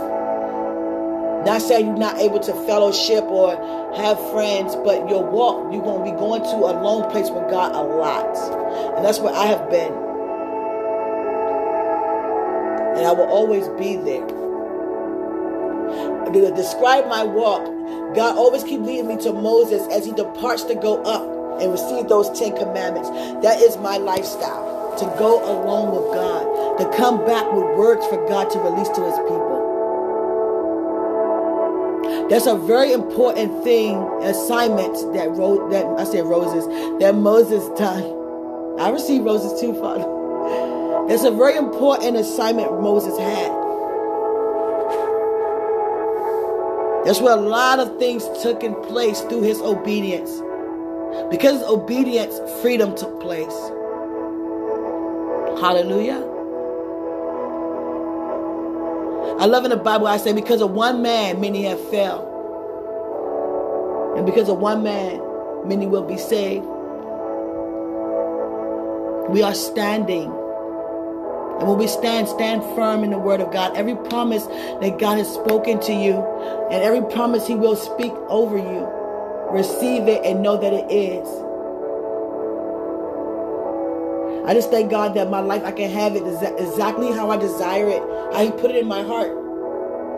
Not 1.45 1.61
saying 1.61 1.87
you're 1.87 1.97
not 1.97 2.19
able 2.19 2.39
to 2.39 2.53
fellowship 2.65 3.25
or 3.25 3.51
have 3.97 4.17
friends, 4.31 4.77
but 4.77 5.09
your 5.09 5.21
walk, 5.29 5.73
you're 5.73 5.83
going 5.83 6.05
to 6.05 6.09
be 6.09 6.17
going 6.17 6.41
to 6.43 6.55
a 6.55 6.71
lone 6.71 7.11
place 7.11 7.29
with 7.29 7.51
God 7.51 7.75
a 7.75 7.83
lot. 7.83 8.37
And 8.95 9.03
that's 9.03 9.19
where 9.19 9.33
I 9.33 9.45
have 9.47 9.69
been. 9.69 9.91
And 12.95 13.05
I 13.05 13.11
will 13.11 13.27
always 13.27 13.67
be 13.77 13.97
there. 13.97 14.25
To 16.31 16.53
describe 16.55 17.09
my 17.09 17.25
walk, 17.25 17.65
God 18.15 18.37
always 18.37 18.63
keep 18.63 18.79
leading 18.79 19.07
me 19.07 19.17
to 19.17 19.33
Moses 19.33 19.85
as 19.91 20.05
he 20.05 20.13
departs 20.13 20.63
to 20.63 20.75
go 20.75 21.03
up 21.03 21.61
and 21.61 21.73
receive 21.73 22.07
those 22.07 22.29
Ten 22.39 22.55
Commandments. 22.55 23.09
That 23.43 23.59
is 23.59 23.75
my 23.75 23.97
lifestyle. 23.97 24.74
To 24.99 25.05
go 25.19 25.43
along 25.43 25.91
with 25.91 26.13
God, 26.15 26.77
to 26.77 26.97
come 26.97 27.25
back 27.25 27.51
with 27.51 27.65
words 27.77 28.05
for 28.07 28.15
God 28.29 28.49
to 28.51 28.59
release 28.59 28.87
to 28.89 29.03
his 29.03 29.17
people. 29.27 29.65
That's 32.29 32.45
a 32.45 32.55
very 32.55 32.93
important 32.93 33.61
thing, 33.63 33.97
assignment 34.23 34.93
that 35.13 35.29
wrote 35.31 35.69
that 35.71 35.85
I 35.99 36.05
said 36.05 36.25
roses 36.25 36.65
that 36.99 37.13
Moses 37.13 37.67
done. 37.77 38.03
I 38.79 38.89
received 38.89 39.25
roses 39.25 39.59
too, 39.59 39.73
Father. 39.73 40.05
That's 41.09 41.25
a 41.25 41.31
very 41.31 41.57
important 41.57 42.15
assignment 42.15 42.81
Moses 42.81 43.17
had. 43.17 43.51
That's 47.05 47.19
where 47.19 47.37
a 47.37 47.41
lot 47.41 47.79
of 47.79 47.99
things 47.99 48.27
took 48.41 48.63
in 48.63 48.73
place 48.83 49.19
through 49.21 49.43
his 49.43 49.59
obedience. 49.61 50.41
Because 51.29 51.61
obedience, 51.63 52.39
freedom 52.61 52.95
took 52.95 53.19
place. 53.19 53.53
Hallelujah. 55.59 56.19
I 59.39 59.45
love 59.47 59.63
in 59.63 59.69
the 59.69 59.77
Bible, 59.77 60.07
I 60.07 60.17
say, 60.17 60.33
because 60.33 60.61
of 60.61 60.71
one 60.71 61.01
man, 61.01 61.39
many 61.39 61.63
have 61.63 61.79
failed. 61.89 62.25
And 64.17 64.25
because 64.25 64.49
of 64.49 64.59
one 64.59 64.83
man, 64.83 65.21
many 65.65 65.87
will 65.87 66.03
be 66.03 66.17
saved. 66.17 66.65
We 69.29 69.43
are 69.43 69.53
standing. 69.53 70.31
And 71.59 71.67
when 71.67 71.77
we 71.77 71.87
stand, 71.87 72.27
stand 72.27 72.61
firm 72.75 73.03
in 73.03 73.11
the 73.11 73.17
word 73.17 73.39
of 73.39 73.51
God. 73.51 73.75
Every 73.77 73.95
promise 73.95 74.45
that 74.45 74.99
God 74.99 75.17
has 75.17 75.33
spoken 75.33 75.79
to 75.81 75.93
you, 75.93 76.15
and 76.71 76.83
every 76.83 77.01
promise 77.13 77.47
He 77.47 77.55
will 77.55 77.75
speak 77.75 78.11
over 78.27 78.57
you, 78.57 78.87
receive 79.51 80.07
it 80.07 80.23
and 80.25 80.41
know 80.41 80.57
that 80.57 80.73
it 80.73 80.91
is. 80.91 81.44
I 84.47 84.53
just 84.53 84.69
thank 84.69 84.91
God 84.91 85.15
that 85.15 85.29
my 85.29 85.39
life, 85.39 85.63
I 85.63 85.71
can 85.71 85.89
have 85.89 86.15
it 86.15 86.23
exactly 86.59 87.11
how 87.11 87.31
I 87.31 87.37
desire 87.37 87.89
it, 87.89 88.01
how 88.33 88.43
He 88.43 88.51
put 88.51 88.71
it 88.71 88.77
in 88.77 88.87
my 88.87 89.03
heart. 89.03 89.31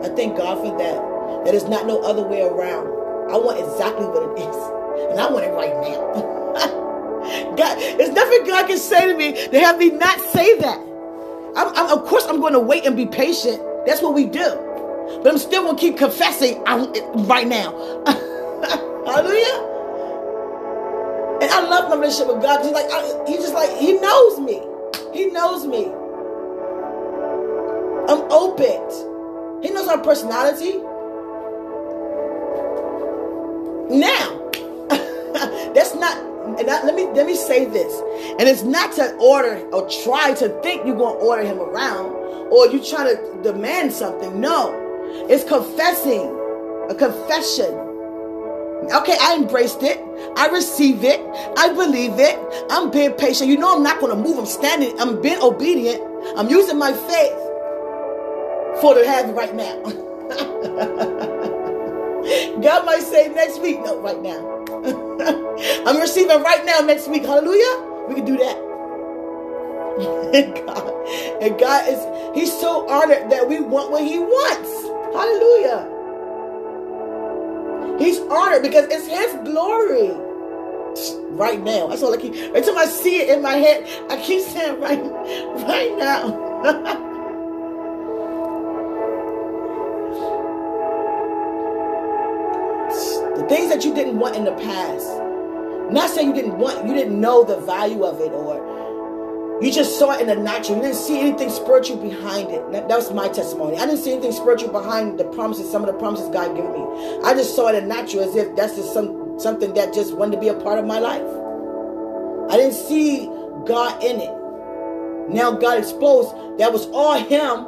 I 0.04 0.08
thank 0.14 0.36
God 0.36 0.58
for 0.58 0.76
that. 0.78 1.44
That 1.46 1.54
is 1.54 1.64
not 1.64 1.86
no 1.86 2.00
other 2.02 2.22
way 2.22 2.42
around. 2.42 2.86
I 3.30 3.36
want 3.38 3.58
exactly 3.58 4.06
what 4.06 4.22
it 4.22 4.42
is. 4.42 4.56
And 5.10 5.20
I 5.20 5.30
want 5.30 5.44
it 5.44 5.50
right 5.50 5.74
now. 5.80 7.54
God, 7.56 7.78
there's 7.98 8.10
nothing 8.10 8.44
God 8.46 8.66
can 8.66 8.78
say 8.78 9.06
to 9.06 9.16
me 9.16 9.32
to 9.48 9.60
have 9.60 9.78
me 9.78 9.90
not 9.90 10.20
say 10.32 10.58
that. 10.60 10.78
I'm, 11.56 11.74
I'm, 11.74 11.98
of 11.98 12.06
course, 12.06 12.26
I'm 12.26 12.40
going 12.40 12.52
to 12.52 12.60
wait 12.60 12.86
and 12.86 12.96
be 12.96 13.06
patient. 13.06 13.60
That's 13.86 14.02
what 14.02 14.14
we 14.14 14.26
do. 14.26 14.64
But 15.22 15.28
I'm 15.28 15.38
still 15.38 15.62
going 15.62 15.76
to 15.76 15.80
keep 15.80 15.98
confessing 15.98 16.62
right 16.64 17.46
now. 17.46 17.72
Hallelujah. 19.06 19.67
And 21.40 21.50
I 21.50 21.60
love 21.68 21.88
my 21.88 21.96
relationship 21.96 22.34
with 22.34 22.42
God. 22.42 22.64
He's 22.64 22.72
like, 22.72 22.90
I, 22.90 23.24
he's 23.26 23.40
just 23.40 23.54
like, 23.54 23.70
he 23.78 23.92
knows 23.92 24.40
me. 24.40 24.60
He 25.12 25.26
knows 25.26 25.66
me. 25.66 25.86
I'm 28.08 28.30
open. 28.32 29.62
He 29.62 29.70
knows 29.70 29.86
our 29.86 30.02
personality. 30.02 30.78
Now, 33.94 34.50
that's 35.74 35.94
not. 35.94 36.16
And 36.58 36.68
I, 36.68 36.82
let 36.84 36.94
me 36.94 37.06
let 37.12 37.26
me 37.26 37.36
say 37.36 37.66
this, 37.66 37.92
and 38.38 38.48
it's 38.48 38.62
not 38.62 38.92
to 38.94 39.14
order 39.16 39.60
or 39.70 39.88
try 40.02 40.34
to 40.34 40.48
think 40.62 40.86
you're 40.86 40.96
gonna 40.96 41.18
order 41.18 41.42
him 41.42 41.60
around, 41.60 42.12
or 42.50 42.66
you 42.68 42.82
try 42.84 43.14
to 43.14 43.42
demand 43.42 43.92
something. 43.92 44.40
No, 44.40 44.72
it's 45.28 45.44
confessing, 45.44 46.26
a 46.88 46.94
confession 46.94 47.87
Okay, 48.92 49.16
I 49.20 49.36
embraced 49.36 49.82
it. 49.82 50.00
I 50.36 50.48
receive 50.48 51.04
it. 51.04 51.20
I 51.56 51.72
believe 51.72 52.18
it. 52.18 52.38
I'm 52.70 52.90
being 52.90 53.12
patient. 53.12 53.50
You 53.50 53.58
know, 53.58 53.76
I'm 53.76 53.82
not 53.82 54.00
going 54.00 54.16
to 54.16 54.22
move. 54.22 54.38
I'm 54.38 54.46
standing. 54.46 54.98
I'm 54.98 55.20
being 55.20 55.40
obedient. 55.40 56.02
I'm 56.36 56.48
using 56.48 56.78
my 56.78 56.92
faith 56.92 57.32
for 58.80 58.94
the 58.94 59.04
have 59.06 59.30
right 59.30 59.54
now. 59.54 59.82
God 62.60 62.86
might 62.86 63.02
say 63.02 63.28
next 63.28 63.60
week. 63.60 63.80
No, 63.84 64.00
right 64.00 64.20
now. 64.20 64.64
I'm 65.86 66.00
receiving 66.00 66.42
right 66.42 66.64
now 66.64 66.80
next 66.80 67.08
week. 67.08 67.24
Hallelujah. 67.24 68.06
We 68.08 68.14
can 68.14 68.24
do 68.24 68.36
that. 68.38 68.56
and 70.34 70.54
God, 70.54 71.06
and 71.42 71.58
God 71.58 71.88
is, 71.88 72.34
He's 72.34 72.52
so 72.52 72.88
honored 72.88 73.30
that 73.30 73.48
we 73.48 73.60
want 73.60 73.90
what 73.90 74.04
He 74.04 74.18
wants. 74.18 74.70
Hallelujah. 75.14 75.97
He's 77.98 78.18
honored 78.30 78.62
because 78.62 78.86
it's 78.90 79.06
his 79.06 79.34
glory. 79.44 80.12
Right 81.30 81.62
now. 81.62 81.86
That's 81.86 82.02
all 82.02 82.12
I 82.12 82.16
keep 82.16 82.34
until 82.34 82.76
I 82.76 82.86
see 82.86 83.20
it 83.20 83.28
in 83.28 83.42
my 83.42 83.54
head. 83.54 83.86
I 84.10 84.20
keep 84.20 84.42
saying 84.42 84.80
right, 84.80 85.00
right 85.68 85.96
now. 85.96 87.06
the 93.36 93.46
things 93.48 93.68
that 93.70 93.84
you 93.84 93.94
didn't 93.94 94.18
want 94.18 94.34
in 94.34 94.44
the 94.44 94.52
past. 94.52 95.06
Not 95.92 96.10
saying 96.10 96.28
you 96.28 96.34
didn't 96.34 96.58
want, 96.58 96.86
you 96.86 96.94
didn't 96.94 97.20
know 97.20 97.44
the 97.44 97.58
value 97.58 98.04
of 98.04 98.20
it 98.20 98.32
or 98.32 98.58
you 99.60 99.72
just 99.72 99.98
saw 99.98 100.12
it 100.12 100.20
in 100.20 100.28
the 100.28 100.36
natural. 100.36 100.76
You 100.76 100.82
didn't 100.84 100.98
see 100.98 101.18
anything 101.18 101.50
spiritual 101.50 101.96
behind 101.96 102.50
it. 102.50 102.70
That, 102.70 102.88
that, 102.88 102.96
was 102.96 103.12
my 103.12 103.28
testimony. 103.28 103.76
I 103.76 103.86
didn't 103.86 103.98
see 103.98 104.12
anything 104.12 104.30
spiritual 104.30 104.70
behind 104.70 105.18
the 105.18 105.24
promises, 105.24 105.68
some 105.68 105.82
of 105.82 105.88
the 105.88 105.98
promises 105.98 106.28
God 106.28 106.54
gave 106.54 106.64
me. 106.64 107.20
I 107.24 107.34
just 107.34 107.56
saw 107.56 107.68
it 107.68 107.74
in 107.74 107.88
natural 107.88 108.22
as 108.22 108.36
if 108.36 108.54
that's 108.54 108.76
just 108.76 108.92
some 108.94 109.38
something 109.40 109.74
that 109.74 109.92
just 109.94 110.16
wanted 110.16 110.36
to 110.36 110.40
be 110.40 110.48
a 110.48 110.54
part 110.54 110.78
of 110.78 110.84
my 110.84 111.00
life. 111.00 111.26
I 112.50 112.56
didn't 112.56 112.74
see 112.74 113.26
God 113.66 114.02
in 114.02 114.20
it. 114.20 114.30
Now 115.28 115.52
God 115.52 115.78
exposed 115.78 116.34
that 116.60 116.72
was 116.72 116.86
all 116.86 117.18
Him. 117.18 117.66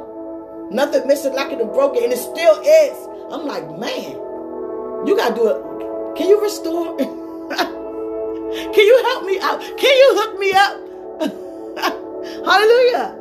Nothing 0.73 1.05
missing, 1.07 1.33
lacking, 1.33 1.59
or 1.59 1.73
broken, 1.73 2.03
and 2.03 2.13
it 2.13 2.17
still 2.17 2.55
is. 2.61 3.07
I'm 3.33 3.45
like, 3.45 3.67
man, 3.77 4.15
you 5.05 5.15
gotta 5.17 5.35
do 5.35 5.47
it. 5.49 6.17
Can 6.17 6.29
you 6.29 6.41
restore? 6.41 6.97
Can 8.51 8.85
you 8.85 9.03
help 9.03 9.25
me 9.25 9.39
out? 9.41 9.59
Can 9.59 9.97
you 9.97 10.11
hook 10.15 10.39
me 10.39 10.53
up? 10.53 10.90
Hallelujah. 12.45 13.17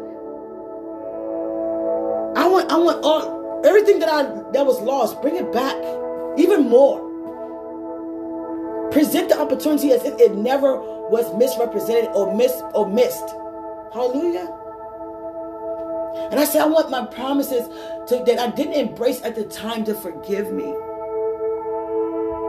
I 2.36 2.46
want 2.48 2.70
I 2.70 2.76
want 2.76 3.04
all 3.04 3.62
everything 3.64 3.98
that 4.00 4.08
I 4.08 4.22
that 4.52 4.66
was 4.66 4.80
lost, 4.80 5.20
bring 5.22 5.36
it 5.36 5.52
back. 5.52 5.76
Even 6.38 6.68
more. 6.68 7.08
Present 8.92 9.28
the 9.28 9.38
opportunity 9.38 9.92
as 9.92 10.04
if 10.04 10.18
it 10.18 10.34
never 10.34 10.76
was 10.76 11.32
misrepresented 11.36 12.10
or 12.14 12.34
mis 12.34 12.52
or 12.74 12.88
missed. 12.88 13.28
Hallelujah. 13.92 14.48
And 16.30 16.38
I 16.38 16.44
said, 16.44 16.62
I 16.62 16.66
want 16.66 16.90
my 16.90 17.06
promises 17.06 17.68
to, 18.08 18.22
that 18.26 18.38
I 18.38 18.50
didn't 18.50 18.74
embrace 18.74 19.22
at 19.22 19.34
the 19.34 19.44
time 19.44 19.84
to 19.84 19.94
forgive 19.94 20.52
me. 20.52 20.74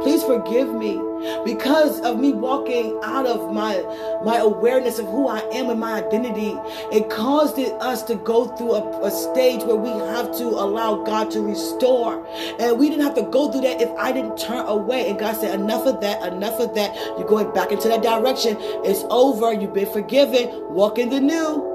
Please 0.03 0.23
forgive 0.23 0.73
me 0.73 0.99
because 1.45 1.99
of 2.01 2.19
me 2.19 2.33
walking 2.33 2.99
out 3.03 3.27
of 3.27 3.53
my 3.53 3.75
my 4.23 4.37
awareness 4.37 4.97
of 4.97 5.05
who 5.05 5.27
I 5.27 5.39
am 5.53 5.69
and 5.69 5.79
my 5.79 6.03
identity. 6.03 6.57
It 6.91 7.09
caused 7.09 7.59
us 7.59 8.01
to 8.03 8.15
go 8.15 8.47
through 8.57 8.73
a, 8.73 9.05
a 9.05 9.11
stage 9.11 9.61
where 9.63 9.75
we 9.75 9.89
have 9.89 10.35
to 10.37 10.45
allow 10.45 11.03
God 11.03 11.29
to 11.31 11.41
restore. 11.41 12.25
And 12.59 12.79
we 12.79 12.89
didn't 12.89 13.03
have 13.03 13.13
to 13.15 13.23
go 13.23 13.51
through 13.51 13.61
that 13.61 13.79
if 13.79 13.91
I 13.91 14.11
didn't 14.11 14.37
turn 14.37 14.65
away. 14.65 15.07
And 15.09 15.19
God 15.19 15.35
said, 15.37 15.59
enough 15.59 15.85
of 15.85 16.01
that, 16.01 16.33
enough 16.33 16.59
of 16.59 16.73
that. 16.73 16.95
You're 17.17 17.27
going 17.27 17.53
back 17.53 17.71
into 17.71 17.87
that 17.87 18.01
direction. 18.01 18.57
It's 18.59 19.03
over. 19.09 19.53
You've 19.53 19.73
been 19.73 19.91
forgiven. 19.91 20.49
Walk 20.73 20.97
in 20.97 21.09
the 21.09 21.19
new. 21.19 21.67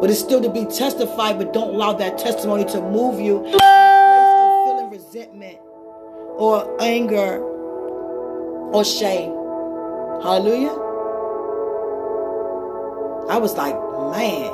But 0.00 0.10
it's 0.10 0.20
still 0.20 0.42
to 0.42 0.50
be 0.50 0.66
testified, 0.66 1.38
but 1.38 1.54
don't 1.54 1.74
allow 1.74 1.94
that 1.94 2.18
testimony 2.18 2.64
to 2.66 2.80
move 2.82 3.20
you 3.20 3.54
or 6.36 6.76
anger 6.80 7.42
or 8.72 8.84
shame. 8.84 9.32
Hallelujah. 10.22 10.84
I 13.28 13.38
was 13.38 13.54
like, 13.54 13.74
man, 13.74 14.50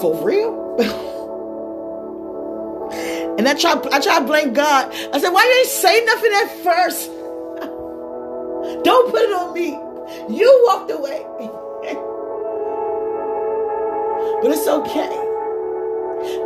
for 0.00 0.14
real? 0.22 0.76
and 3.38 3.48
I 3.48 3.54
try 3.54 3.72
I 3.90 4.00
try 4.00 4.18
to 4.18 4.24
blame 4.26 4.52
God. 4.52 4.92
I 5.12 5.18
said, 5.18 5.30
why 5.30 5.44
you 5.44 5.52
ain't 5.60 5.68
say 5.68 6.04
nothing 6.04 6.32
at 6.32 6.50
first? 6.62 7.10
Don't 8.84 9.10
put 9.10 9.22
it 9.22 9.32
on 9.32 9.54
me. 9.54 9.78
You 10.28 10.62
walked 10.66 10.90
away. 10.90 11.24
but 14.42 14.50
it's 14.50 14.66
okay. 14.66 15.21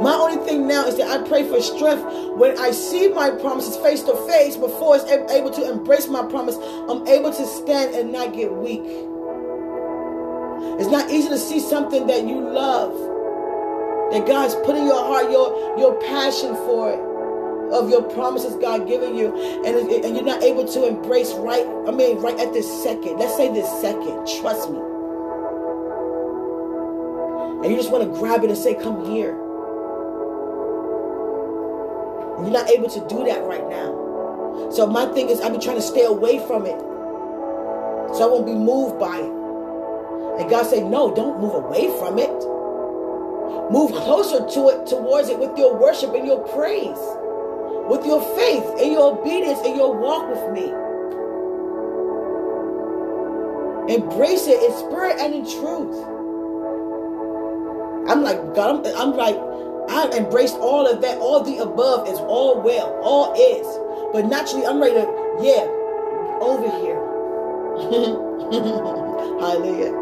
My 0.00 0.14
only 0.14 0.44
thing 0.44 0.66
now 0.66 0.86
is 0.86 0.96
that 0.96 1.08
I 1.08 1.26
pray 1.26 1.48
for 1.48 1.60
strength 1.60 2.02
when 2.36 2.58
I 2.58 2.70
see 2.70 3.08
my 3.08 3.30
promises 3.30 3.76
face 3.78 4.02
to 4.02 4.14
face 4.26 4.56
before 4.56 4.96
it's 4.96 5.04
able 5.32 5.50
to 5.50 5.70
embrace 5.70 6.08
my 6.08 6.24
promise. 6.26 6.56
I'm 6.88 7.06
able 7.06 7.32
to 7.32 7.46
stand 7.46 7.94
and 7.94 8.12
not 8.12 8.34
get 8.34 8.52
weak. 8.52 8.82
It's 10.78 10.90
not 10.90 11.10
easy 11.10 11.28
to 11.28 11.38
see 11.38 11.60
something 11.60 12.06
that 12.06 12.26
you 12.26 12.40
love, 12.40 12.92
that 14.12 14.26
God's 14.26 14.54
put 14.56 14.76
in 14.76 14.84
your 14.84 15.02
heart, 15.02 15.30
your, 15.30 15.78
your 15.78 16.00
passion 16.02 16.54
for 16.54 16.90
it, 16.92 17.00
of 17.72 17.90
your 17.90 18.02
promises 18.02 18.54
God 18.56 18.86
giving 18.86 19.16
you, 19.16 19.34
and, 19.64 19.90
and 19.90 20.14
you're 20.14 20.24
not 20.24 20.42
able 20.42 20.66
to 20.66 20.86
embrace 20.86 21.32
right, 21.34 21.66
I 21.86 21.90
mean, 21.90 22.18
right 22.18 22.38
at 22.38 22.52
this 22.52 22.66
second. 22.82 23.18
Let's 23.18 23.36
say 23.36 23.52
this 23.52 23.68
second. 23.80 24.26
Trust 24.40 24.70
me. 24.70 24.78
And 27.64 27.72
you 27.72 27.76
just 27.76 27.90
want 27.90 28.04
to 28.04 28.18
grab 28.20 28.44
it 28.44 28.50
and 28.50 28.58
say, 28.58 28.74
Come 28.74 29.10
here. 29.10 29.45
You're 32.40 32.50
not 32.50 32.70
able 32.70 32.88
to 32.90 33.00
do 33.08 33.24
that 33.24 33.42
right 33.44 33.66
now. 33.68 34.70
So 34.70 34.86
my 34.86 35.06
thing 35.06 35.28
is, 35.30 35.40
I've 35.40 35.52
been 35.52 35.60
trying 35.60 35.76
to 35.76 35.82
stay 35.82 36.04
away 36.04 36.38
from 36.46 36.66
it. 36.66 36.78
So 38.16 38.24
I 38.24 38.26
won't 38.26 38.46
be 38.46 38.54
moved 38.54 38.98
by 38.98 39.18
it. 39.18 39.32
And 40.40 40.50
God 40.50 40.66
said, 40.66 40.84
no, 40.84 41.14
don't 41.14 41.40
move 41.40 41.54
away 41.54 41.88
from 41.98 42.18
it. 42.18 42.32
Move 43.70 43.92
closer 43.92 44.46
to 44.46 44.68
it, 44.68 44.86
towards 44.86 45.28
it 45.28 45.38
with 45.38 45.56
your 45.58 45.74
worship 45.76 46.14
and 46.14 46.26
your 46.26 46.40
praise, 46.54 47.00
with 47.88 48.04
your 48.06 48.20
faith 48.36 48.64
and 48.80 48.92
your 48.92 49.18
obedience 49.18 49.58
and 49.64 49.76
your 49.76 49.96
walk 49.96 50.28
with 50.28 50.52
me. 50.52 50.72
Embrace 53.94 54.46
it 54.46 54.62
in 54.62 54.72
spirit 54.76 55.16
and 55.18 55.34
in 55.34 55.44
truth. 55.44 55.96
I'm 58.08 58.22
like, 58.22 58.38
God, 58.54 58.86
I'm, 58.86 58.96
I'm 58.96 59.16
like, 59.16 59.36
I 59.88 60.10
embraced 60.16 60.56
all 60.56 60.86
of 60.86 61.00
that. 61.02 61.18
All 61.18 61.42
the 61.42 61.58
above 61.58 62.08
is 62.08 62.18
all 62.20 62.60
well, 62.60 62.98
all 63.02 63.34
is. 63.34 63.66
But 64.12 64.26
naturally, 64.26 64.66
I'm 64.66 64.80
ready 64.80 64.94
to, 64.94 65.06
yeah, 65.42 65.66
over 66.40 66.68
here. 66.80 66.96
Hallelujah. 69.40 69.92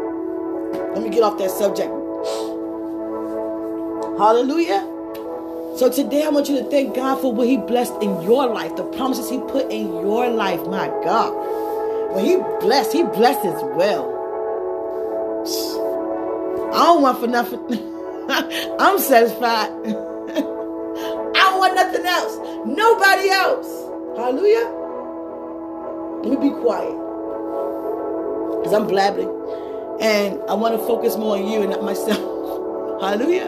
Let 0.93 1.03
me 1.03 1.09
get 1.09 1.23
off 1.23 1.37
that 1.39 1.51
subject. 1.51 1.91
Hallelujah. 4.17 4.79
So 5.77 5.89
today 5.93 6.23
I 6.23 6.29
want 6.29 6.47
you 6.47 6.57
to 6.57 6.63
thank 6.69 6.95
God 6.95 7.19
for 7.19 7.33
what 7.33 7.47
He 7.47 7.57
blessed 7.57 8.01
in 8.01 8.21
your 8.21 8.47
life, 8.47 8.75
the 8.77 8.85
promises 8.85 9.29
He 9.29 9.39
put 9.39 9.69
in 9.69 9.87
your 9.87 10.29
life. 10.29 10.65
My 10.67 10.87
God. 11.03 12.13
When 12.15 12.23
He 12.23 12.37
blessed, 12.61 12.93
He 12.93 13.03
blesses 13.03 13.61
well. 13.75 14.13
I 16.73 16.85
don't 16.85 17.01
want 17.01 17.19
for 17.19 17.27
nothing. 17.27 17.91
I'm 18.79 18.99
satisfied. 18.99 19.69
I 19.85 21.49
don't 21.49 21.59
want 21.59 21.75
nothing 21.75 22.05
else. 22.05 22.37
Nobody 22.65 23.29
else. 23.29 23.67
Hallelujah. 24.17 24.67
Let 26.23 26.39
me 26.39 26.49
be 26.49 26.55
quiet. 26.55 26.91
Because 28.59 28.73
I'm 28.73 28.87
blabbing. 28.87 29.29
And 30.01 30.41
I 30.49 30.53
want 30.53 30.77
to 30.77 30.85
focus 30.85 31.15
more 31.15 31.37
on 31.37 31.47
you 31.47 31.61
and 31.61 31.69
not 31.71 31.83
myself. 31.83 32.19
Hallelujah. 33.01 33.47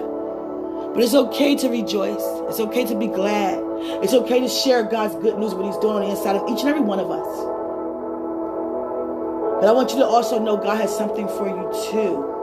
But 0.93 1.03
it's 1.03 1.13
okay 1.13 1.57
to 1.57 1.69
rejoice. 1.69 2.23
It's 2.47 2.61
okay 2.61 2.85
to 2.85 2.95
be 2.95 3.07
glad. 3.07 3.59
It's 4.03 4.13
okay 4.13 4.39
to 4.39 4.47
share 4.47 4.83
God's 4.83 5.15
good 5.15 5.37
news, 5.37 5.53
what 5.53 5.65
He's 5.65 5.77
doing 5.79 5.97
on 5.97 6.01
the 6.03 6.11
inside 6.11 6.37
of 6.37 6.49
each 6.49 6.61
and 6.61 6.69
every 6.69 6.81
one 6.81 6.99
of 6.99 7.11
us. 7.11 7.27
But 9.59 9.67
I 9.67 9.73
want 9.73 9.91
you 9.91 9.97
to 9.97 10.05
also 10.05 10.39
know 10.39 10.55
God 10.55 10.77
has 10.79 10.95
something 10.95 11.27
for 11.27 11.49
you 11.49 11.91
too. 11.91 12.36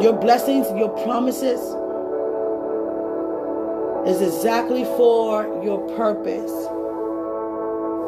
Your 0.00 0.14
blessings, 0.14 0.66
your 0.78 0.88
promises 1.04 1.60
is 4.08 4.22
exactly 4.22 4.84
for 4.96 5.44
your 5.62 5.78
purpose 5.94 6.50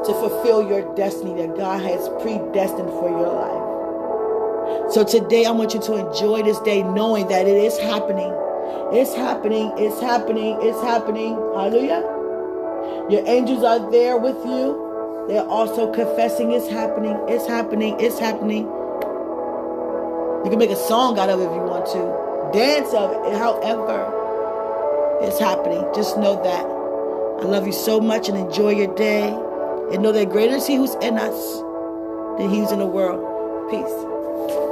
to 0.06 0.14
fulfill 0.14 0.66
your 0.66 0.94
destiny 0.94 1.46
that 1.46 1.54
God 1.54 1.82
has 1.82 2.08
predestined 2.22 2.88
for 2.88 3.10
your 3.10 3.28
life. 3.28 4.92
So 4.94 5.04
today 5.04 5.44
I 5.44 5.50
want 5.50 5.74
you 5.74 5.80
to 5.82 6.08
enjoy 6.08 6.42
this 6.42 6.58
day 6.60 6.82
knowing 6.82 7.28
that 7.28 7.46
it 7.46 7.62
is 7.62 7.78
happening. 7.78 8.32
It's 8.94 9.12
happening. 9.14 9.70
It's 9.76 10.00
happening. 10.00 10.56
It's 10.62 10.80
happening. 10.80 11.34
Hallelujah. 11.34 12.00
Your 13.10 13.22
angels 13.26 13.64
are 13.64 13.90
there 13.90 14.16
with 14.16 14.36
you. 14.46 15.26
They're 15.28 15.44
also 15.44 15.92
confessing 15.92 16.52
it's 16.52 16.68
happening. 16.68 17.18
It's 17.28 17.46
happening. 17.46 18.00
It's 18.00 18.18
happening. 18.18 18.64
You 20.44 20.50
can 20.50 20.58
make 20.58 20.70
a 20.70 20.76
song 20.76 21.18
out 21.18 21.30
of 21.30 21.40
it 21.40 21.44
if 21.44 21.52
you 21.54 21.62
want 21.62 21.86
to. 21.86 22.50
Dance 22.52 22.92
of 22.92 23.12
it. 23.12 23.38
However, 23.38 24.10
it's 25.22 25.38
happening. 25.38 25.86
Just 25.94 26.18
know 26.18 26.42
that. 26.42 26.64
I 26.64 27.48
love 27.48 27.66
you 27.66 27.72
so 27.72 28.00
much 28.00 28.28
and 28.28 28.36
enjoy 28.36 28.70
your 28.70 28.92
day. 28.94 29.28
And 29.92 30.02
know 30.02 30.12
that 30.12 30.30
greater 30.30 30.56
is 30.56 30.66
He 30.66 30.74
who's 30.74 30.94
in 30.96 31.16
us 31.16 31.58
than 32.38 32.50
He 32.50 32.58
who's 32.58 32.72
in 32.72 32.80
the 32.80 32.86
world. 32.86 33.70
Peace. 33.70 34.71